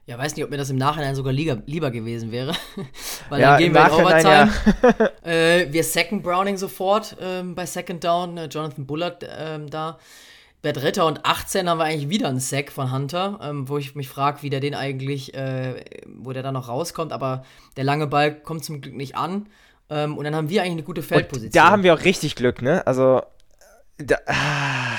Ja, 0.05 0.17
weiß 0.17 0.35
nicht, 0.35 0.43
ob 0.43 0.51
mir 0.51 0.57
das 0.57 0.69
im 0.69 0.75
Nachhinein 0.75 1.15
sogar 1.15 1.31
lieber, 1.31 1.61
lieber 1.65 1.89
gewesen 1.89 2.31
wäre. 2.31 2.53
Weil 3.29 3.41
ja, 3.41 3.51
dann 3.51 3.59
gehen 3.59 3.73
wir 3.73 3.85
in 3.85 3.91
Overtime. 3.91 4.51
Ja. 5.23 5.29
äh, 5.31 5.71
wir 5.71 5.83
second 5.83 6.23
Browning 6.23 6.57
sofort 6.57 7.15
ähm, 7.21 7.55
bei 7.55 7.65
Second 7.65 8.03
Down. 8.03 8.37
Äh, 8.37 8.45
Jonathan 8.47 8.85
Bullard 8.85 9.25
ähm, 9.37 9.69
da. 9.69 9.97
Bei 10.61 10.73
Dritter 10.73 11.05
und 11.05 11.25
18 11.25 11.69
haben 11.69 11.77
wir 11.77 11.85
eigentlich 11.85 12.09
wieder 12.09 12.27
einen 12.27 12.39
Sack 12.39 12.71
von 12.71 12.91
Hunter, 12.91 13.39
ähm, 13.41 13.67
wo 13.67 13.77
ich 13.77 13.95
mich 13.95 14.07
frage, 14.07 14.43
wie 14.43 14.49
der 14.49 14.59
den 14.59 14.75
eigentlich, 14.75 15.33
äh, 15.33 15.83
wo 16.05 16.31
der 16.31 16.43
dann 16.43 16.53
noch 16.53 16.67
rauskommt. 16.67 17.13
Aber 17.13 17.45
der 17.77 17.85
lange 17.85 18.07
Ball 18.07 18.33
kommt 18.33 18.65
zum 18.65 18.81
Glück 18.81 18.95
nicht 18.95 19.15
an. 19.15 19.47
Ähm, 19.89 20.17
und 20.17 20.25
dann 20.25 20.35
haben 20.35 20.49
wir 20.49 20.61
eigentlich 20.61 20.73
eine 20.73 20.83
gute 20.83 21.01
Feldposition. 21.01 21.47
Und 21.47 21.55
da 21.55 21.71
haben 21.71 21.83
wir 21.83 21.93
auch 21.93 22.03
richtig 22.03 22.35
Glück, 22.35 22.61
ne? 22.61 22.85
Also, 22.87 23.21
da, 23.97 24.17
ah, 24.25 24.97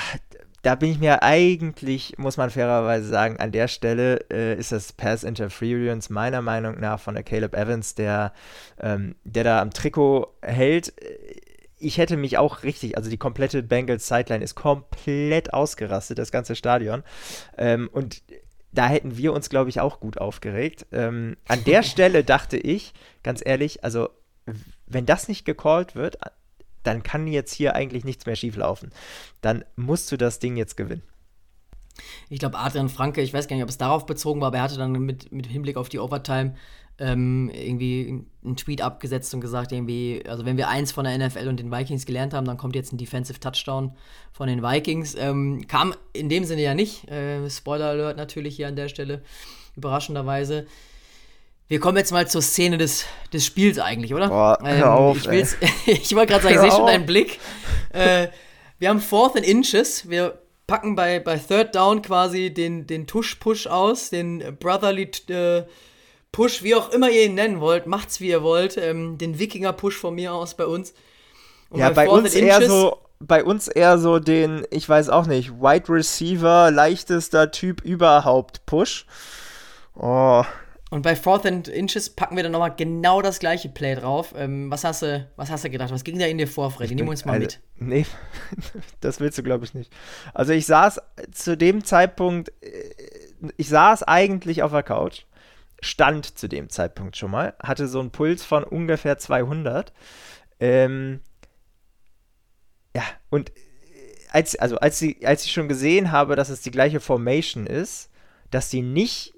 da 0.65 0.73
bin 0.73 0.89
ich 0.89 0.99
mir 0.99 1.21
eigentlich, 1.21 2.17
muss 2.17 2.37
man 2.37 2.49
fairerweise 2.49 3.07
sagen, 3.07 3.37
an 3.37 3.51
der 3.51 3.67
Stelle 3.67 4.25
äh, 4.31 4.57
ist 4.57 4.71
das 4.71 4.93
Pass 4.93 5.23
Interference 5.23 6.09
meiner 6.09 6.41
Meinung 6.41 6.79
nach 6.79 6.99
von 6.99 7.13
der 7.13 7.23
Caleb 7.23 7.53
Evans, 7.53 7.93
der, 7.93 8.33
ähm, 8.79 9.15
der 9.23 9.43
da 9.43 9.61
am 9.61 9.69
Trikot 9.69 10.33
hält. 10.41 10.91
Ich 11.77 11.99
hätte 11.99 12.17
mich 12.17 12.39
auch 12.39 12.63
richtig, 12.63 12.97
also 12.97 13.11
die 13.11 13.17
komplette 13.17 13.61
Bengals 13.61 14.07
Sideline 14.07 14.43
ist 14.43 14.55
komplett 14.55 15.53
ausgerastet, 15.53 16.17
das 16.17 16.31
ganze 16.31 16.55
Stadion. 16.55 17.03
Ähm, 17.59 17.87
und 17.91 18.23
da 18.71 18.87
hätten 18.87 19.17
wir 19.17 19.33
uns, 19.33 19.49
glaube 19.49 19.69
ich, 19.69 19.81
auch 19.81 19.99
gut 19.99 20.17
aufgeregt. 20.17 20.87
Ähm, 20.91 21.37
an 21.47 21.63
der 21.65 21.83
Stelle 21.83 22.23
dachte 22.23 22.57
ich, 22.57 22.95
ganz 23.21 23.43
ehrlich, 23.45 23.83
also 23.83 24.09
wenn 24.87 25.05
das 25.05 25.27
nicht 25.27 25.45
gecallt 25.45 25.95
wird, 25.95 26.17
dann 26.87 27.03
kann 27.03 27.27
jetzt 27.27 27.53
hier 27.53 27.75
eigentlich 27.75 28.05
nichts 28.05 28.25
mehr 28.25 28.35
schieflaufen. 28.35 28.91
Dann 29.41 29.65
musst 29.75 30.11
du 30.11 30.17
das 30.17 30.39
Ding 30.39 30.57
jetzt 30.57 30.77
gewinnen. 30.77 31.03
Ich 32.29 32.39
glaube, 32.39 32.57
Adrian 32.57 32.89
Franke, 32.89 33.21
ich 33.21 33.33
weiß 33.33 33.47
gar 33.47 33.55
nicht, 33.55 33.63
ob 33.63 33.69
es 33.69 33.77
darauf 33.77 34.05
bezogen 34.05 34.41
war, 34.41 34.47
aber 34.47 34.57
er 34.57 34.63
hatte 34.63 34.77
dann 34.77 34.91
mit, 34.91 35.31
mit 35.31 35.47
Hinblick 35.47 35.77
auf 35.77 35.89
die 35.89 35.99
Overtime 35.99 36.55
ähm, 36.97 37.51
irgendwie 37.53 38.23
einen 38.43 38.55
Tweet 38.55 38.81
abgesetzt 38.81 39.33
und 39.33 39.41
gesagt, 39.41 39.71
irgendwie, 39.71 40.23
also 40.27 40.45
wenn 40.45 40.57
wir 40.57 40.69
eins 40.69 40.91
von 40.91 41.03
der 41.03 41.17
NFL 41.17 41.47
und 41.47 41.59
den 41.59 41.71
Vikings 41.71 42.05
gelernt 42.05 42.33
haben, 42.33 42.45
dann 42.45 42.57
kommt 42.57 42.75
jetzt 42.75 42.93
ein 42.93 42.97
Defensive 42.97 43.39
Touchdown 43.39 43.91
von 44.31 44.47
den 44.47 44.61
Vikings. 44.61 45.15
Ähm, 45.15 45.67
kam 45.67 45.93
in 46.13 46.29
dem 46.29 46.45
Sinne 46.45 46.61
ja 46.61 46.73
nicht. 46.73 47.09
Äh, 47.09 47.49
Spoiler 47.49 47.87
Alert 47.87 48.17
natürlich 48.17 48.55
hier 48.55 48.67
an 48.67 48.75
der 48.75 48.87
Stelle, 48.87 49.21
überraschenderweise. 49.75 50.67
Wir 51.67 51.79
kommen 51.79 51.97
jetzt 51.97 52.11
mal 52.11 52.27
zur 52.27 52.41
Szene 52.41 52.77
des, 52.77 53.05
des 53.33 53.45
Spiels 53.45 53.79
eigentlich, 53.79 54.13
oder? 54.13 54.29
Boah, 54.29 54.59
hör 54.61 54.75
ähm, 54.75 54.83
auf, 54.83 55.17
ich 55.31 55.47
ich 55.87 56.15
wollte 56.15 56.33
gerade 56.33 56.43
sagen, 56.43 56.55
ich 56.55 56.61
sehe 56.61 56.71
schon 56.71 56.85
deinen 56.85 57.05
Blick. 57.05 57.39
Äh, 57.91 58.27
wir 58.77 58.89
haben 58.89 59.01
Fourth 59.01 59.35
and 59.35 59.45
Inches. 59.45 60.07
Wir 60.07 60.37
packen 60.67 60.95
bei, 60.95 61.19
bei 61.19 61.37
Third 61.37 61.73
Down 61.73 62.01
quasi 62.01 62.53
den, 62.53 62.85
den 62.85 63.07
Tush-Push 63.07 63.67
aus, 63.67 64.11
den 64.11 64.57
Brotherly 64.59 65.09
äh, 65.29 65.63
Push, 66.31 66.61
wie 66.61 66.75
auch 66.75 66.89
immer 66.89 67.09
ihr 67.09 67.25
ihn 67.25 67.35
nennen 67.35 67.61
wollt. 67.61 67.87
Macht's, 67.87 68.19
wie 68.19 68.27
ihr 68.27 68.43
wollt. 68.43 68.77
Ähm, 68.77 69.17
den 69.17 69.39
Wikinger-Push 69.39 69.97
von 69.97 70.13
mir 70.13 70.33
aus 70.33 70.55
bei 70.55 70.65
uns. 70.65 70.93
Und 71.69 71.79
ja, 71.79 71.89
bei, 71.89 72.05
bei 72.05 72.09
uns 72.09 72.35
eher 72.35 72.61
so 72.61 72.99
bei 73.19 73.43
uns 73.43 73.67
eher 73.67 73.97
so 73.97 74.19
den, 74.19 74.67
ich 74.69 74.87
weiß 74.87 75.09
auch 75.09 75.25
nicht, 75.25 75.51
Wide 75.51 75.89
Receiver, 75.89 76.69
leichtester 76.69 77.49
Typ 77.49 77.81
überhaupt 77.81 78.65
Push. 78.65 79.05
Oh, 79.95 80.43
und 80.91 81.01
bei 81.01 81.15
Fourth 81.15 81.45
and 81.47 81.67
Inches 81.67 82.11
packen 82.11 82.35
wir 82.35 82.43
dann 82.43 82.51
nochmal 82.51 82.75
genau 82.75 83.21
das 83.21 83.39
gleiche 83.39 83.69
Play 83.69 83.95
drauf. 83.95 84.35
Ähm, 84.37 84.69
was, 84.69 84.83
hast 84.83 85.01
du, 85.01 85.27
was 85.35 85.49
hast 85.49 85.63
du 85.63 85.69
gedacht? 85.71 85.91
Was 85.91 86.03
ging 86.03 86.19
da 86.19 86.25
in 86.25 86.37
dir 86.37 86.47
vor, 86.47 86.69
Freddy? 86.69 86.93
Nimm 86.93 87.07
uns 87.07 87.25
mal 87.25 87.33
also, 87.33 87.43
mit. 87.43 87.59
Nee, 87.77 88.05
das 89.01 89.19
willst 89.19 89.37
du, 89.37 89.43
glaube 89.43 89.65
ich, 89.65 89.73
nicht. 89.73 89.91
Also 90.33 90.53
ich 90.53 90.67
saß 90.67 91.01
zu 91.31 91.57
dem 91.57 91.83
Zeitpunkt, 91.83 92.51
äh, 92.61 92.93
ich 93.57 93.67
saß 93.67 94.03
eigentlich 94.03 94.61
auf 94.61 94.71
der 94.71 94.83
Couch, 94.83 95.23
stand 95.81 96.37
zu 96.37 96.47
dem 96.47 96.69
Zeitpunkt 96.69 97.17
schon 97.17 97.31
mal, 97.31 97.55
hatte 97.61 97.87
so 97.87 97.99
einen 97.99 98.11
Puls 98.11 98.45
von 98.45 98.63
ungefähr 98.63 99.17
200. 99.17 99.91
Ähm, 100.59 101.21
ja, 102.95 103.03
und 103.31 103.49
äh, 103.49 103.53
als, 104.29 104.55
also 104.55 104.77
als, 104.77 104.99
sie, 104.99 105.25
als 105.25 105.45
ich 105.45 105.51
schon 105.51 105.67
gesehen 105.67 106.11
habe, 106.11 106.35
dass 106.35 106.49
es 106.49 106.61
die 106.61 106.71
gleiche 106.71 106.99
Formation 106.99 107.65
ist, 107.65 108.11
dass 108.51 108.69
sie 108.69 108.83
nicht 108.83 109.33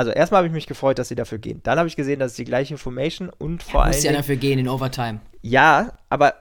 also 0.00 0.12
erstmal 0.12 0.38
habe 0.38 0.46
ich 0.46 0.54
mich 0.54 0.66
gefreut, 0.66 0.98
dass 0.98 1.08
sie 1.08 1.14
dafür 1.14 1.36
gehen. 1.36 1.60
Dann 1.62 1.78
habe 1.78 1.86
ich 1.86 1.94
gesehen, 1.94 2.20
dass 2.20 2.30
es 2.30 2.36
die 2.36 2.44
gleiche 2.44 2.78
Formation 2.78 3.30
und 3.36 3.62
vor 3.62 3.82
allem. 3.82 3.92
Muss 3.92 4.02
ja 4.02 4.12
dafür 4.12 4.36
gehen 4.36 4.58
in 4.58 4.66
Overtime. 4.66 5.20
Ja, 5.42 5.92
aber 6.08 6.34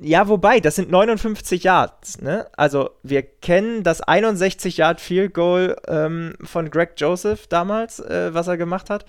ja, 0.00 0.26
wobei, 0.26 0.58
das 0.58 0.74
sind 0.74 0.90
59 0.90 1.62
Yards, 1.62 2.20
ne? 2.20 2.48
Also, 2.56 2.90
wir 3.04 3.22
kennen 3.22 3.84
das 3.84 4.00
61 4.00 4.78
Yard 4.78 5.00
Field 5.00 5.34
Goal 5.34 5.76
ähm, 5.86 6.34
von 6.42 6.68
Greg 6.68 6.94
Joseph 6.96 7.46
damals, 7.46 8.00
äh, 8.00 8.34
was 8.34 8.48
er 8.48 8.56
gemacht 8.56 8.90
hat. 8.90 9.04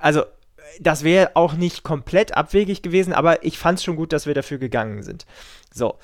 Also, 0.00 0.24
das 0.80 1.04
wäre 1.04 1.36
auch 1.36 1.52
nicht 1.52 1.84
komplett 1.84 2.36
abwegig 2.36 2.82
gewesen, 2.82 3.12
aber 3.12 3.44
ich 3.44 3.58
fand 3.58 3.78
es 3.78 3.84
schon 3.84 3.94
gut, 3.94 4.12
dass 4.12 4.26
wir 4.26 4.34
dafür 4.34 4.58
gegangen 4.58 5.04
sind. 5.04 5.24
So. 5.72 5.98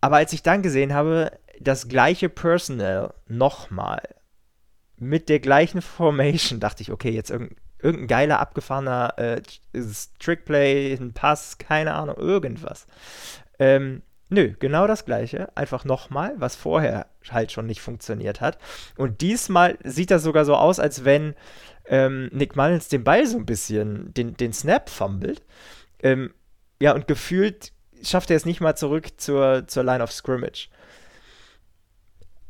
Aber 0.00 0.18
als 0.18 0.32
ich 0.32 0.44
dann 0.44 0.62
gesehen 0.62 0.94
habe, 0.94 1.32
das 1.58 1.88
gleiche 1.88 2.28
Personal 2.28 3.14
nochmal 3.26 4.02
mit 4.98 5.28
der 5.28 5.40
gleichen 5.40 5.82
Formation 5.82 6.60
dachte 6.60 6.82
ich, 6.82 6.92
okay, 6.92 7.10
jetzt 7.10 7.30
irgendein, 7.30 7.56
irgendein 7.80 8.08
geiler, 8.08 8.40
abgefahrener 8.40 9.14
äh, 9.18 9.42
Trickplay, 10.18 10.94
ein 10.94 11.12
Pass, 11.12 11.58
keine 11.58 11.94
Ahnung, 11.94 12.16
irgendwas. 12.16 12.86
Ähm, 13.58 14.02
nö, 14.28 14.54
genau 14.58 14.86
das 14.86 15.04
gleiche, 15.04 15.56
einfach 15.56 15.84
nochmal, 15.84 16.34
was 16.36 16.56
vorher 16.56 17.06
halt 17.30 17.52
schon 17.52 17.66
nicht 17.66 17.80
funktioniert 17.80 18.40
hat. 18.40 18.58
Und 18.96 19.20
diesmal 19.20 19.78
sieht 19.84 20.10
das 20.10 20.22
sogar 20.22 20.44
so 20.44 20.54
aus, 20.56 20.80
als 20.80 21.04
wenn 21.04 21.34
ähm, 21.86 22.28
Nick 22.32 22.56
Mullins 22.56 22.88
den 22.88 23.04
Ball 23.04 23.26
so 23.26 23.38
ein 23.38 23.46
bisschen, 23.46 24.12
den, 24.14 24.36
den 24.36 24.52
Snap 24.52 24.90
fummelt. 24.90 25.42
Ähm, 26.00 26.34
ja, 26.80 26.94
und 26.94 27.08
gefühlt 27.08 27.72
schafft 28.02 28.30
er 28.30 28.36
es 28.36 28.44
nicht 28.44 28.60
mal 28.60 28.76
zurück 28.76 29.20
zur, 29.20 29.66
zur 29.66 29.84
Line 29.84 30.02
of 30.02 30.12
Scrimmage. 30.12 30.68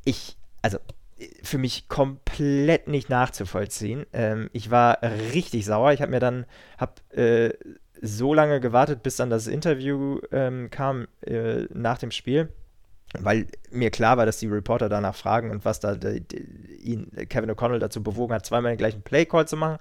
Ich, 0.05 0.37
also 0.63 0.79
für 1.43 1.59
mich 1.59 1.89
komplett 1.89 2.89
nicht 2.89 3.11
nachzuvollziehen. 3.11 4.07
Ähm, 4.13 4.51
ich 4.53 4.71
war 4.71 4.99
richtig 5.33 5.65
sauer. 5.65 5.93
Ich 5.93 6.01
habe 6.01 6.13
mir 6.13 6.21
dann 6.21 6.47
hab, 6.79 7.01
äh, 7.13 7.51
so 8.01 8.35
lange 8.35 8.61
gewartet, 8.61 9.03
bis 9.03 9.17
dann 9.17 9.31
das 9.31 9.47
Interview 9.47 10.21
ähm, 10.33 10.71
kam 10.71 11.09
äh, 11.27 11.65
nach 11.73 11.99
dem 11.99 12.11
Spiel, 12.11 12.49
weil 13.19 13.47
mir 13.71 13.91
klar 13.91 14.17
war, 14.17 14.27
dass 14.27 14.39
die 14.39 14.47
Reporter 14.47 14.89
danach 14.89 15.15
fragen 15.15 15.51
und 15.51 15.65
was 15.65 15.81
da 15.81 15.95
de, 15.95 16.21
de, 16.21 16.45
ihn, 16.79 17.11
Kevin 17.29 17.51
O'Connell 17.51 17.79
dazu 17.79 18.03
bewogen 18.03 18.35
hat, 18.35 18.47
zweimal 18.47 18.73
den 18.73 18.79
gleichen 18.79 19.03
Playcall 19.03 19.49
zu 19.49 19.57
machen. 19.57 19.79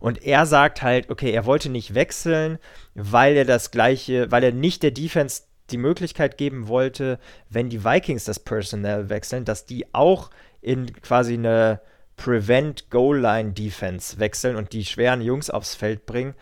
Und 0.00 0.22
er 0.22 0.46
sagt 0.46 0.82
halt, 0.82 1.10
okay, 1.10 1.30
er 1.30 1.46
wollte 1.46 1.68
nicht 1.68 1.94
wechseln, 1.94 2.58
weil 2.94 3.36
er 3.36 3.44
das 3.44 3.70
gleiche, 3.70 4.30
weil 4.30 4.44
er 4.44 4.52
nicht 4.52 4.82
der 4.82 4.90
Defense 4.90 5.42
die 5.70 5.78
Möglichkeit 5.78 6.36
geben 6.38 6.68
wollte, 6.68 7.18
wenn 7.48 7.68
die 7.68 7.84
Vikings 7.84 8.24
das 8.24 8.40
Personnel 8.40 9.08
wechseln, 9.08 9.44
dass 9.44 9.64
die 9.64 9.94
auch 9.94 10.30
in 10.62 10.92
quasi 11.02 11.34
eine 11.34 11.80
Prevent-Goal-Line-Defense 12.16 14.18
wechseln 14.18 14.56
und 14.56 14.72
die 14.72 14.84
schweren 14.84 15.20
Jungs 15.20 15.50
aufs 15.50 15.74
Feld 15.74 16.06
bringen. 16.06 16.34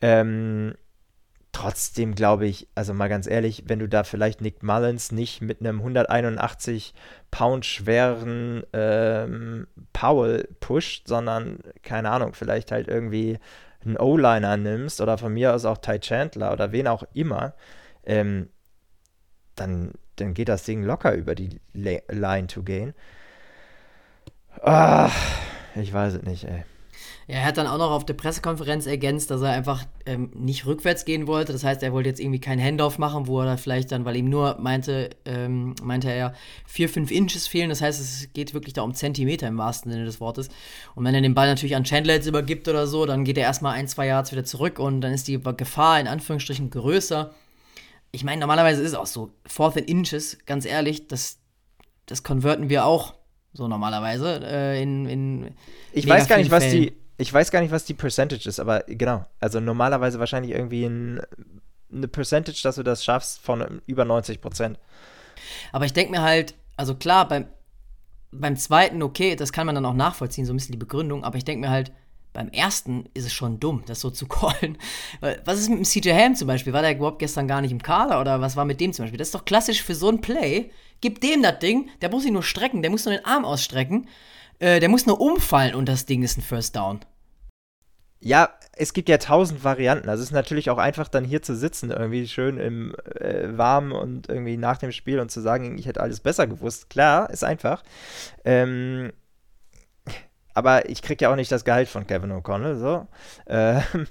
Ähm, 0.00 0.74
trotzdem 1.52 2.14
glaube 2.14 2.46
ich, 2.46 2.68
also 2.74 2.94
mal 2.94 3.08
ganz 3.08 3.26
ehrlich, 3.26 3.64
wenn 3.66 3.78
du 3.78 3.88
da 3.88 4.04
vielleicht 4.04 4.40
Nick 4.40 4.62
Mullins 4.62 5.12
nicht 5.12 5.42
mit 5.42 5.60
einem 5.60 5.78
181 5.78 6.94
Pound 7.30 7.64
schweren 7.64 8.62
ähm, 8.72 9.66
Powell 9.92 10.48
pusht, 10.60 11.08
sondern 11.08 11.60
keine 11.82 12.10
Ahnung, 12.10 12.34
vielleicht 12.34 12.72
halt 12.72 12.88
irgendwie 12.88 13.38
einen 13.84 13.96
O-Liner 13.96 14.56
nimmst 14.56 15.00
oder 15.00 15.18
von 15.18 15.32
mir 15.32 15.54
aus 15.54 15.64
auch 15.64 15.78
Ty 15.78 15.98
Chandler 15.98 16.52
oder 16.52 16.72
wen 16.72 16.86
auch 16.86 17.04
immer, 17.14 17.54
ähm, 18.04 18.48
dann, 19.56 19.92
dann 20.16 20.34
geht 20.34 20.48
das 20.48 20.64
Ding 20.64 20.82
locker 20.82 21.14
über 21.14 21.34
die 21.34 21.60
Line 21.74 22.46
to 22.46 22.62
gain. 22.62 22.94
Ach, 24.60 25.14
ich 25.74 25.92
weiß 25.92 26.14
es 26.14 26.22
nicht, 26.22 26.44
ey. 26.44 26.64
Er 27.28 27.44
hat 27.44 27.56
dann 27.56 27.66
auch 27.66 27.78
noch 27.78 27.92
auf 27.92 28.04
der 28.04 28.14
Pressekonferenz 28.14 28.86
ergänzt, 28.86 29.30
dass 29.30 29.42
er 29.42 29.50
einfach 29.50 29.84
ähm, 30.06 30.30
nicht 30.34 30.66
rückwärts 30.66 31.04
gehen 31.04 31.26
wollte. 31.26 31.52
Das 31.52 31.62
heißt, 31.62 31.82
er 31.82 31.92
wollte 31.92 32.08
jetzt 32.08 32.20
irgendwie 32.20 32.40
keinen 32.40 32.62
Handoff 32.62 32.98
machen, 32.98 33.26
wo 33.26 33.40
er 33.40 33.46
da 33.46 33.56
vielleicht 33.56 33.92
dann, 33.92 34.04
weil 34.04 34.16
ihm 34.16 34.28
nur 34.28 34.58
meinte, 34.58 35.10
ähm, 35.24 35.74
meinte 35.82 36.10
er, 36.10 36.34
vier, 36.66 36.88
fünf 36.88 37.10
Inches 37.10 37.46
fehlen. 37.46 37.70
Das 37.70 37.80
heißt, 37.80 38.00
es 38.00 38.32
geht 38.32 38.54
wirklich 38.54 38.74
da 38.74 38.82
um 38.82 38.92
Zentimeter 38.92 39.46
im 39.46 39.56
wahrsten 39.56 39.90
Sinne 39.92 40.04
des 40.04 40.20
Wortes. 40.20 40.48
Und 40.94 41.04
wenn 41.04 41.14
er 41.14 41.20
den 41.20 41.34
Ball 41.34 41.46
natürlich 41.46 41.76
an 41.76 41.84
Chandler 41.84 42.14
jetzt 42.14 42.26
übergibt 42.26 42.68
oder 42.68 42.86
so, 42.86 43.06
dann 43.06 43.24
geht 43.24 43.38
er 43.38 43.44
erstmal 43.44 43.74
ein, 43.74 43.88
zwei 43.88 44.08
Yards 44.08 44.32
wieder 44.32 44.44
zurück 44.44 44.78
und 44.78 45.00
dann 45.00 45.12
ist 45.12 45.28
die 45.28 45.40
Gefahr 45.40 46.00
in 46.00 46.08
Anführungsstrichen 46.08 46.70
größer, 46.70 47.32
ich 48.12 48.24
meine, 48.24 48.40
normalerweise 48.40 48.82
ist 48.82 48.88
es 48.88 48.94
auch 48.94 49.06
so. 49.06 49.30
Fourth 49.46 49.78
and 49.78 49.88
Inches, 49.88 50.36
ganz 50.44 50.66
ehrlich, 50.66 51.08
das, 51.08 51.38
das 52.04 52.22
konverten 52.22 52.68
wir 52.68 52.84
auch 52.84 53.14
so 53.52 53.68
normalerweise 53.68 54.40
äh, 54.44 54.82
in, 54.82 55.06
in 55.06 55.54
Ich 55.92 56.08
weiß 56.08 56.28
gar 56.28 56.38
nicht, 56.38 56.50
was 56.50 56.68
die, 56.70 56.92
ich 57.18 57.32
weiß 57.32 57.50
gar 57.50 57.60
nicht, 57.60 57.70
was 57.70 57.84
die 57.84 57.94
Percentage 57.94 58.48
ist, 58.48 58.58
aber 58.58 58.84
genau. 58.86 59.24
Also 59.40 59.60
normalerweise 59.60 60.18
wahrscheinlich 60.18 60.52
irgendwie 60.52 60.84
ein, 60.84 61.20
eine 61.92 62.08
Percentage, 62.08 62.60
dass 62.62 62.76
du 62.76 62.82
das 62.82 63.04
schaffst 63.04 63.40
von 63.40 63.82
über 63.86 64.04
90 64.04 64.40
Prozent. 64.40 64.78
Aber 65.72 65.84
ich 65.84 65.92
denke 65.92 66.12
mir 66.12 66.22
halt, 66.22 66.54
also 66.76 66.94
klar, 66.94 67.28
beim, 67.28 67.46
beim 68.30 68.56
zweiten, 68.56 69.02
okay, 69.02 69.36
das 69.36 69.52
kann 69.52 69.66
man 69.66 69.74
dann 69.74 69.86
auch 69.86 69.94
nachvollziehen, 69.94 70.46
so 70.46 70.52
ein 70.52 70.56
bisschen 70.56 70.72
die 70.72 70.78
Begründung, 70.78 71.24
aber 71.24 71.36
ich 71.36 71.44
denke 71.44 71.66
mir 71.66 71.70
halt, 71.70 71.92
beim 72.32 72.48
ersten 72.48 73.06
ist 73.14 73.26
es 73.26 73.32
schon 73.32 73.60
dumm, 73.60 73.82
das 73.86 74.00
so 74.00 74.10
zu 74.10 74.26
callen. 74.26 74.78
Was 75.44 75.60
ist 75.60 75.68
mit 75.68 75.78
dem 75.78 75.84
CJ 75.84 76.12
Ham 76.12 76.34
zum 76.34 76.48
Beispiel? 76.48 76.72
War 76.72 76.82
der 76.82 76.96
überhaupt 76.96 77.18
gestern 77.18 77.48
gar 77.48 77.60
nicht 77.60 77.72
im 77.72 77.82
Kader 77.82 78.20
oder 78.20 78.40
was 78.40 78.56
war 78.56 78.64
mit 78.64 78.80
dem 78.80 78.92
zum 78.92 79.04
Beispiel? 79.04 79.18
Das 79.18 79.28
ist 79.28 79.34
doch 79.34 79.44
klassisch 79.44 79.82
für 79.82 79.94
so 79.94 80.08
ein 80.08 80.20
Play. 80.20 80.70
Gib 81.00 81.20
dem 81.20 81.42
das 81.42 81.58
Ding, 81.58 81.90
der 82.00 82.10
muss 82.10 82.22
sich 82.22 82.32
nur 82.32 82.42
strecken, 82.42 82.82
der 82.82 82.90
muss 82.90 83.04
nur 83.04 83.14
den 83.14 83.24
Arm 83.24 83.44
ausstrecken, 83.44 84.08
äh, 84.60 84.80
der 84.80 84.88
muss 84.88 85.06
nur 85.06 85.20
umfallen 85.20 85.74
und 85.74 85.88
das 85.88 86.06
Ding 86.06 86.22
ist 86.22 86.38
ein 86.38 86.42
First 86.42 86.76
Down. 86.76 87.00
Ja, 88.24 88.50
es 88.76 88.92
gibt 88.92 89.08
ja 89.08 89.18
tausend 89.18 89.64
Varianten. 89.64 90.08
Also 90.08 90.22
es 90.22 90.30
ist 90.30 90.34
natürlich 90.34 90.70
auch 90.70 90.78
einfach 90.78 91.08
dann 91.08 91.24
hier 91.24 91.42
zu 91.42 91.56
sitzen, 91.56 91.90
irgendwie 91.90 92.28
schön 92.28 92.56
im 92.56 92.94
äh, 93.20 93.58
Warmen 93.58 93.90
und 93.90 94.28
irgendwie 94.28 94.56
nach 94.56 94.78
dem 94.78 94.92
Spiel 94.92 95.18
und 95.18 95.30
zu 95.30 95.40
sagen, 95.40 95.76
ich 95.76 95.86
hätte 95.86 96.00
alles 96.00 96.20
besser 96.20 96.46
gewusst. 96.46 96.88
Klar, 96.88 97.30
ist 97.30 97.42
einfach. 97.42 97.82
Ähm, 98.44 99.12
aber 100.54 100.88
ich 100.88 101.02
kriege 101.02 101.24
ja 101.24 101.32
auch 101.32 101.36
nicht 101.36 101.52
das 101.52 101.64
Gehalt 101.64 101.88
von 101.88 102.06
Kevin 102.06 102.32
O'Connell. 102.32 102.76
So. 102.76 103.06
Ähm, 103.46 104.06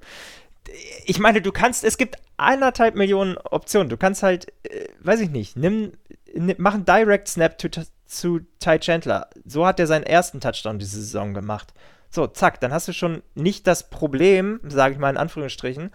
ich 1.05 1.19
meine, 1.19 1.41
du 1.41 1.51
kannst, 1.51 1.83
es 1.83 1.97
gibt 1.97 2.17
eineinhalb 2.37 2.95
Millionen 2.95 3.37
Optionen. 3.37 3.89
Du 3.89 3.97
kannst 3.97 4.23
halt, 4.23 4.51
äh, 4.63 4.87
weiß 4.99 5.19
ich 5.21 5.29
nicht, 5.29 5.57
nimm, 5.57 5.93
nimm, 6.33 6.55
mach 6.59 6.73
einen 6.73 6.85
Direct 6.85 7.27
Snap 7.27 7.57
to, 7.57 7.69
zu 8.05 8.39
Ty 8.59 8.79
Chandler. 8.79 9.29
So 9.45 9.65
hat 9.65 9.79
er 9.79 9.87
seinen 9.87 10.03
ersten 10.03 10.39
Touchdown 10.39 10.79
diese 10.79 10.99
Saison 10.99 11.33
gemacht. 11.33 11.73
So, 12.13 12.27
zack, 12.27 12.59
dann 12.59 12.73
hast 12.73 12.89
du 12.89 12.93
schon 12.93 13.23
nicht 13.35 13.65
das 13.67 13.89
Problem, 13.89 14.59
sage 14.67 14.93
ich 14.93 14.99
mal 14.99 15.09
in 15.09 15.17
Anführungsstrichen, 15.17 15.91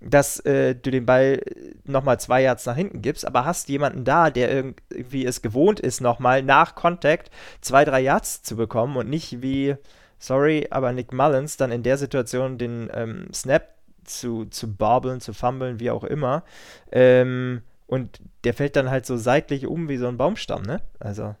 dass 0.00 0.40
äh, 0.40 0.74
du 0.74 0.90
den 0.90 1.06
Ball 1.06 1.40
nochmal 1.84 2.18
zwei 2.18 2.42
Yards 2.42 2.66
nach 2.66 2.74
hinten 2.74 3.02
gibst, 3.02 3.24
aber 3.24 3.44
hast 3.44 3.68
jemanden 3.68 4.04
da, 4.04 4.30
der 4.30 4.50
irgendwie 4.50 5.24
es 5.24 5.42
gewohnt 5.42 5.78
ist, 5.78 6.00
nochmal 6.00 6.42
nach 6.42 6.74
Contact 6.74 7.30
zwei, 7.60 7.84
drei 7.84 8.00
Yards 8.00 8.42
zu 8.42 8.56
bekommen 8.56 8.96
und 8.96 9.08
nicht 9.08 9.42
wie, 9.42 9.76
sorry, 10.18 10.66
aber 10.70 10.92
Nick 10.92 11.12
Mullins 11.12 11.56
dann 11.56 11.70
in 11.70 11.84
der 11.84 11.98
Situation 11.98 12.58
den 12.58 12.90
ähm, 12.92 13.28
Snap 13.32 13.68
zu, 14.02 14.46
zu 14.46 14.74
barbeln, 14.74 15.20
zu 15.20 15.32
fummeln, 15.32 15.78
wie 15.78 15.92
auch 15.92 16.02
immer. 16.02 16.42
Ähm, 16.90 17.62
und 17.86 18.20
der 18.42 18.54
fällt 18.54 18.74
dann 18.74 18.90
halt 18.90 19.06
so 19.06 19.16
seitlich 19.16 19.68
um 19.68 19.88
wie 19.88 19.98
so 19.98 20.08
ein 20.08 20.16
Baumstamm, 20.16 20.62
ne? 20.62 20.80
Also. 20.98 21.36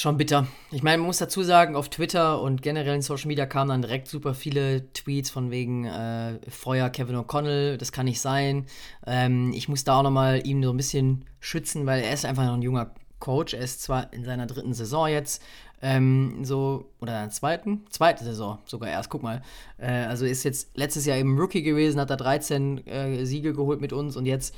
Schon 0.00 0.16
bitter. 0.16 0.46
Ich 0.70 0.82
meine, 0.82 0.96
man 0.96 1.08
muss 1.08 1.18
dazu 1.18 1.42
sagen, 1.42 1.76
auf 1.76 1.90
Twitter 1.90 2.40
und 2.40 2.62
generell 2.62 2.94
in 2.94 3.02
Social 3.02 3.28
Media 3.28 3.44
kamen 3.44 3.68
dann 3.68 3.82
direkt 3.82 4.08
super 4.08 4.32
viele 4.32 4.90
Tweets 4.94 5.28
von 5.28 5.50
wegen 5.50 5.84
äh, 5.84 6.38
Feuer 6.48 6.88
Kevin 6.88 7.16
O'Connell, 7.16 7.76
das 7.76 7.92
kann 7.92 8.06
nicht 8.06 8.22
sein. 8.22 8.64
Ähm, 9.06 9.52
ich 9.54 9.68
muss 9.68 9.84
da 9.84 9.98
auch 9.98 10.02
nochmal 10.02 10.40
ihm 10.46 10.64
so 10.64 10.70
ein 10.70 10.78
bisschen 10.78 11.26
schützen, 11.38 11.84
weil 11.84 12.02
er 12.02 12.14
ist 12.14 12.24
einfach 12.24 12.46
noch 12.46 12.54
ein 12.54 12.62
junger 12.62 12.94
Coach. 13.18 13.52
Er 13.52 13.60
ist 13.60 13.82
zwar 13.82 14.10
in 14.14 14.24
seiner 14.24 14.46
dritten 14.46 14.72
Saison 14.72 15.06
jetzt, 15.06 15.42
ähm, 15.82 16.46
so, 16.46 16.88
oder 17.02 17.12
der 17.12 17.28
zweiten, 17.28 17.84
zweite 17.90 18.24
Saison 18.24 18.58
sogar 18.64 18.88
erst, 18.88 19.10
guck 19.10 19.22
mal. 19.22 19.42
Äh, 19.76 19.90
also 19.90 20.24
ist 20.24 20.44
jetzt 20.44 20.70
letztes 20.78 21.04
Jahr 21.04 21.18
eben 21.18 21.38
Rookie 21.38 21.62
gewesen, 21.62 22.00
hat 22.00 22.08
da 22.08 22.16
13 22.16 22.86
äh, 22.86 23.26
Siege 23.26 23.52
geholt 23.52 23.82
mit 23.82 23.92
uns 23.92 24.16
und 24.16 24.24
jetzt 24.24 24.54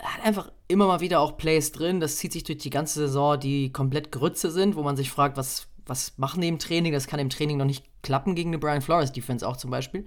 hat 0.00 0.24
einfach 0.24 0.52
immer 0.68 0.86
mal 0.86 1.00
wieder 1.00 1.20
auch 1.20 1.36
Plays 1.36 1.72
drin. 1.72 2.00
Das 2.00 2.16
zieht 2.16 2.32
sich 2.32 2.44
durch 2.44 2.58
die 2.58 2.70
ganze 2.70 3.00
Saison, 3.00 3.38
die 3.38 3.72
komplett 3.72 4.12
Grütze 4.12 4.50
sind, 4.50 4.76
wo 4.76 4.82
man 4.82 4.96
sich 4.96 5.10
fragt, 5.10 5.36
was, 5.36 5.68
was 5.86 6.16
machen 6.18 6.40
die 6.40 6.48
im 6.48 6.58
Training? 6.58 6.92
Das 6.92 7.06
kann 7.06 7.20
im 7.20 7.30
Training 7.30 7.58
noch 7.58 7.64
nicht 7.64 7.84
klappen 8.02 8.34
gegen 8.34 8.50
eine 8.50 8.58
Brian 8.58 8.82
Flores 8.82 9.12
Defense 9.12 9.46
auch 9.46 9.56
zum 9.56 9.70
Beispiel. 9.70 10.06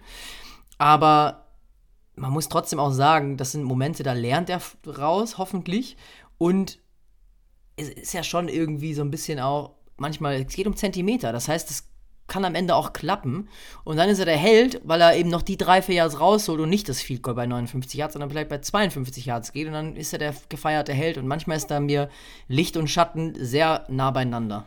Aber 0.78 1.46
man 2.16 2.32
muss 2.32 2.50
trotzdem 2.50 2.80
auch 2.80 2.92
sagen, 2.92 3.38
das 3.38 3.52
sind 3.52 3.64
Momente, 3.64 4.04
da 4.04 4.14
lernt 4.14 4.50
er 4.50 4.62
raus, 4.88 5.38
hoffentlich. 5.38 5.98
Und 6.38 6.80
es 7.76 7.90
ist 7.90 8.14
ja 8.14 8.24
schon 8.24 8.48
irgendwie 8.48 8.94
so 8.94 9.02
ein 9.02 9.12
bisschen 9.12 9.40
auch, 9.40 9.76
manchmal, 9.98 10.36
es 10.42 10.54
geht 10.54 10.68
um 10.68 10.76
Zentimeter. 10.76 11.32
Das 11.32 11.48
heißt, 11.48 11.70
es 11.70 11.90
kann 12.28 12.46
am 12.46 12.56
Ende 12.56 12.76
auch 12.76 12.94
klappen. 12.94 13.50
Und 13.84 13.98
dann 13.98 14.10
ist 14.10 14.20
er 14.20 14.26
der 14.26 14.38
Held, 14.38 14.82
weil 14.84 15.02
er 15.02 15.16
eben 15.16 15.30
noch 15.30 15.42
die 15.42 15.58
drei, 15.58 15.82
vier 15.82 15.96
Yards 15.96 16.20
rausholt 16.20 16.60
und 16.60 16.70
nicht 16.70 16.90
das 16.90 17.02
Field 17.02 17.22
Goal 17.22 17.36
bei 17.36 17.46
59 17.46 18.00
Yards, 18.00 18.14
sondern 18.14 18.30
vielleicht 18.30 18.50
bei 18.50 18.60
52 18.60 19.26
Yards 19.26 19.54
geht. 19.54 19.68
Und 19.68 19.74
dann 19.74 19.96
ist 19.96 20.14
er 20.14 20.20
der 20.20 20.34
gefeierte 20.50 20.94
Held. 20.94 21.18
Und 21.18 21.28
manchmal 21.28 21.58
ist 21.58 21.68
da 21.68 21.80
mir 21.80 22.10
Licht 22.48 22.78
und 22.78 22.90
Schatten 22.90 23.34
sehr 23.38 23.86
nah 23.90 24.12
beieinander. 24.12 24.66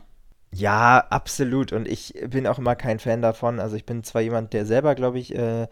Ja, 0.53 1.05
absolut. 1.11 1.73
Und 1.73 1.87
ich 1.87 2.15
bin 2.29 2.47
auch 2.47 2.59
immer 2.59 2.75
kein 2.75 2.99
Fan 2.99 3.21
davon. 3.21 3.61
Also 3.61 3.77
ich 3.77 3.85
bin 3.85 4.03
zwar 4.03 4.23
jemand, 4.23 4.53
der 4.53 4.65
selber, 4.65 4.95
glaube 4.95 5.19
ich, 5.19 5.35
äh, 5.35 5.67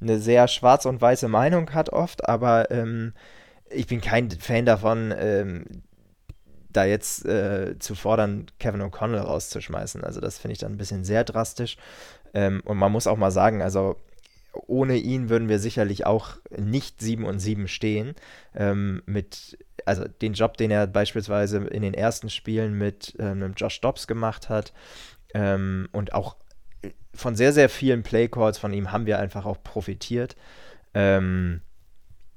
eine 0.00 0.18
sehr 0.18 0.48
schwarz 0.48 0.84
und 0.84 1.00
weiße 1.00 1.28
Meinung 1.28 1.72
hat 1.72 1.90
oft, 1.90 2.28
aber 2.28 2.70
ähm, 2.70 3.14
ich 3.70 3.86
bin 3.86 4.00
kein 4.00 4.30
Fan 4.30 4.66
davon, 4.66 5.14
ähm, 5.16 5.64
da 6.78 6.84
jetzt 6.84 7.26
äh, 7.26 7.76
zu 7.78 7.94
fordern, 7.94 8.46
Kevin 8.60 8.82
O'Connell 8.82 9.20
rauszuschmeißen. 9.20 10.04
Also 10.04 10.20
das 10.20 10.38
finde 10.38 10.52
ich 10.52 10.58
dann 10.58 10.72
ein 10.72 10.78
bisschen 10.78 11.04
sehr 11.04 11.24
drastisch. 11.24 11.76
Ähm, 12.32 12.62
und 12.64 12.78
man 12.78 12.92
muss 12.92 13.06
auch 13.06 13.16
mal 13.16 13.32
sagen, 13.32 13.62
also 13.62 13.96
ohne 14.52 14.96
ihn 14.96 15.28
würden 15.28 15.48
wir 15.48 15.58
sicherlich 15.58 16.06
auch 16.06 16.36
nicht 16.56 17.00
7 17.00 17.24
und 17.24 17.40
7 17.40 17.68
stehen. 17.68 18.14
Ähm, 18.54 19.02
mit, 19.06 19.58
also 19.84 20.04
den 20.04 20.34
Job, 20.34 20.56
den 20.56 20.70
er 20.70 20.86
beispielsweise 20.86 21.58
in 21.58 21.82
den 21.82 21.94
ersten 21.94 22.30
Spielen 22.30 22.74
mit, 22.78 23.14
äh, 23.18 23.34
mit 23.34 23.60
Josh 23.60 23.80
Dobbs 23.80 24.06
gemacht 24.06 24.48
hat 24.48 24.72
ähm, 25.34 25.88
und 25.92 26.14
auch 26.14 26.36
von 27.12 27.34
sehr, 27.34 27.52
sehr 27.52 27.68
vielen 27.68 28.04
Playcalls 28.04 28.58
von 28.58 28.72
ihm 28.72 28.92
haben 28.92 29.06
wir 29.06 29.18
einfach 29.18 29.44
auch 29.44 29.62
profitiert. 29.62 30.36
Ähm, 30.94 31.60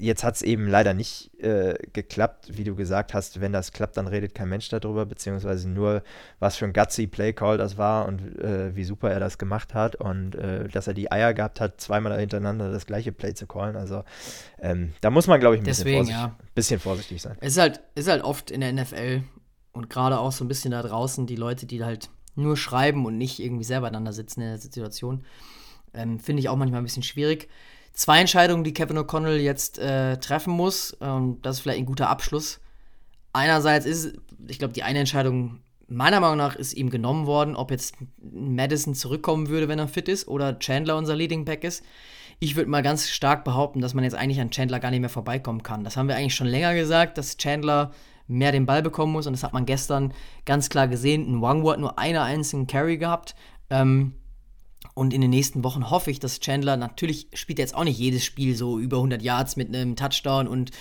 jetzt 0.02 0.24
hat 0.24 0.36
es 0.36 0.42
eben 0.42 0.68
leider 0.68 0.94
nicht 0.94 1.32
äh, 1.42 1.76
geklappt, 1.94 2.58
wie 2.58 2.64
du 2.64 2.76
gesagt 2.76 3.14
hast. 3.14 3.40
Wenn 3.40 3.54
das 3.54 3.72
klappt, 3.72 3.98
dann 3.98 4.08
redet 4.08 4.34
kein 4.34 4.50
Mensch 4.50 4.68
darüber, 4.70 5.06
beziehungsweise 5.06 5.70
nur, 5.70 6.04
was 6.40 6.56
für 6.56 6.66
ein 6.66 6.74
gutsy 6.74 7.08
Playcall 7.08 7.58
das 7.58 7.78
war 7.78 8.08
und 8.08 8.40
äh, 8.40 8.76
wie 8.76 8.84
super 8.84 9.12
er 9.12 9.20
das 9.20 9.38
gemacht 9.38 9.74
hat 9.74 9.96
und 9.96 10.36
äh, 10.36 10.68
dass 10.70 10.88
er 10.88 10.94
die 10.94 11.12
Eier 11.12 11.34
gehabt 11.34 11.62
hat, 11.62 11.80
zweimal 11.80 12.20
hintereinander 12.20 12.72
das 12.72 12.86
gleiche 12.86 13.12
Play 13.12 13.34
zu 13.34 13.46
callen. 13.46 13.76
Also 13.76 14.04
ähm, 14.60 14.94
da 15.02 15.12
muss 15.12 15.28
man, 15.28 15.40
glaube 15.40 15.56
ich, 15.56 15.62
ein 15.62 15.66
Deswegen, 15.66 16.00
bisschen, 16.00 16.16
vorsichtig, 16.16 16.40
ja. 16.40 16.54
bisschen 16.56 16.80
vorsichtig 16.80 17.22
sein. 17.22 17.38
Es 17.40 17.54
ist 17.54 17.60
halt, 17.60 17.82
ist 17.96 18.10
halt 18.10 18.24
oft 18.24 18.50
in 18.50 18.62
der 18.62 18.74
NFL 18.74 19.24
und 19.72 19.90
gerade 19.90 20.20
auch 20.20 20.32
so 20.32 20.44
ein 20.44 20.48
bisschen 20.48 20.72
da 20.72 20.82
draußen 20.82 21.28
die 21.28 21.36
Leute, 21.36 21.68
die 21.68 21.84
halt 21.84 22.10
nur 22.36 22.58
schreiben 22.58 23.06
und 23.06 23.18
nicht 23.18 23.40
irgendwie 23.40 23.64
selber 23.64 23.88
einander 23.88 24.14
sitzen 24.14 24.42
in 24.42 24.48
der 24.48 24.58
Situation. 24.58 25.24
Ähm, 25.94 26.20
Finde 26.20 26.40
ich 26.40 26.50
auch 26.50 26.56
manchmal 26.56 26.82
ein 26.82 26.86
bisschen 26.86 27.04
schwierig 27.04 27.50
zwei 27.94 28.20
Entscheidungen, 28.20 28.64
die 28.64 28.74
Kevin 28.74 28.98
O'Connell 28.98 29.38
jetzt 29.38 29.80
äh, 29.80 30.18
treffen 30.18 30.54
muss. 30.54 30.94
Und 30.94 31.42
das 31.44 31.58
ist 31.58 31.62
vielleicht 31.62 31.80
ein 31.80 31.86
guter 31.86 32.10
Abschluss. 32.10 32.60
Einerseits 33.34 33.86
ist, 33.86 34.14
ich 34.48 34.60
glaube, 34.60 34.74
die 34.74 34.84
eine 34.84 35.00
Entscheidung 35.00 35.62
meiner 35.92 36.22
Meinung 36.22 36.38
nach 36.38 36.56
ist 36.56 36.74
ihm 36.74 36.90
genommen 36.90 37.26
worden, 37.26 37.56
ob 37.56 37.70
jetzt 37.70 37.96
Madison 38.22 38.96
zurückkommen 38.96 39.50
würde, 39.50 39.68
wenn 39.68 39.78
er 39.78 39.90
fit 39.90 40.08
ist, 40.08 40.28
oder 40.28 40.58
Chandler 40.58 40.98
unser 40.98 41.16
Leading 41.16 41.44
Back 41.44 41.64
ist. 41.66 41.84
Ich 42.40 42.56
würde 42.56 42.70
mal 42.70 42.82
ganz 42.82 43.10
stark 43.10 43.44
behaupten, 43.44 43.82
dass 43.82 43.94
man 43.94 44.06
jetzt 44.06 44.16
eigentlich 44.16 44.40
an 44.40 44.52
Chandler 44.52 44.80
gar 44.80 44.90
nicht 44.90 45.02
mehr 45.02 45.10
vorbeikommen 45.10 45.64
kann. 45.64 45.84
Das 45.84 45.98
haben 45.98 46.08
wir 46.08 46.16
eigentlich 46.16 46.34
schon 46.34 46.48
länger 46.48 46.74
gesagt, 46.74 47.18
dass 47.18 47.38
Chandler 47.38 47.92
mehr 48.28 48.54
den 48.54 48.66
Ball 48.66 48.82
bekommen 48.82 49.12
muss 49.12 49.28
und 49.28 49.34
das 49.34 49.44
hat 49.44 49.54
man 49.54 49.66
gestern 49.66 50.14
ganz 50.46 50.70
klar 50.70 50.88
gesehen. 50.88 51.28
Ein 51.30 51.42
Wangwo 51.42 51.72
hat 51.72 51.80
nur 51.80 52.00
einen 52.00 52.18
einzigen 52.18 52.68
Carry 52.68 52.98
gehabt. 52.98 53.36
Ähm, 53.70 54.16
und 54.94 55.14
in 55.14 55.22
den 55.22 55.30
nächsten 55.30 55.64
Wochen 55.64 55.90
hoffe 55.90 56.12
ich, 56.12 56.20
dass 56.20 56.40
Chandler, 56.40 56.76
natürlich 56.76 57.28
spielt 57.34 57.60
er 57.60 57.64
jetzt 57.64 57.76
auch 57.76 57.84
nicht 57.84 57.98
jedes 57.98 58.26
Spiel 58.26 58.56
so 58.56 58.78
über 58.80 58.98
100 58.98 59.22
Yards 59.22 59.56
mit 59.56 59.70
einem 59.70 59.96
Touchdown 59.96 60.48
und 60.48 60.72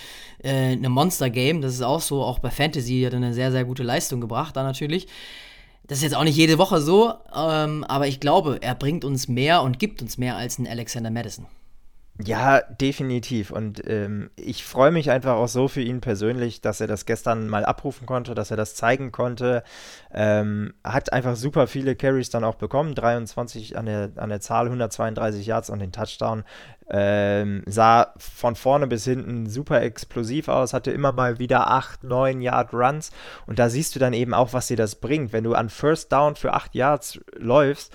äh, 0.43 0.73
einem 0.73 0.93
Monster-Game. 0.93 1.61
Das 1.61 1.75
ist 1.75 1.83
auch 1.83 2.01
so, 2.01 2.23
auch 2.23 2.39
bei 2.39 2.51
Fantasy 2.51 3.03
hat 3.03 3.13
er 3.13 3.19
eine 3.19 3.35
sehr, 3.35 3.53
sehr 3.53 3.65
gute 3.65 3.83
Leistung 3.83 4.21
gebracht, 4.21 4.57
da 4.57 4.63
natürlich. 4.63 5.07
Das 5.87 5.99
ist 5.99 6.05
jetzt 6.05 6.17
auch 6.17 6.25
nicht 6.25 6.37
jede 6.37 6.59
Woche 6.59 6.81
so, 6.81 7.15
ähm, 7.35 7.85
aber 7.85 8.07
ich 8.07 8.21
glaube, 8.21 8.59
er 8.61 8.75
bringt 8.75 9.05
uns 9.05 9.29
mehr 9.29 9.63
und 9.63 9.79
gibt 9.79 10.03
uns 10.03 10.19
mehr 10.19 10.37
als 10.37 10.59
ein 10.59 10.67
Alexander 10.67 11.11
Madison. 11.11 11.47
Ja, 12.25 12.61
definitiv. 12.61 13.51
Und 13.51 13.83
ähm, 13.87 14.31
ich 14.37 14.65
freue 14.65 14.91
mich 14.91 15.11
einfach 15.11 15.35
auch 15.35 15.49
so 15.49 15.69
für 15.69 15.81
ihn 15.81 16.01
persönlich, 16.01 16.61
dass 16.61 16.81
er 16.81 16.87
das 16.87 17.07
gestern 17.07 17.49
mal 17.49 17.65
abrufen 17.65 18.07
konnte, 18.07 18.35
dass 18.35 18.51
er 18.51 18.57
das 18.57 18.75
zeigen 18.75 19.11
konnte. 19.11 19.63
Ähm, 20.13 20.75
hat 20.85 21.13
einfach 21.13 21.37
super 21.37 21.67
viele 21.67 21.97
Carries 21.97 22.29
dann 22.29 22.45
auch 22.45 22.57
bekommen, 22.57 22.95
23 22.95 23.79
an 23.79 23.87
der, 23.87 24.11
an 24.17 24.29
der 24.29 24.41
Zahl, 24.41 24.67
132 24.67 25.47
Yards 25.47 25.71
und 25.71 25.79
den 25.79 25.93
Touchdown. 25.93 26.45
Ähm, 26.91 27.63
sah 27.67 28.13
von 28.19 28.57
vorne 28.57 28.87
bis 28.87 29.05
hinten 29.05 29.49
super 29.49 29.81
explosiv 29.81 30.49
aus, 30.49 30.75
hatte 30.75 30.91
immer 30.91 31.13
mal 31.13 31.39
wieder 31.39 31.71
8, 31.71 32.05
9 32.05 32.43
Yard 32.43 32.75
Runs. 32.75 33.13
Und 33.47 33.59
da 33.59 33.71
siehst 33.71 33.95
du 33.95 33.99
dann 33.99 34.13
eben 34.13 34.35
auch, 34.35 34.53
was 34.53 34.67
dir 34.67 34.77
das 34.77 34.97
bringt. 34.97 35.33
Wenn 35.33 35.45
du 35.45 35.55
an 35.55 35.71
First 35.71 36.13
Down 36.13 36.35
für 36.35 36.53
8 36.53 36.75
Yards 36.75 37.21
läufst, 37.37 37.95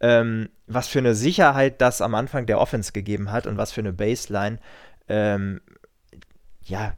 ähm, 0.00 0.48
was 0.66 0.88
für 0.88 0.98
eine 0.98 1.14
Sicherheit 1.14 1.80
das 1.80 2.00
am 2.00 2.14
Anfang 2.14 2.46
der 2.46 2.58
Offense 2.58 2.92
gegeben 2.92 3.30
hat 3.30 3.46
und 3.46 3.56
was 3.56 3.72
für 3.72 3.80
eine 3.80 3.92
Baseline. 3.92 4.58
Ähm, 5.08 5.60
ja, 6.62 6.94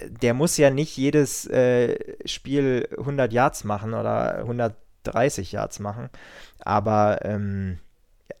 der 0.00 0.34
muss 0.34 0.56
ja 0.56 0.70
nicht 0.70 0.96
jedes 0.96 1.46
äh, 1.46 1.96
Spiel 2.26 2.88
100 2.96 3.32
Yards 3.32 3.64
machen 3.64 3.94
oder 3.94 4.38
130 4.38 5.52
Yards 5.52 5.80
machen, 5.80 6.08
aber 6.60 7.24
ähm, 7.24 7.78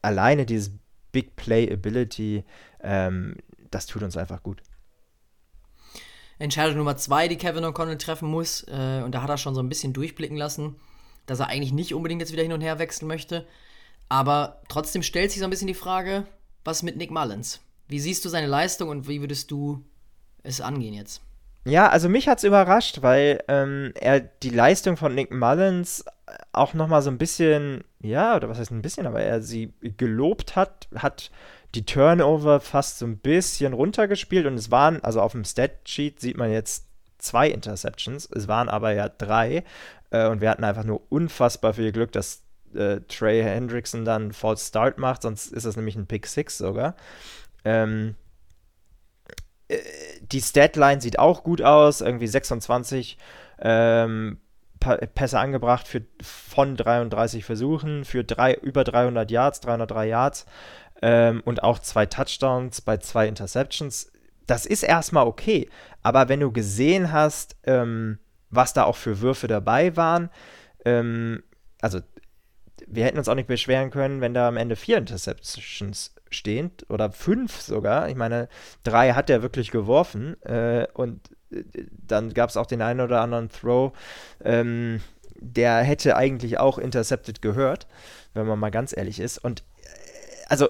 alleine 0.02 0.46
dieses 0.46 0.72
Big 1.12 1.36
Play 1.36 1.70
Ability, 1.72 2.44
ähm, 2.82 3.36
das 3.70 3.86
tut 3.86 4.02
uns 4.02 4.16
einfach 4.16 4.42
gut. 4.42 4.62
Entscheidung 6.38 6.76
Nummer 6.76 6.96
zwei, 6.96 7.28
die 7.28 7.38
Kevin 7.38 7.64
O'Connell 7.64 7.98
treffen 7.98 8.28
muss, 8.28 8.64
äh, 8.68 9.02
und 9.04 9.14
da 9.14 9.22
hat 9.22 9.30
er 9.30 9.38
schon 9.38 9.54
so 9.54 9.62
ein 9.62 9.68
bisschen 9.68 9.92
durchblicken 9.92 10.36
lassen, 10.36 10.76
dass 11.26 11.40
er 11.40 11.48
eigentlich 11.48 11.72
nicht 11.72 11.94
unbedingt 11.94 12.20
jetzt 12.20 12.32
wieder 12.32 12.42
hin 12.42 12.52
und 12.52 12.60
her 12.60 12.78
wechseln 12.78 13.08
möchte. 13.08 13.46
Aber 14.08 14.60
trotzdem 14.68 15.02
stellt 15.02 15.30
sich 15.30 15.40
so 15.40 15.46
ein 15.46 15.50
bisschen 15.50 15.66
die 15.66 15.74
Frage, 15.74 16.26
was 16.64 16.82
mit 16.82 16.96
Nick 16.96 17.10
Mullins? 17.10 17.60
Wie 17.88 18.00
siehst 18.00 18.24
du 18.24 18.28
seine 18.28 18.46
Leistung 18.46 18.88
und 18.88 19.08
wie 19.08 19.20
würdest 19.20 19.50
du 19.50 19.84
es 20.42 20.60
angehen 20.60 20.94
jetzt? 20.94 21.22
Ja, 21.66 21.88
also 21.88 22.08
mich 22.10 22.28
hat 22.28 22.38
es 22.38 22.44
überrascht, 22.44 23.00
weil 23.00 23.42
ähm, 23.48 23.92
er 23.98 24.20
die 24.20 24.50
Leistung 24.50 24.98
von 24.98 25.14
Nick 25.14 25.32
Mullins 25.32 26.04
auch 26.52 26.74
nochmal 26.74 27.00
so 27.02 27.10
ein 27.10 27.18
bisschen, 27.18 27.84
ja, 28.00 28.36
oder 28.36 28.48
was 28.48 28.58
heißt 28.58 28.70
ein 28.70 28.82
bisschen, 28.82 29.06
aber 29.06 29.22
er 29.22 29.40
sie 29.40 29.72
gelobt 29.80 30.56
hat, 30.56 30.88
hat 30.94 31.30
die 31.74 31.86
Turnover 31.86 32.60
fast 32.60 32.98
so 32.98 33.06
ein 33.06 33.18
bisschen 33.18 33.72
runtergespielt 33.72 34.46
und 34.46 34.54
es 34.54 34.70
waren, 34.70 35.02
also 35.02 35.20
auf 35.20 35.32
dem 35.32 35.44
Statsheet 35.44 36.20
sieht 36.20 36.36
man 36.36 36.52
jetzt 36.52 36.86
zwei 37.18 37.48
Interceptions, 37.48 38.28
es 38.30 38.46
waren 38.46 38.68
aber 38.68 38.92
ja 38.92 39.08
drei 39.08 39.64
äh, 40.14 40.28
und 40.28 40.40
wir 40.40 40.50
hatten 40.50 40.64
einfach 40.64 40.84
nur 40.84 41.02
unfassbar 41.10 41.74
viel 41.74 41.90
Glück, 41.90 42.12
dass 42.12 42.42
äh, 42.74 43.00
Trey 43.08 43.42
Hendrickson 43.42 44.04
dann 44.04 44.32
False 44.32 44.64
Start 44.66 44.98
macht, 44.98 45.22
sonst 45.22 45.52
ist 45.52 45.66
das 45.66 45.76
nämlich 45.76 45.96
ein 45.96 46.06
Pick 46.06 46.26
Six 46.26 46.58
sogar. 46.58 46.94
Ähm, 47.64 48.14
äh, 49.68 49.78
die 50.20 50.40
Statline 50.40 51.00
sieht 51.00 51.18
auch 51.18 51.42
gut 51.42 51.62
aus, 51.62 52.00
irgendwie 52.00 52.28
26 52.28 53.18
ähm, 53.60 54.38
Pässe 55.14 55.38
angebracht 55.38 55.88
für, 55.88 56.02
von 56.22 56.76
33 56.76 57.44
Versuchen, 57.44 58.04
für 58.04 58.22
drei, 58.22 58.54
über 58.54 58.84
300 58.84 59.30
Yards, 59.30 59.60
303 59.60 60.06
Yards 60.06 60.46
ähm, 61.02 61.42
und 61.44 61.62
auch 61.62 61.78
zwei 61.80 62.06
Touchdowns 62.06 62.82
bei 62.82 62.98
zwei 62.98 63.26
Interceptions. 63.26 64.12
Das 64.46 64.66
ist 64.66 64.82
erstmal 64.82 65.26
okay, 65.26 65.70
aber 66.02 66.28
wenn 66.28 66.40
du 66.40 66.52
gesehen 66.52 67.12
hast, 67.12 67.56
ähm, 67.64 68.18
was 68.54 68.72
da 68.72 68.84
auch 68.84 68.96
für 68.96 69.20
Würfe 69.20 69.46
dabei 69.46 69.96
waren, 69.96 70.30
ähm, 70.84 71.42
also 71.80 72.00
wir 72.86 73.04
hätten 73.04 73.18
uns 73.18 73.28
auch 73.28 73.34
nicht 73.34 73.48
beschweren 73.48 73.90
können, 73.90 74.20
wenn 74.20 74.34
da 74.34 74.48
am 74.48 74.56
Ende 74.56 74.76
vier 74.76 74.98
Interceptions 74.98 76.14
stehen 76.30 76.70
oder 76.88 77.12
fünf 77.12 77.60
sogar. 77.60 78.08
Ich 78.08 78.16
meine, 78.16 78.48
drei 78.82 79.12
hat 79.12 79.30
er 79.30 79.42
wirklich 79.42 79.70
geworfen 79.70 80.40
äh, 80.42 80.86
und 80.92 81.30
äh, 81.50 81.62
dann 81.90 82.34
gab 82.34 82.50
es 82.50 82.56
auch 82.56 82.66
den 82.66 82.82
einen 82.82 83.00
oder 83.00 83.20
anderen 83.20 83.48
Throw, 83.48 83.92
ähm, 84.42 85.00
der 85.36 85.78
hätte 85.82 86.16
eigentlich 86.16 86.58
auch 86.58 86.78
intercepted 86.78 87.42
gehört, 87.42 87.86
wenn 88.34 88.46
man 88.46 88.58
mal 88.58 88.70
ganz 88.70 88.96
ehrlich 88.96 89.20
ist. 89.20 89.38
Und 89.38 89.62
äh, 89.82 89.88
also 90.48 90.68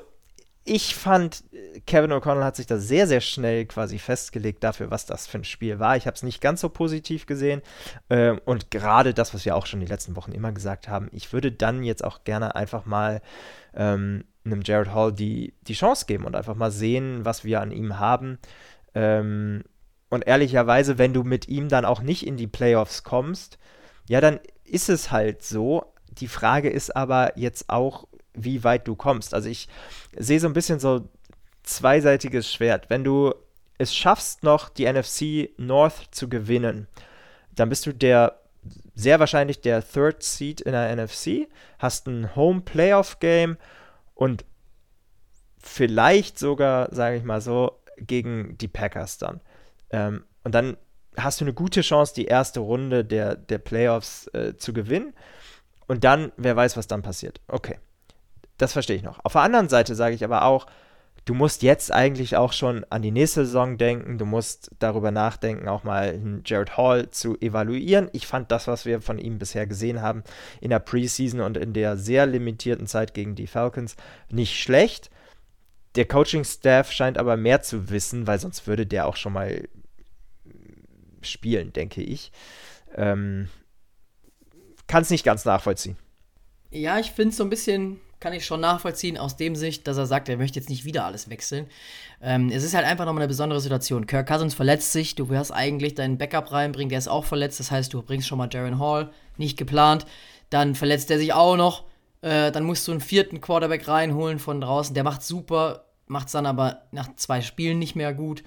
ich 0.64 0.94
fand, 0.94 1.44
Kevin 1.86 2.12
O'Connell 2.12 2.44
hat 2.44 2.56
sich 2.56 2.66
da 2.66 2.78
sehr, 2.78 3.06
sehr 3.06 3.20
schnell 3.20 3.66
quasi 3.66 3.98
festgelegt 3.98 4.64
dafür, 4.64 4.90
was 4.90 5.04
das 5.04 5.26
für 5.26 5.38
ein 5.38 5.44
Spiel 5.44 5.78
war. 5.78 5.96
Ich 5.96 6.06
habe 6.06 6.14
es 6.14 6.22
nicht 6.22 6.40
ganz 6.40 6.62
so 6.62 6.70
positiv 6.70 7.26
gesehen. 7.26 7.60
Ähm, 8.08 8.40
und 8.46 8.70
gerade 8.70 9.12
das, 9.12 9.34
was 9.34 9.44
wir 9.44 9.56
auch 9.56 9.66
schon 9.66 9.80
die 9.80 9.86
letzten 9.86 10.16
Wochen 10.16 10.32
immer 10.32 10.52
gesagt 10.52 10.88
haben, 10.88 11.08
ich 11.12 11.32
würde 11.34 11.52
dann 11.52 11.82
jetzt 11.82 12.02
auch 12.02 12.24
gerne 12.24 12.54
einfach 12.54 12.86
mal 12.86 13.20
ähm, 13.74 14.24
einem 14.44 14.62
Jared 14.62 14.94
Hall 14.94 15.12
die, 15.12 15.54
die 15.62 15.74
Chance 15.74 16.06
geben 16.06 16.24
und 16.24 16.34
einfach 16.34 16.54
mal 16.54 16.70
sehen, 16.70 17.24
was 17.24 17.44
wir 17.44 17.60
an 17.60 17.70
ihm 17.70 17.98
haben. 17.98 18.38
Ähm, 18.94 19.64
und 20.08 20.26
ehrlicherweise, 20.26 20.96
wenn 20.96 21.12
du 21.12 21.24
mit 21.24 21.48
ihm 21.48 21.68
dann 21.68 21.84
auch 21.84 22.00
nicht 22.00 22.26
in 22.26 22.36
die 22.38 22.46
Playoffs 22.46 23.02
kommst, 23.02 23.58
ja, 24.08 24.20
dann 24.20 24.40
ist 24.64 24.88
es 24.88 25.10
halt 25.10 25.42
so. 25.42 25.92
Die 26.08 26.28
Frage 26.28 26.70
ist 26.70 26.94
aber 26.94 27.36
jetzt 27.36 27.68
auch, 27.68 28.06
wie 28.34 28.64
weit 28.64 28.86
du 28.86 28.96
kommst. 28.96 29.32
Also 29.34 29.48
ich 29.48 29.68
sehe 30.16 30.40
so 30.40 30.46
ein 30.46 30.52
bisschen 30.52 30.80
so 30.80 31.08
zweiseitiges 31.62 32.52
Schwert. 32.52 32.90
Wenn 32.90 33.04
du 33.04 33.34
es 33.78 33.94
schaffst, 33.94 34.42
noch 34.42 34.68
die 34.68 34.90
NFC 34.90 35.50
North 35.56 36.08
zu 36.10 36.28
gewinnen, 36.28 36.86
dann 37.54 37.68
bist 37.68 37.86
du 37.86 37.92
der 37.92 38.40
sehr 38.94 39.20
wahrscheinlich 39.20 39.60
der 39.60 39.86
Third 39.86 40.22
Seed 40.22 40.60
in 40.60 40.72
der 40.72 40.94
NFC, 40.94 41.48
hast 41.78 42.06
ein 42.06 42.34
Home 42.34 42.62
Playoff 42.62 43.20
Game 43.20 43.56
und 44.14 44.44
vielleicht 45.58 46.38
sogar, 46.38 46.94
sage 46.94 47.16
ich 47.16 47.24
mal 47.24 47.40
so, 47.40 47.80
gegen 47.98 48.56
die 48.58 48.68
Packers 48.68 49.18
dann. 49.18 49.40
Ähm, 49.90 50.24
und 50.44 50.54
dann 50.54 50.76
hast 51.16 51.40
du 51.40 51.44
eine 51.44 51.54
gute 51.54 51.82
Chance, 51.82 52.14
die 52.14 52.26
erste 52.26 52.60
Runde 52.60 53.04
der, 53.04 53.36
der 53.36 53.58
Playoffs 53.58 54.28
äh, 54.28 54.56
zu 54.56 54.72
gewinnen. 54.72 55.14
Und 55.86 56.04
dann, 56.04 56.32
wer 56.36 56.56
weiß, 56.56 56.76
was 56.76 56.86
dann 56.86 57.02
passiert. 57.02 57.40
Okay 57.48 57.78
das 58.58 58.72
verstehe 58.72 58.96
ich 58.96 59.02
noch. 59.02 59.24
Auf 59.24 59.32
der 59.32 59.42
anderen 59.42 59.68
Seite 59.68 59.94
sage 59.94 60.14
ich 60.14 60.24
aber 60.24 60.44
auch, 60.44 60.66
du 61.24 61.34
musst 61.34 61.62
jetzt 61.62 61.92
eigentlich 61.92 62.36
auch 62.36 62.52
schon 62.52 62.84
an 62.90 63.02
die 63.02 63.10
nächste 63.10 63.44
Saison 63.44 63.78
denken. 63.78 64.18
Du 64.18 64.26
musst 64.26 64.70
darüber 64.78 65.10
nachdenken, 65.10 65.68
auch 65.68 65.84
mal 65.84 66.40
Jared 66.44 66.76
Hall 66.76 67.10
zu 67.10 67.36
evaluieren. 67.40 68.08
Ich 68.12 68.26
fand 68.26 68.50
das, 68.50 68.68
was 68.68 68.84
wir 68.84 69.00
von 69.00 69.18
ihm 69.18 69.38
bisher 69.38 69.66
gesehen 69.66 70.02
haben 70.02 70.22
in 70.60 70.70
der 70.70 70.78
Preseason 70.78 71.40
und 71.40 71.56
in 71.56 71.72
der 71.72 71.96
sehr 71.96 72.26
limitierten 72.26 72.86
Zeit 72.86 73.14
gegen 73.14 73.34
die 73.34 73.46
Falcons, 73.46 73.96
nicht 74.30 74.60
schlecht. 74.60 75.10
Der 75.96 76.06
Coaching-Staff 76.06 76.90
scheint 76.92 77.18
aber 77.18 77.36
mehr 77.36 77.62
zu 77.62 77.88
wissen, 77.90 78.26
weil 78.26 78.38
sonst 78.38 78.66
würde 78.66 78.86
der 78.86 79.06
auch 79.06 79.16
schon 79.16 79.32
mal 79.32 79.68
spielen, 81.22 81.72
denke 81.72 82.02
ich. 82.02 82.32
Ähm, 82.96 83.48
Kann 84.86 85.02
es 85.02 85.10
nicht 85.10 85.24
ganz 85.24 85.44
nachvollziehen. 85.44 85.96
Ja, 86.70 86.98
ich 86.98 87.12
finde 87.12 87.30
es 87.30 87.36
so 87.36 87.44
ein 87.44 87.50
bisschen 87.50 88.00
kann 88.24 88.32
ich 88.32 88.46
schon 88.46 88.62
nachvollziehen 88.62 89.18
aus 89.18 89.36
dem 89.36 89.54
Sicht, 89.54 89.86
dass 89.86 89.98
er 89.98 90.06
sagt, 90.06 90.30
er 90.30 90.38
möchte 90.38 90.58
jetzt 90.58 90.70
nicht 90.70 90.86
wieder 90.86 91.04
alles 91.04 91.28
wechseln. 91.28 91.66
Ähm, 92.22 92.50
es 92.50 92.64
ist 92.64 92.72
halt 92.72 92.86
einfach 92.86 93.04
nochmal 93.04 93.20
eine 93.20 93.28
besondere 93.28 93.60
Situation. 93.60 94.06
Kirk 94.06 94.26
Cousins 94.26 94.54
verletzt 94.54 94.92
sich, 94.92 95.14
du 95.14 95.28
wirst 95.28 95.52
eigentlich 95.52 95.94
deinen 95.94 96.16
Backup 96.16 96.50
reinbringen, 96.50 96.88
der 96.88 97.00
ist 97.00 97.08
auch 97.08 97.26
verletzt, 97.26 97.60
das 97.60 97.70
heißt, 97.70 97.92
du 97.92 98.00
bringst 98.00 98.26
schon 98.26 98.38
mal 98.38 98.46
Darren 98.46 98.78
Hall, 98.78 99.10
nicht 99.36 99.58
geplant. 99.58 100.06
Dann 100.48 100.74
verletzt 100.74 101.10
er 101.10 101.18
sich 101.18 101.34
auch 101.34 101.58
noch, 101.58 101.84
äh, 102.22 102.50
dann 102.50 102.64
musst 102.64 102.88
du 102.88 102.92
einen 102.92 103.02
vierten 103.02 103.42
Quarterback 103.42 103.86
reinholen 103.86 104.38
von 104.38 104.58
draußen, 104.58 104.94
der 104.94 105.04
macht 105.04 105.22
super, 105.22 105.84
macht 106.06 106.28
es 106.28 106.32
dann 106.32 106.46
aber 106.46 106.80
nach 106.92 107.14
zwei 107.16 107.42
Spielen 107.42 107.78
nicht 107.78 107.94
mehr 107.94 108.14
gut. 108.14 108.42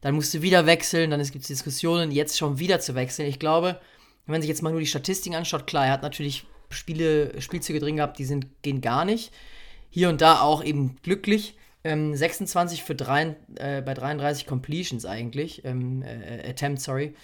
Dann 0.00 0.16
musst 0.16 0.34
du 0.34 0.42
wieder 0.42 0.66
wechseln, 0.66 1.12
dann 1.12 1.22
gibt 1.22 1.42
es 1.42 1.46
Diskussionen, 1.46 2.10
jetzt 2.10 2.36
schon 2.36 2.58
wieder 2.58 2.80
zu 2.80 2.96
wechseln. 2.96 3.28
Ich 3.28 3.38
glaube, 3.38 3.78
wenn 4.26 4.32
man 4.32 4.42
sich 4.42 4.48
jetzt 4.48 4.62
mal 4.62 4.72
nur 4.72 4.80
die 4.80 4.86
Statistiken 4.86 5.36
anschaut, 5.36 5.68
klar, 5.68 5.86
er 5.86 5.92
hat 5.92 6.02
natürlich 6.02 6.46
Spiele, 6.70 7.40
Spielzüge 7.40 7.80
drin 7.80 7.96
gehabt, 7.96 8.18
die 8.18 8.24
sind, 8.24 8.46
gehen 8.62 8.80
gar 8.80 9.04
nicht. 9.04 9.32
Hier 9.90 10.08
und 10.08 10.20
da 10.20 10.40
auch 10.40 10.64
eben 10.64 10.96
glücklich. 11.02 11.56
Ähm, 11.84 12.16
26 12.16 12.82
für 12.82 12.94
drei, 12.94 13.36
äh, 13.56 13.82
bei 13.82 13.94
33 13.94 14.46
Completions 14.46 15.04
eigentlich. 15.04 15.64
Ähm, 15.64 16.02
äh, 16.02 16.48
Attempts, 16.48 16.84
sorry. 16.84 17.14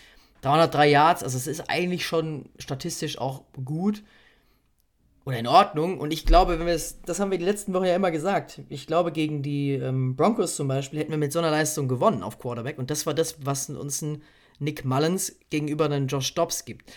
303 0.43 0.88
Yards, 0.88 1.22
also 1.22 1.36
es 1.36 1.47
ist 1.47 1.68
eigentlich 1.68 2.07
schon 2.07 2.47
statistisch 2.59 3.18
auch 3.18 3.43
gut 3.64 4.03
oder 5.24 5.38
in 5.38 5.47
Ordnung. 5.47 5.99
Und 5.99 6.12
ich 6.12 6.24
glaube, 6.24 6.59
wenn 6.59 6.66
wir 6.66 6.74
es, 6.74 7.01
das 7.03 7.20
haben 7.20 7.30
wir 7.30 7.38
die 7.38 7.45
letzten 7.45 7.74
Wochen 7.74 7.84
ja 7.84 7.95
immer 7.95 8.11
gesagt. 8.11 8.62
Ich 8.68 8.86
glaube, 8.86 9.12
gegen 9.12 9.43
die 9.43 9.72
ähm, 9.72 10.16
Broncos 10.16 10.57
zum 10.57 10.68
Beispiel 10.68 10.99
hätten 10.99 11.11
wir 11.11 11.18
mit 11.18 11.32
so 11.32 11.38
einer 11.38 11.51
Leistung 11.51 11.88
gewonnen 11.88 12.22
auf 12.22 12.38
Quarterback. 12.38 12.78
Und 12.78 12.91
das 12.91 13.05
war 13.07 13.14
das, 13.14 13.45
was 13.45 13.68
uns 13.68 14.01
ein 14.03 14.22
Nick 14.59 14.84
Mullins 14.84 15.36
gegenüber 15.51 15.86
einen 15.86 16.07
Josh 16.07 16.34
Dobbs 16.34 16.64
gibt 16.64 16.91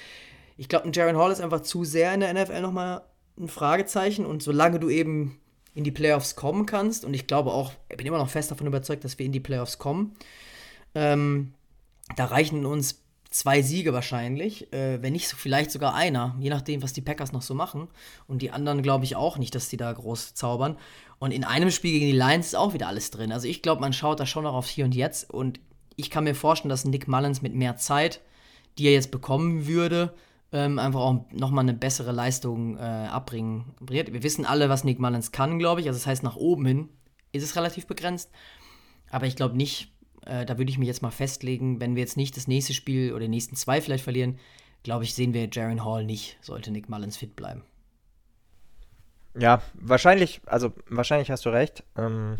ich 0.57 0.69
glaube, 0.69 0.85
ein 0.85 0.93
Jaron 0.93 1.17
Hall 1.17 1.31
ist 1.31 1.41
einfach 1.41 1.61
zu 1.61 1.83
sehr 1.83 2.13
in 2.13 2.19
der 2.19 2.33
NFL 2.33 2.61
nochmal 2.61 3.01
ein 3.37 3.47
Fragezeichen. 3.47 4.25
Und 4.25 4.43
solange 4.43 4.79
du 4.79 4.89
eben 4.89 5.39
in 5.73 5.83
die 5.83 5.91
Playoffs 5.91 6.35
kommen 6.35 6.65
kannst, 6.65 7.05
und 7.05 7.13
ich 7.13 7.27
glaube 7.27 7.51
auch, 7.51 7.71
ich 7.89 7.97
bin 7.97 8.05
immer 8.05 8.19
noch 8.19 8.29
fest 8.29 8.51
davon 8.51 8.67
überzeugt, 8.67 9.03
dass 9.03 9.17
wir 9.17 9.25
in 9.25 9.31
die 9.31 9.39
Playoffs 9.39 9.79
kommen, 9.79 10.15
ähm, 10.95 11.53
da 12.15 12.25
reichen 12.25 12.65
uns 12.65 13.03
zwei 13.33 13.63
Siege 13.63 13.93
wahrscheinlich, 13.93 14.71
äh, 14.71 15.01
wenn 15.01 15.13
nicht 15.13 15.27
so, 15.27 15.35
vielleicht 15.35 15.71
sogar 15.71 15.95
einer, 15.95 16.35
je 16.39 16.51
nachdem, 16.51 16.83
was 16.83 16.93
die 16.93 17.01
Packers 17.01 17.31
noch 17.31 17.41
so 17.41 17.55
machen. 17.55 17.87
Und 18.27 18.43
die 18.43 18.51
anderen 18.51 18.83
glaube 18.83 19.05
ich 19.05 19.15
auch 19.15 19.37
nicht, 19.37 19.55
dass 19.55 19.69
die 19.69 19.77
da 19.77 19.91
groß 19.91 20.35
zaubern. 20.35 20.77
Und 21.17 21.31
in 21.31 21.43
einem 21.43 21.71
Spiel 21.71 21.93
gegen 21.93 22.05
die 22.05 22.17
Lions 22.17 22.47
ist 22.47 22.55
auch 22.55 22.73
wieder 22.73 22.87
alles 22.87 23.09
drin. 23.09 23.31
Also 23.31 23.47
ich 23.47 23.63
glaube, 23.63 23.81
man 23.81 23.93
schaut 23.93 24.19
da 24.19 24.27
schon 24.27 24.43
noch 24.43 24.53
auf 24.53 24.67
hier 24.67 24.85
und 24.85 24.93
jetzt. 24.93 25.31
Und 25.31 25.59
ich 25.95 26.11
kann 26.11 26.25
mir 26.25 26.35
vorstellen, 26.35 26.69
dass 26.69 26.85
Nick 26.85 27.07
Mullins 27.07 27.41
mit 27.41 27.55
mehr 27.55 27.75
Zeit, 27.77 28.21
die 28.77 28.85
er 28.85 28.93
jetzt 28.93 29.09
bekommen 29.09 29.65
würde, 29.65 30.13
ähm, 30.53 30.79
einfach 30.79 31.01
auch 31.01 31.25
nochmal 31.31 31.63
eine 31.63 31.73
bessere 31.73 32.11
Leistung 32.11 32.77
äh, 32.77 32.81
abbringen 32.81 33.73
wird. 33.79 34.13
Wir 34.13 34.23
wissen 34.23 34.45
alle, 34.45 34.69
was 34.69 34.83
Nick 34.83 34.99
Mullins 34.99 35.31
kann, 35.31 35.59
glaube 35.59 35.81
ich. 35.81 35.87
Also 35.87 35.99
das 35.99 36.07
heißt, 36.07 36.23
nach 36.23 36.35
oben 36.35 36.65
hin 36.65 36.89
ist 37.31 37.43
es 37.43 37.55
relativ 37.55 37.87
begrenzt. 37.87 38.31
Aber 39.09 39.25
ich 39.25 39.35
glaube 39.35 39.57
nicht, 39.57 39.91
äh, 40.25 40.45
da 40.45 40.57
würde 40.57 40.71
ich 40.71 40.77
mich 40.77 40.87
jetzt 40.87 41.01
mal 41.01 41.11
festlegen, 41.11 41.81
wenn 41.81 41.95
wir 41.95 42.01
jetzt 42.01 42.17
nicht 42.17 42.37
das 42.37 42.47
nächste 42.47 42.73
Spiel 42.73 43.11
oder 43.11 43.21
die 43.21 43.29
nächsten 43.29 43.55
zwei 43.55 43.81
vielleicht 43.81 44.03
verlieren, 44.03 44.37
glaube 44.83 45.03
ich, 45.03 45.15
sehen 45.15 45.33
wir 45.33 45.49
Jaron 45.51 45.83
Hall 45.83 46.05
nicht, 46.05 46.37
sollte 46.41 46.71
Nick 46.71 46.87
Mullins 46.87 47.17
fit 47.17 47.35
bleiben. 47.35 47.63
Ja, 49.35 49.63
wahrscheinlich, 49.73 50.41
also 50.45 50.71
wahrscheinlich 50.87 51.31
hast 51.31 51.45
du 51.45 51.49
recht. 51.49 51.83
Ähm 51.97 52.37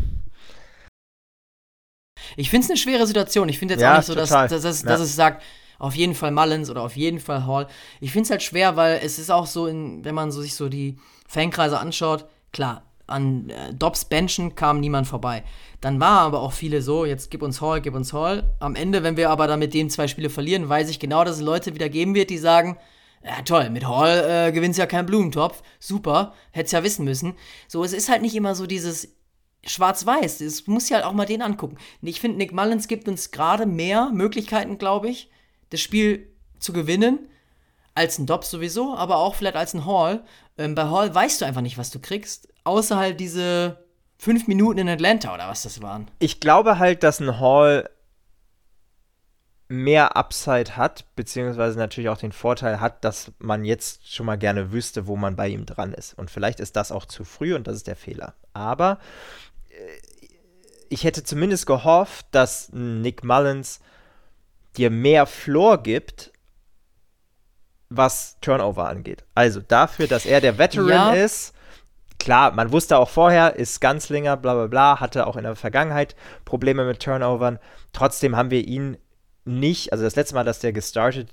Ich 2.35 2.51
finde 2.51 2.65
es 2.65 2.69
eine 2.69 2.77
schwere 2.77 3.07
Situation. 3.07 3.49
Ich 3.49 3.57
finde 3.57 3.73
jetzt 3.73 3.81
ja, 3.81 3.93
auch 3.93 3.97
nicht 3.97 4.05
so, 4.05 4.13
dass, 4.13 4.29
dass, 4.29 4.61
dass, 4.61 4.83
ja. 4.83 4.87
dass 4.87 5.01
es 5.01 5.15
sagt, 5.15 5.43
auf 5.79 5.95
jeden 5.95 6.15
Fall 6.15 6.31
Mullins 6.31 6.69
oder 6.69 6.81
auf 6.81 6.95
jeden 6.95 7.19
Fall 7.19 7.45
Hall. 7.45 7.67
Ich 8.01 8.11
finde 8.11 8.25
es 8.25 8.31
halt 8.31 8.43
schwer, 8.43 8.75
weil 8.75 8.99
es 9.03 9.19
ist 9.19 9.31
auch 9.31 9.47
so, 9.47 9.67
in, 9.67 10.03
wenn 10.05 10.15
man 10.15 10.31
so 10.31 10.41
sich 10.41 10.55
so 10.55 10.69
die 10.69 10.97
Fankreise 11.27 11.79
anschaut, 11.79 12.25
klar, 12.51 12.83
an 13.07 13.49
äh, 13.49 13.73
Dobbs 13.73 14.05
Benchen 14.05 14.55
kam 14.55 14.79
niemand 14.79 15.07
vorbei. 15.07 15.43
Dann 15.81 15.99
war 15.99 16.21
aber 16.21 16.41
auch 16.41 16.53
viele 16.53 16.81
so, 16.81 17.05
jetzt 17.05 17.29
gib 17.31 17.41
uns 17.41 17.61
Hall, 17.61 17.81
gib 17.81 17.95
uns 17.95 18.13
Hall. 18.13 18.55
Am 18.59 18.75
Ende, 18.75 19.03
wenn 19.03 19.17
wir 19.17 19.29
aber 19.29 19.47
dann 19.47 19.59
mit 19.59 19.73
dem 19.73 19.89
zwei 19.89 20.07
Spiele 20.07 20.29
verlieren, 20.29 20.69
weiß 20.69 20.89
ich 20.89 20.99
genau, 20.99 21.23
dass 21.23 21.37
es 21.37 21.41
Leute 21.41 21.75
wieder 21.75 21.89
geben 21.89 22.15
wird, 22.15 22.29
die 22.29 22.37
sagen, 22.37 22.77
ja 23.23 23.41
toll, 23.43 23.69
mit 23.69 23.87
Hall 23.87 24.47
äh, 24.47 24.51
gewinnst 24.51 24.79
ja 24.79 24.85
keinen 24.85 25.05
Blumentopf, 25.05 25.61
super, 25.79 26.33
hätt's 26.51 26.71
ja 26.71 26.83
wissen 26.83 27.05
müssen. 27.05 27.35
So, 27.67 27.83
es 27.83 27.93
ist 27.93 28.09
halt 28.09 28.21
nicht 28.21 28.35
immer 28.35 28.55
so 28.55 28.65
dieses 28.65 29.15
Schwarz-Weiß, 29.65 30.41
es 30.41 30.67
muss 30.67 30.89
ja 30.89 30.97
halt 30.97 31.05
auch 31.05 31.13
mal 31.13 31.25
den 31.25 31.41
angucken. 31.41 31.77
Ich 32.01 32.19
finde, 32.19 32.37
Nick 32.37 32.53
Mullins 32.53 32.87
gibt 32.87 33.07
uns 33.07 33.31
gerade 33.31 33.65
mehr 33.65 34.09
Möglichkeiten, 34.13 34.77
glaube 34.77 35.09
ich, 35.09 35.29
das 35.73 35.81
Spiel 35.81 36.29
zu 36.59 36.71
gewinnen, 36.71 37.29
als 37.95 38.17
ein 38.17 38.25
Dobbs 38.25 38.49
sowieso, 38.49 38.95
aber 38.95 39.17
auch 39.17 39.35
vielleicht 39.35 39.55
als 39.55 39.73
ein 39.73 39.85
Hall. 39.85 40.23
Ähm, 40.57 40.75
bei 40.75 40.85
Hall 40.85 41.13
weißt 41.13 41.41
du 41.41 41.45
einfach 41.45 41.61
nicht, 41.61 41.77
was 41.77 41.91
du 41.91 41.99
kriegst, 41.99 42.47
außer 42.63 42.95
halt 42.95 43.19
diese 43.19 43.83
fünf 44.17 44.47
Minuten 44.47 44.79
in 44.79 44.89
Atlanta 44.89 45.33
oder 45.33 45.49
was 45.49 45.63
das 45.63 45.81
waren. 45.81 46.09
Ich 46.19 46.39
glaube 46.39 46.79
halt, 46.79 47.03
dass 47.03 47.19
ein 47.19 47.39
Hall 47.39 47.89
mehr 49.67 50.15
Upside 50.15 50.77
hat, 50.77 51.05
beziehungsweise 51.15 51.77
natürlich 51.79 52.09
auch 52.09 52.17
den 52.17 52.31
Vorteil 52.31 52.79
hat, 52.79 53.03
dass 53.03 53.31
man 53.39 53.65
jetzt 53.65 54.13
schon 54.13 54.25
mal 54.27 54.37
gerne 54.37 54.71
wüsste, 54.71 55.07
wo 55.07 55.15
man 55.15 55.35
bei 55.35 55.47
ihm 55.47 55.65
dran 55.65 55.93
ist. 55.93 56.13
Und 56.13 56.29
vielleicht 56.29 56.59
ist 56.59 56.75
das 56.75 56.91
auch 56.91 57.05
zu 57.05 57.23
früh 57.23 57.55
und 57.55 57.65
das 57.65 57.77
ist 57.77 57.87
der 57.87 57.95
Fehler. 57.95 58.35
Aber 58.53 58.99
äh, 59.69 59.73
ich 60.89 61.03
hätte 61.03 61.23
zumindest 61.23 61.65
gehofft, 61.65 62.27
dass 62.31 62.69
Nick 62.71 63.23
Mullins 63.23 63.79
dir 64.77 64.89
mehr 64.89 65.25
Floor 65.25 65.81
gibt, 65.81 66.31
was 67.89 68.37
Turnover 68.41 68.87
angeht. 68.87 69.23
Also 69.35 69.61
dafür, 69.61 70.07
dass 70.07 70.25
er 70.25 70.41
der 70.41 70.57
Veteran 70.57 70.87
ja. 70.87 71.13
ist, 71.13 71.53
klar, 72.19 72.51
man 72.51 72.71
wusste 72.71 72.97
auch 72.97 73.09
vorher, 73.09 73.55
ist 73.55 73.81
Ganzlinger, 73.81 74.37
bla 74.37 74.53
bla 74.53 74.67
bla, 74.67 74.99
hatte 74.99 75.27
auch 75.27 75.35
in 75.35 75.43
der 75.43 75.55
Vergangenheit 75.55 76.15
Probleme 76.45 76.85
mit 76.85 77.01
Turnovern. 77.01 77.59
Trotzdem 77.91 78.35
haben 78.35 78.49
wir 78.49 78.65
ihn 78.65 78.97
nicht, 79.45 79.91
also 79.91 80.03
das 80.03 80.15
letzte 80.15 80.35
Mal, 80.35 80.45
dass 80.45 80.59
der 80.59 80.73
gestartet 80.73 81.29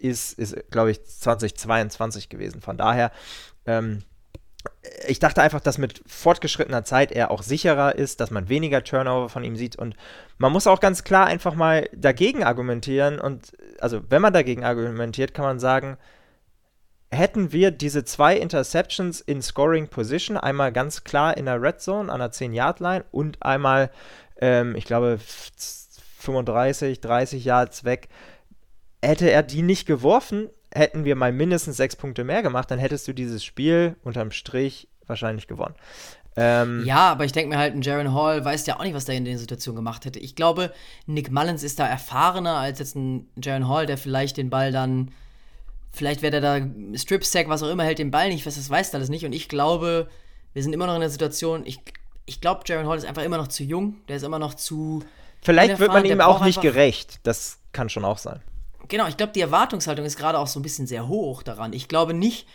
ist, 0.00 0.38
ist, 0.38 0.56
glaube 0.70 0.90
ich, 0.90 1.04
2022 1.04 2.28
gewesen. 2.28 2.60
Von 2.60 2.76
daher 2.76 3.12
ähm, 3.66 4.02
ich 5.06 5.18
dachte 5.18 5.42
einfach, 5.42 5.60
dass 5.60 5.78
mit 5.78 6.02
fortgeschrittener 6.06 6.84
Zeit 6.84 7.12
er 7.12 7.30
auch 7.30 7.42
sicherer 7.42 7.94
ist, 7.94 8.20
dass 8.20 8.30
man 8.30 8.48
weniger 8.48 8.84
Turnover 8.84 9.28
von 9.28 9.44
ihm 9.44 9.56
sieht. 9.56 9.76
Und 9.76 9.96
man 10.38 10.52
muss 10.52 10.66
auch 10.66 10.80
ganz 10.80 11.04
klar 11.04 11.26
einfach 11.26 11.54
mal 11.54 11.88
dagegen 11.94 12.44
argumentieren. 12.44 13.20
Und 13.20 13.52
also, 13.80 14.00
wenn 14.08 14.22
man 14.22 14.32
dagegen 14.32 14.64
argumentiert, 14.64 15.34
kann 15.34 15.44
man 15.44 15.58
sagen, 15.58 15.96
hätten 17.10 17.52
wir 17.52 17.70
diese 17.70 18.04
zwei 18.04 18.36
Interceptions 18.36 19.20
in 19.20 19.42
Scoring 19.42 19.88
Position, 19.88 20.36
einmal 20.36 20.72
ganz 20.72 21.04
klar 21.04 21.36
in 21.36 21.46
der 21.46 21.60
Red 21.60 21.80
Zone 21.80 22.10
an 22.10 22.20
der 22.20 22.32
10-Yard-Line 22.32 23.04
und 23.10 23.42
einmal, 23.42 23.90
ähm, 24.40 24.74
ich 24.76 24.84
glaube, 24.84 25.18
35, 26.18 27.00
30 27.00 27.44
Yards 27.44 27.84
weg, 27.84 28.08
hätte 29.02 29.30
er 29.30 29.42
die 29.42 29.62
nicht 29.62 29.86
geworfen, 29.86 30.48
hätten 30.74 31.04
wir 31.04 31.16
mal 31.16 31.32
mindestens 31.32 31.76
sechs 31.76 31.96
Punkte 31.96 32.24
mehr 32.24 32.42
gemacht, 32.42 32.70
dann 32.70 32.78
hättest 32.78 33.06
du 33.08 33.12
dieses 33.12 33.44
Spiel 33.44 33.96
unterm 34.02 34.30
Strich 34.30 34.88
wahrscheinlich 35.06 35.46
gewonnen. 35.46 35.74
Ähm, 36.34 36.84
ja, 36.86 37.10
aber 37.10 37.26
ich 37.26 37.32
denke 37.32 37.50
mir 37.50 37.58
halt, 37.58 37.74
ein 37.74 37.82
Jaron 37.82 38.14
Hall 38.14 38.42
weiß 38.42 38.64
ja 38.66 38.78
auch 38.78 38.84
nicht, 38.84 38.94
was 38.94 39.04
der 39.04 39.16
in 39.16 39.26
der 39.26 39.38
Situation 39.38 39.76
gemacht 39.76 40.06
hätte. 40.06 40.18
Ich 40.18 40.34
glaube, 40.34 40.72
Nick 41.06 41.30
Mullins 41.30 41.62
ist 41.62 41.78
da 41.78 41.86
erfahrener 41.86 42.56
als 42.56 42.78
jetzt 42.78 42.96
ein 42.96 43.28
Jaron 43.42 43.68
Hall, 43.68 43.84
der 43.84 43.98
vielleicht 43.98 44.38
den 44.38 44.48
Ball 44.48 44.72
dann, 44.72 45.10
vielleicht 45.92 46.22
wäre 46.22 46.40
der 46.40 46.60
da 46.60 46.66
Strip-Sack, 46.96 47.48
was 47.48 47.62
auch 47.62 47.68
immer, 47.68 47.84
hält 47.84 47.98
den 47.98 48.10
Ball 48.10 48.30
nicht 48.30 48.44
fest, 48.44 48.56
das 48.56 48.70
weiß 48.70 48.94
alles 48.94 49.10
nicht. 49.10 49.26
Und 49.26 49.34
ich 49.34 49.48
glaube, 49.48 50.08
wir 50.54 50.62
sind 50.62 50.72
immer 50.72 50.86
noch 50.86 50.94
in 50.94 51.00
der 51.00 51.10
Situation, 51.10 51.66
ich, 51.66 51.80
ich 52.24 52.40
glaube, 52.40 52.62
Jaron 52.64 52.86
Hall 52.86 52.96
ist 52.96 53.04
einfach 53.04 53.24
immer 53.24 53.36
noch 53.36 53.48
zu 53.48 53.62
jung, 53.62 53.96
der 54.08 54.16
ist 54.16 54.22
immer 54.22 54.38
noch 54.38 54.54
zu. 54.54 55.04
Vielleicht 55.42 55.80
wird 55.80 55.92
man 55.92 56.04
ihm 56.06 56.20
auch 56.22 56.42
nicht 56.42 56.62
gerecht, 56.62 57.20
das 57.24 57.58
kann 57.72 57.90
schon 57.90 58.06
auch 58.06 58.18
sein 58.18 58.40
genau, 58.88 59.06
ich 59.06 59.16
glaube, 59.16 59.32
die 59.32 59.40
Erwartungshaltung 59.40 60.04
ist 60.04 60.16
gerade 60.16 60.38
auch 60.38 60.46
so 60.46 60.58
ein 60.58 60.62
bisschen 60.62 60.86
sehr 60.86 61.08
hoch 61.08 61.42
daran. 61.42 61.72
Ich 61.72 61.88
glaube 61.88 62.14
nicht, 62.14 62.46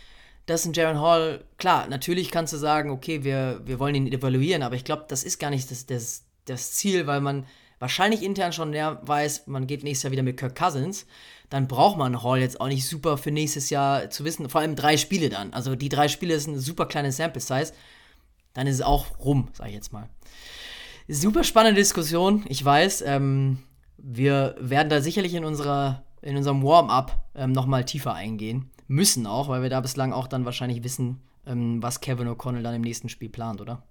dass 0.45 0.65
ein 0.65 0.73
Jaron 0.73 1.01
Hall, 1.01 1.43
klar, 1.57 1.87
natürlich 1.87 2.31
kannst 2.31 2.53
du 2.53 2.57
sagen, 2.57 2.89
okay, 2.89 3.23
wir, 3.23 3.61
wir 3.65 3.79
wollen 3.79 3.95
ihn 3.95 4.07
evaluieren, 4.07 4.63
aber 4.63 4.75
ich 4.75 4.85
glaube, 4.85 5.05
das 5.07 5.23
ist 5.23 5.39
gar 5.39 5.49
nicht 5.49 5.69
das, 5.69 5.85
das, 5.85 6.23
das 6.45 6.71
Ziel, 6.71 7.05
weil 7.05 7.19
man 7.19 7.45
wahrscheinlich 7.79 8.23
intern 8.23 8.53
schon 8.53 8.73
ja, 8.73 8.99
weiß, 9.05 9.47
man 9.47 9.67
geht 9.67 9.83
nächstes 9.83 10.03
Jahr 10.03 10.11
wieder 10.11 10.23
mit 10.23 10.37
Kirk 10.37 10.55
Cousins. 10.55 11.05
Dann 11.49 11.67
braucht 11.67 11.97
man 11.97 12.23
Hall 12.23 12.39
jetzt 12.39 12.59
auch 12.59 12.67
nicht 12.67 12.87
super 12.87 13.17
für 13.17 13.31
nächstes 13.31 13.69
Jahr 13.69 14.09
zu 14.09 14.23
wissen, 14.25 14.49
vor 14.49 14.61
allem 14.61 14.75
drei 14.75 14.97
Spiele 14.97 15.29
dann. 15.29 15.53
Also 15.53 15.75
die 15.75 15.89
drei 15.89 16.07
Spiele 16.07 16.33
ist 16.33 16.47
eine 16.47 16.59
super 16.59 16.85
kleine 16.85 17.11
Sample 17.11 17.41
Size. 17.41 17.73
Dann 18.53 18.67
ist 18.67 18.75
es 18.75 18.81
auch 18.81 19.19
rum, 19.19 19.49
sag 19.53 19.67
ich 19.67 19.73
jetzt 19.73 19.93
mal. 19.93 20.09
Super 21.07 21.43
spannende 21.43 21.79
Diskussion, 21.79 22.45
ich 22.49 22.63
weiß. 22.63 23.01
Ähm, 23.01 23.59
wir 23.97 24.55
werden 24.59 24.89
da 24.89 25.01
sicherlich 25.01 25.33
in 25.35 25.45
unserer 25.45 26.03
in 26.21 26.37
unserem 26.37 26.63
Warm-up 26.63 27.27
ähm, 27.35 27.51
nochmal 27.51 27.85
tiefer 27.85 28.13
eingehen. 28.13 28.69
Müssen 28.87 29.27
auch, 29.27 29.49
weil 29.49 29.61
wir 29.61 29.69
da 29.69 29.81
bislang 29.81 30.13
auch 30.13 30.27
dann 30.27 30.45
wahrscheinlich 30.45 30.83
wissen, 30.83 31.21
ähm, 31.45 31.81
was 31.81 32.01
Kevin 32.01 32.27
O'Connell 32.27 32.63
dann 32.63 32.75
im 32.75 32.81
nächsten 32.81 33.09
Spiel 33.09 33.29
plant, 33.29 33.61
oder? 33.61 33.83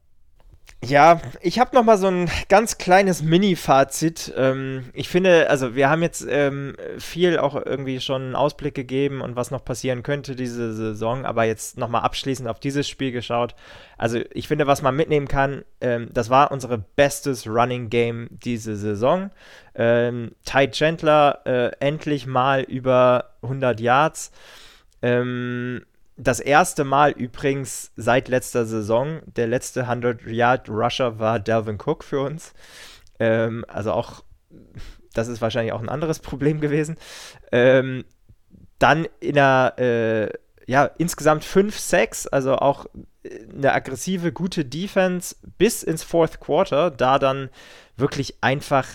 Ja, 0.84 1.20
ich 1.40 1.58
habe 1.58 1.74
noch 1.74 1.82
mal 1.82 1.96
so 1.96 2.06
ein 2.06 2.30
ganz 2.48 2.78
kleines 2.78 3.22
Mini-Fazit. 3.22 4.32
Ähm, 4.36 4.90
ich 4.92 5.08
finde, 5.08 5.48
also 5.50 5.74
wir 5.74 5.88
haben 5.88 6.02
jetzt 6.02 6.24
ähm, 6.28 6.76
viel 6.98 7.38
auch 7.38 7.56
irgendwie 7.56 8.00
schon 8.00 8.22
einen 8.22 8.36
Ausblick 8.36 8.74
gegeben 8.74 9.20
und 9.20 9.36
was 9.36 9.50
noch 9.50 9.64
passieren 9.64 10.02
könnte 10.02 10.36
diese 10.36 10.74
Saison, 10.74 11.24
aber 11.24 11.44
jetzt 11.44 11.78
noch 11.78 11.88
mal 11.88 12.00
abschließend 12.00 12.46
auf 12.46 12.60
dieses 12.60 12.88
Spiel 12.88 13.10
geschaut. 13.10 13.56
Also 13.96 14.20
ich 14.32 14.48
finde, 14.48 14.66
was 14.66 14.82
man 14.82 14.94
mitnehmen 14.94 15.28
kann, 15.28 15.64
ähm, 15.80 16.10
das 16.12 16.30
war 16.30 16.52
unsere 16.52 16.78
bestes 16.78 17.48
Running 17.48 17.88
Game 17.88 18.28
diese 18.30 18.76
Saison. 18.76 19.30
Ähm, 19.74 20.32
Ty 20.44 20.70
Chandler 20.70 21.40
äh, 21.46 21.70
endlich 21.80 22.26
mal 22.26 22.62
über 22.62 23.30
100 23.42 23.80
Yards. 23.80 24.30
Ähm, 25.02 25.82
das 26.16 26.40
erste 26.40 26.84
Mal 26.84 27.10
übrigens 27.12 27.92
seit 27.96 28.28
letzter 28.28 28.64
Saison. 28.64 29.20
Der 29.26 29.46
letzte 29.46 29.86
100-Yard-Rusher 29.86 31.18
war 31.18 31.38
Delvin 31.38 31.78
Cook 31.78 32.04
für 32.04 32.20
uns. 32.20 32.54
Ähm, 33.18 33.64
also 33.68 33.92
auch, 33.92 34.24
das 35.12 35.28
ist 35.28 35.40
wahrscheinlich 35.40 35.72
auch 35.72 35.82
ein 35.82 35.88
anderes 35.88 36.20
Problem 36.20 36.60
gewesen. 36.60 36.96
Ähm, 37.52 38.04
dann 38.78 39.06
in 39.20 39.34
der, 39.34 39.74
äh, 39.78 40.28
ja, 40.70 40.86
insgesamt 40.98 41.44
5 41.44 41.78
Sacks, 41.78 42.26
also 42.26 42.56
auch 42.56 42.86
eine 43.54 43.72
aggressive, 43.72 44.32
gute 44.32 44.64
Defense 44.64 45.36
bis 45.58 45.82
ins 45.82 46.02
Fourth 46.02 46.40
Quarter, 46.40 46.90
da 46.90 47.18
dann 47.18 47.50
wirklich 47.96 48.42
einfach 48.42 48.86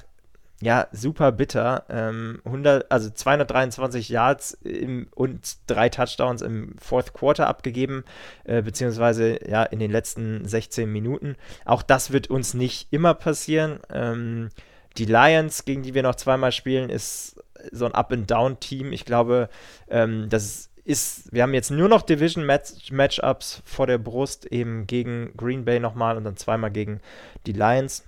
ja, 0.61 0.87
super 0.91 1.31
bitter. 1.31 1.85
Ähm, 1.89 2.39
100, 2.45 2.91
also 2.91 3.09
223 3.09 4.09
Yards 4.09 4.53
im, 4.63 5.07
und 5.15 5.57
drei 5.67 5.89
Touchdowns 5.89 6.41
im 6.43 6.75
Fourth 6.79 7.13
Quarter 7.13 7.47
abgegeben, 7.47 8.03
äh, 8.43 8.61
beziehungsweise 8.61 9.39
ja 9.49 9.63
in 9.63 9.79
den 9.79 9.91
letzten 9.91 10.45
16 10.47 10.89
Minuten. 10.91 11.35
Auch 11.65 11.81
das 11.81 12.11
wird 12.11 12.29
uns 12.29 12.53
nicht 12.53 12.87
immer 12.91 13.15
passieren. 13.15 13.79
Ähm, 13.91 14.49
die 14.97 15.05
Lions, 15.05 15.65
gegen 15.65 15.81
die 15.81 15.95
wir 15.95 16.03
noch 16.03 16.15
zweimal 16.15 16.51
spielen, 16.51 16.89
ist 16.89 17.43
so 17.71 17.85
ein 17.85 17.95
Up-and-Down-Team. 17.95 18.93
Ich 18.93 19.05
glaube, 19.05 19.49
ähm, 19.89 20.27
das 20.29 20.69
ist, 20.83 21.33
wir 21.33 21.43
haben 21.43 21.53
jetzt 21.53 21.71
nur 21.71 21.89
noch 21.89 22.03
Division-Matchups 22.03 23.63
vor 23.65 23.87
der 23.87 23.97
Brust, 23.97 24.45
eben 24.45 24.85
gegen 24.85 25.33
Green 25.37 25.65
Bay 25.65 25.79
nochmal 25.79 26.17
und 26.17 26.23
dann 26.23 26.37
zweimal 26.37 26.71
gegen 26.71 27.01
die 27.47 27.53
Lions 27.53 28.03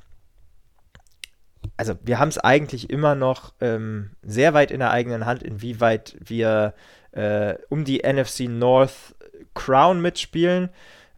also 1.77 1.95
wir 2.03 2.19
haben 2.19 2.29
es 2.29 2.37
eigentlich 2.37 2.89
immer 2.89 3.15
noch 3.15 3.53
ähm, 3.61 4.11
sehr 4.21 4.53
weit 4.53 4.71
in 4.71 4.79
der 4.79 4.91
eigenen 4.91 5.25
Hand, 5.25 5.43
inwieweit 5.43 6.15
wir 6.19 6.73
äh, 7.11 7.55
um 7.69 7.85
die 7.85 7.99
NFC 7.99 8.41
North 8.41 9.15
Crown 9.53 10.01
mitspielen. 10.01 10.69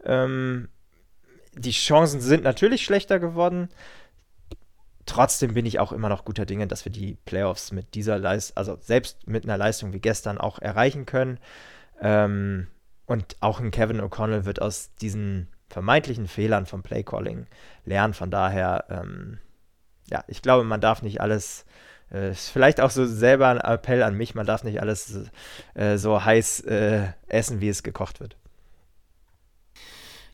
Ähm, 0.04 0.68
die 1.54 1.70
Chancen 1.70 2.20
sind 2.20 2.44
natürlich 2.44 2.84
schlechter 2.84 3.18
geworden. 3.18 3.68
Trotzdem 5.06 5.54
bin 5.54 5.66
ich 5.66 5.78
auch 5.78 5.92
immer 5.92 6.08
noch 6.08 6.24
guter 6.24 6.46
Dinge, 6.46 6.66
dass 6.66 6.84
wir 6.84 6.92
die 6.92 7.16
Playoffs 7.24 7.72
mit 7.72 7.94
dieser 7.94 8.18
Leistung, 8.18 8.56
also 8.56 8.76
selbst 8.80 9.26
mit 9.26 9.44
einer 9.44 9.56
Leistung 9.56 9.92
wie 9.92 10.00
gestern 10.00 10.38
auch 10.38 10.58
erreichen 10.58 11.06
können. 11.06 11.38
Ähm, 12.00 12.66
und 13.06 13.36
auch 13.40 13.60
ein 13.60 13.70
Kevin 13.70 14.00
O'Connell 14.00 14.44
wird 14.44 14.60
aus 14.60 14.90
diesen 15.00 15.48
vermeintlichen 15.68 16.26
Fehlern 16.26 16.66
vom 16.66 16.82
Playcalling 16.82 17.46
lernen. 17.84 18.14
Von 18.14 18.30
daher, 18.30 18.84
ähm, 18.90 19.38
ja, 20.10 20.24
ich 20.28 20.42
glaube, 20.42 20.64
man 20.64 20.80
darf 20.80 21.02
nicht 21.02 21.20
alles, 21.20 21.64
äh, 22.12 22.30
ist 22.30 22.50
vielleicht 22.50 22.80
auch 22.80 22.90
so 22.90 23.06
selber 23.06 23.48
ein 23.48 23.58
Appell 23.58 24.02
an 24.02 24.14
mich, 24.14 24.34
man 24.34 24.46
darf 24.46 24.64
nicht 24.64 24.80
alles 24.80 25.28
äh, 25.74 25.96
so 25.96 26.24
heiß 26.24 26.60
äh, 26.60 27.08
essen, 27.28 27.60
wie 27.60 27.68
es 27.68 27.82
gekocht 27.82 28.20
wird. 28.20 28.36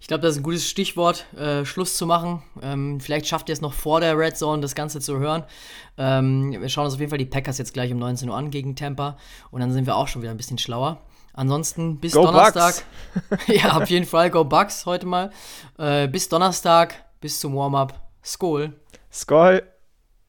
Ich 0.03 0.09
glaube, 0.09 0.23
das 0.23 0.33
ist 0.33 0.41
ein 0.41 0.43
gutes 0.43 0.69
Stichwort, 0.69 1.33
äh, 1.37 1.65
Schluss 1.65 1.97
zu 1.97 2.07
machen. 2.07 2.43
Ähm, 2.61 2.99
vielleicht 2.99 3.29
schafft 3.29 3.49
ihr 3.49 3.53
es 3.53 3.61
noch 3.61 3.73
vor 3.73 4.01
der 4.01 4.19
Red 4.19 4.37
Zone, 4.37 4.61
das 4.61 4.75
Ganze 4.75 5.01
zu 5.01 5.21
hören. 5.21 5.45
Ähm, 5.97 6.61
wir 6.61 6.69
schauen 6.69 6.87
uns 6.87 6.95
auf 6.95 7.01
jeden 7.01 7.11
Fall 7.11 7.21
die 7.21 7.25
Packers 7.25 7.57
jetzt 7.59 7.73
gleich 7.73 7.93
um 7.93 8.01
19 8.01 8.29
Uhr 8.29 8.37
an 8.37 8.51
gegen 8.51 8.75
Tampa. 8.75 9.17
Und 9.53 9.61
dann 9.61 9.73
sind 9.73 9.87
wir 9.87 9.95
auch 9.95 10.09
schon 10.09 10.21
wieder 10.21 10.33
ein 10.33 10.37
bisschen 10.37 10.59
schlauer. 10.59 11.01
Ansonsten 11.35 12.01
bis 12.01 12.15
Go 12.15 12.27
Donnerstag. 12.27 12.83
ja, 13.47 13.77
auf 13.77 13.89
jeden 13.91 14.05
Fall. 14.05 14.31
Go 14.31 14.43
Bucks 14.43 14.87
heute 14.87 15.07
mal. 15.07 15.31
Äh, 15.79 16.09
bis 16.09 16.29
Donnerstag, 16.29 16.97
bis 17.21 17.39
zum 17.39 17.55
Warm-up. 17.55 17.95
Skol. 18.25 18.73
Skol. 19.13 19.61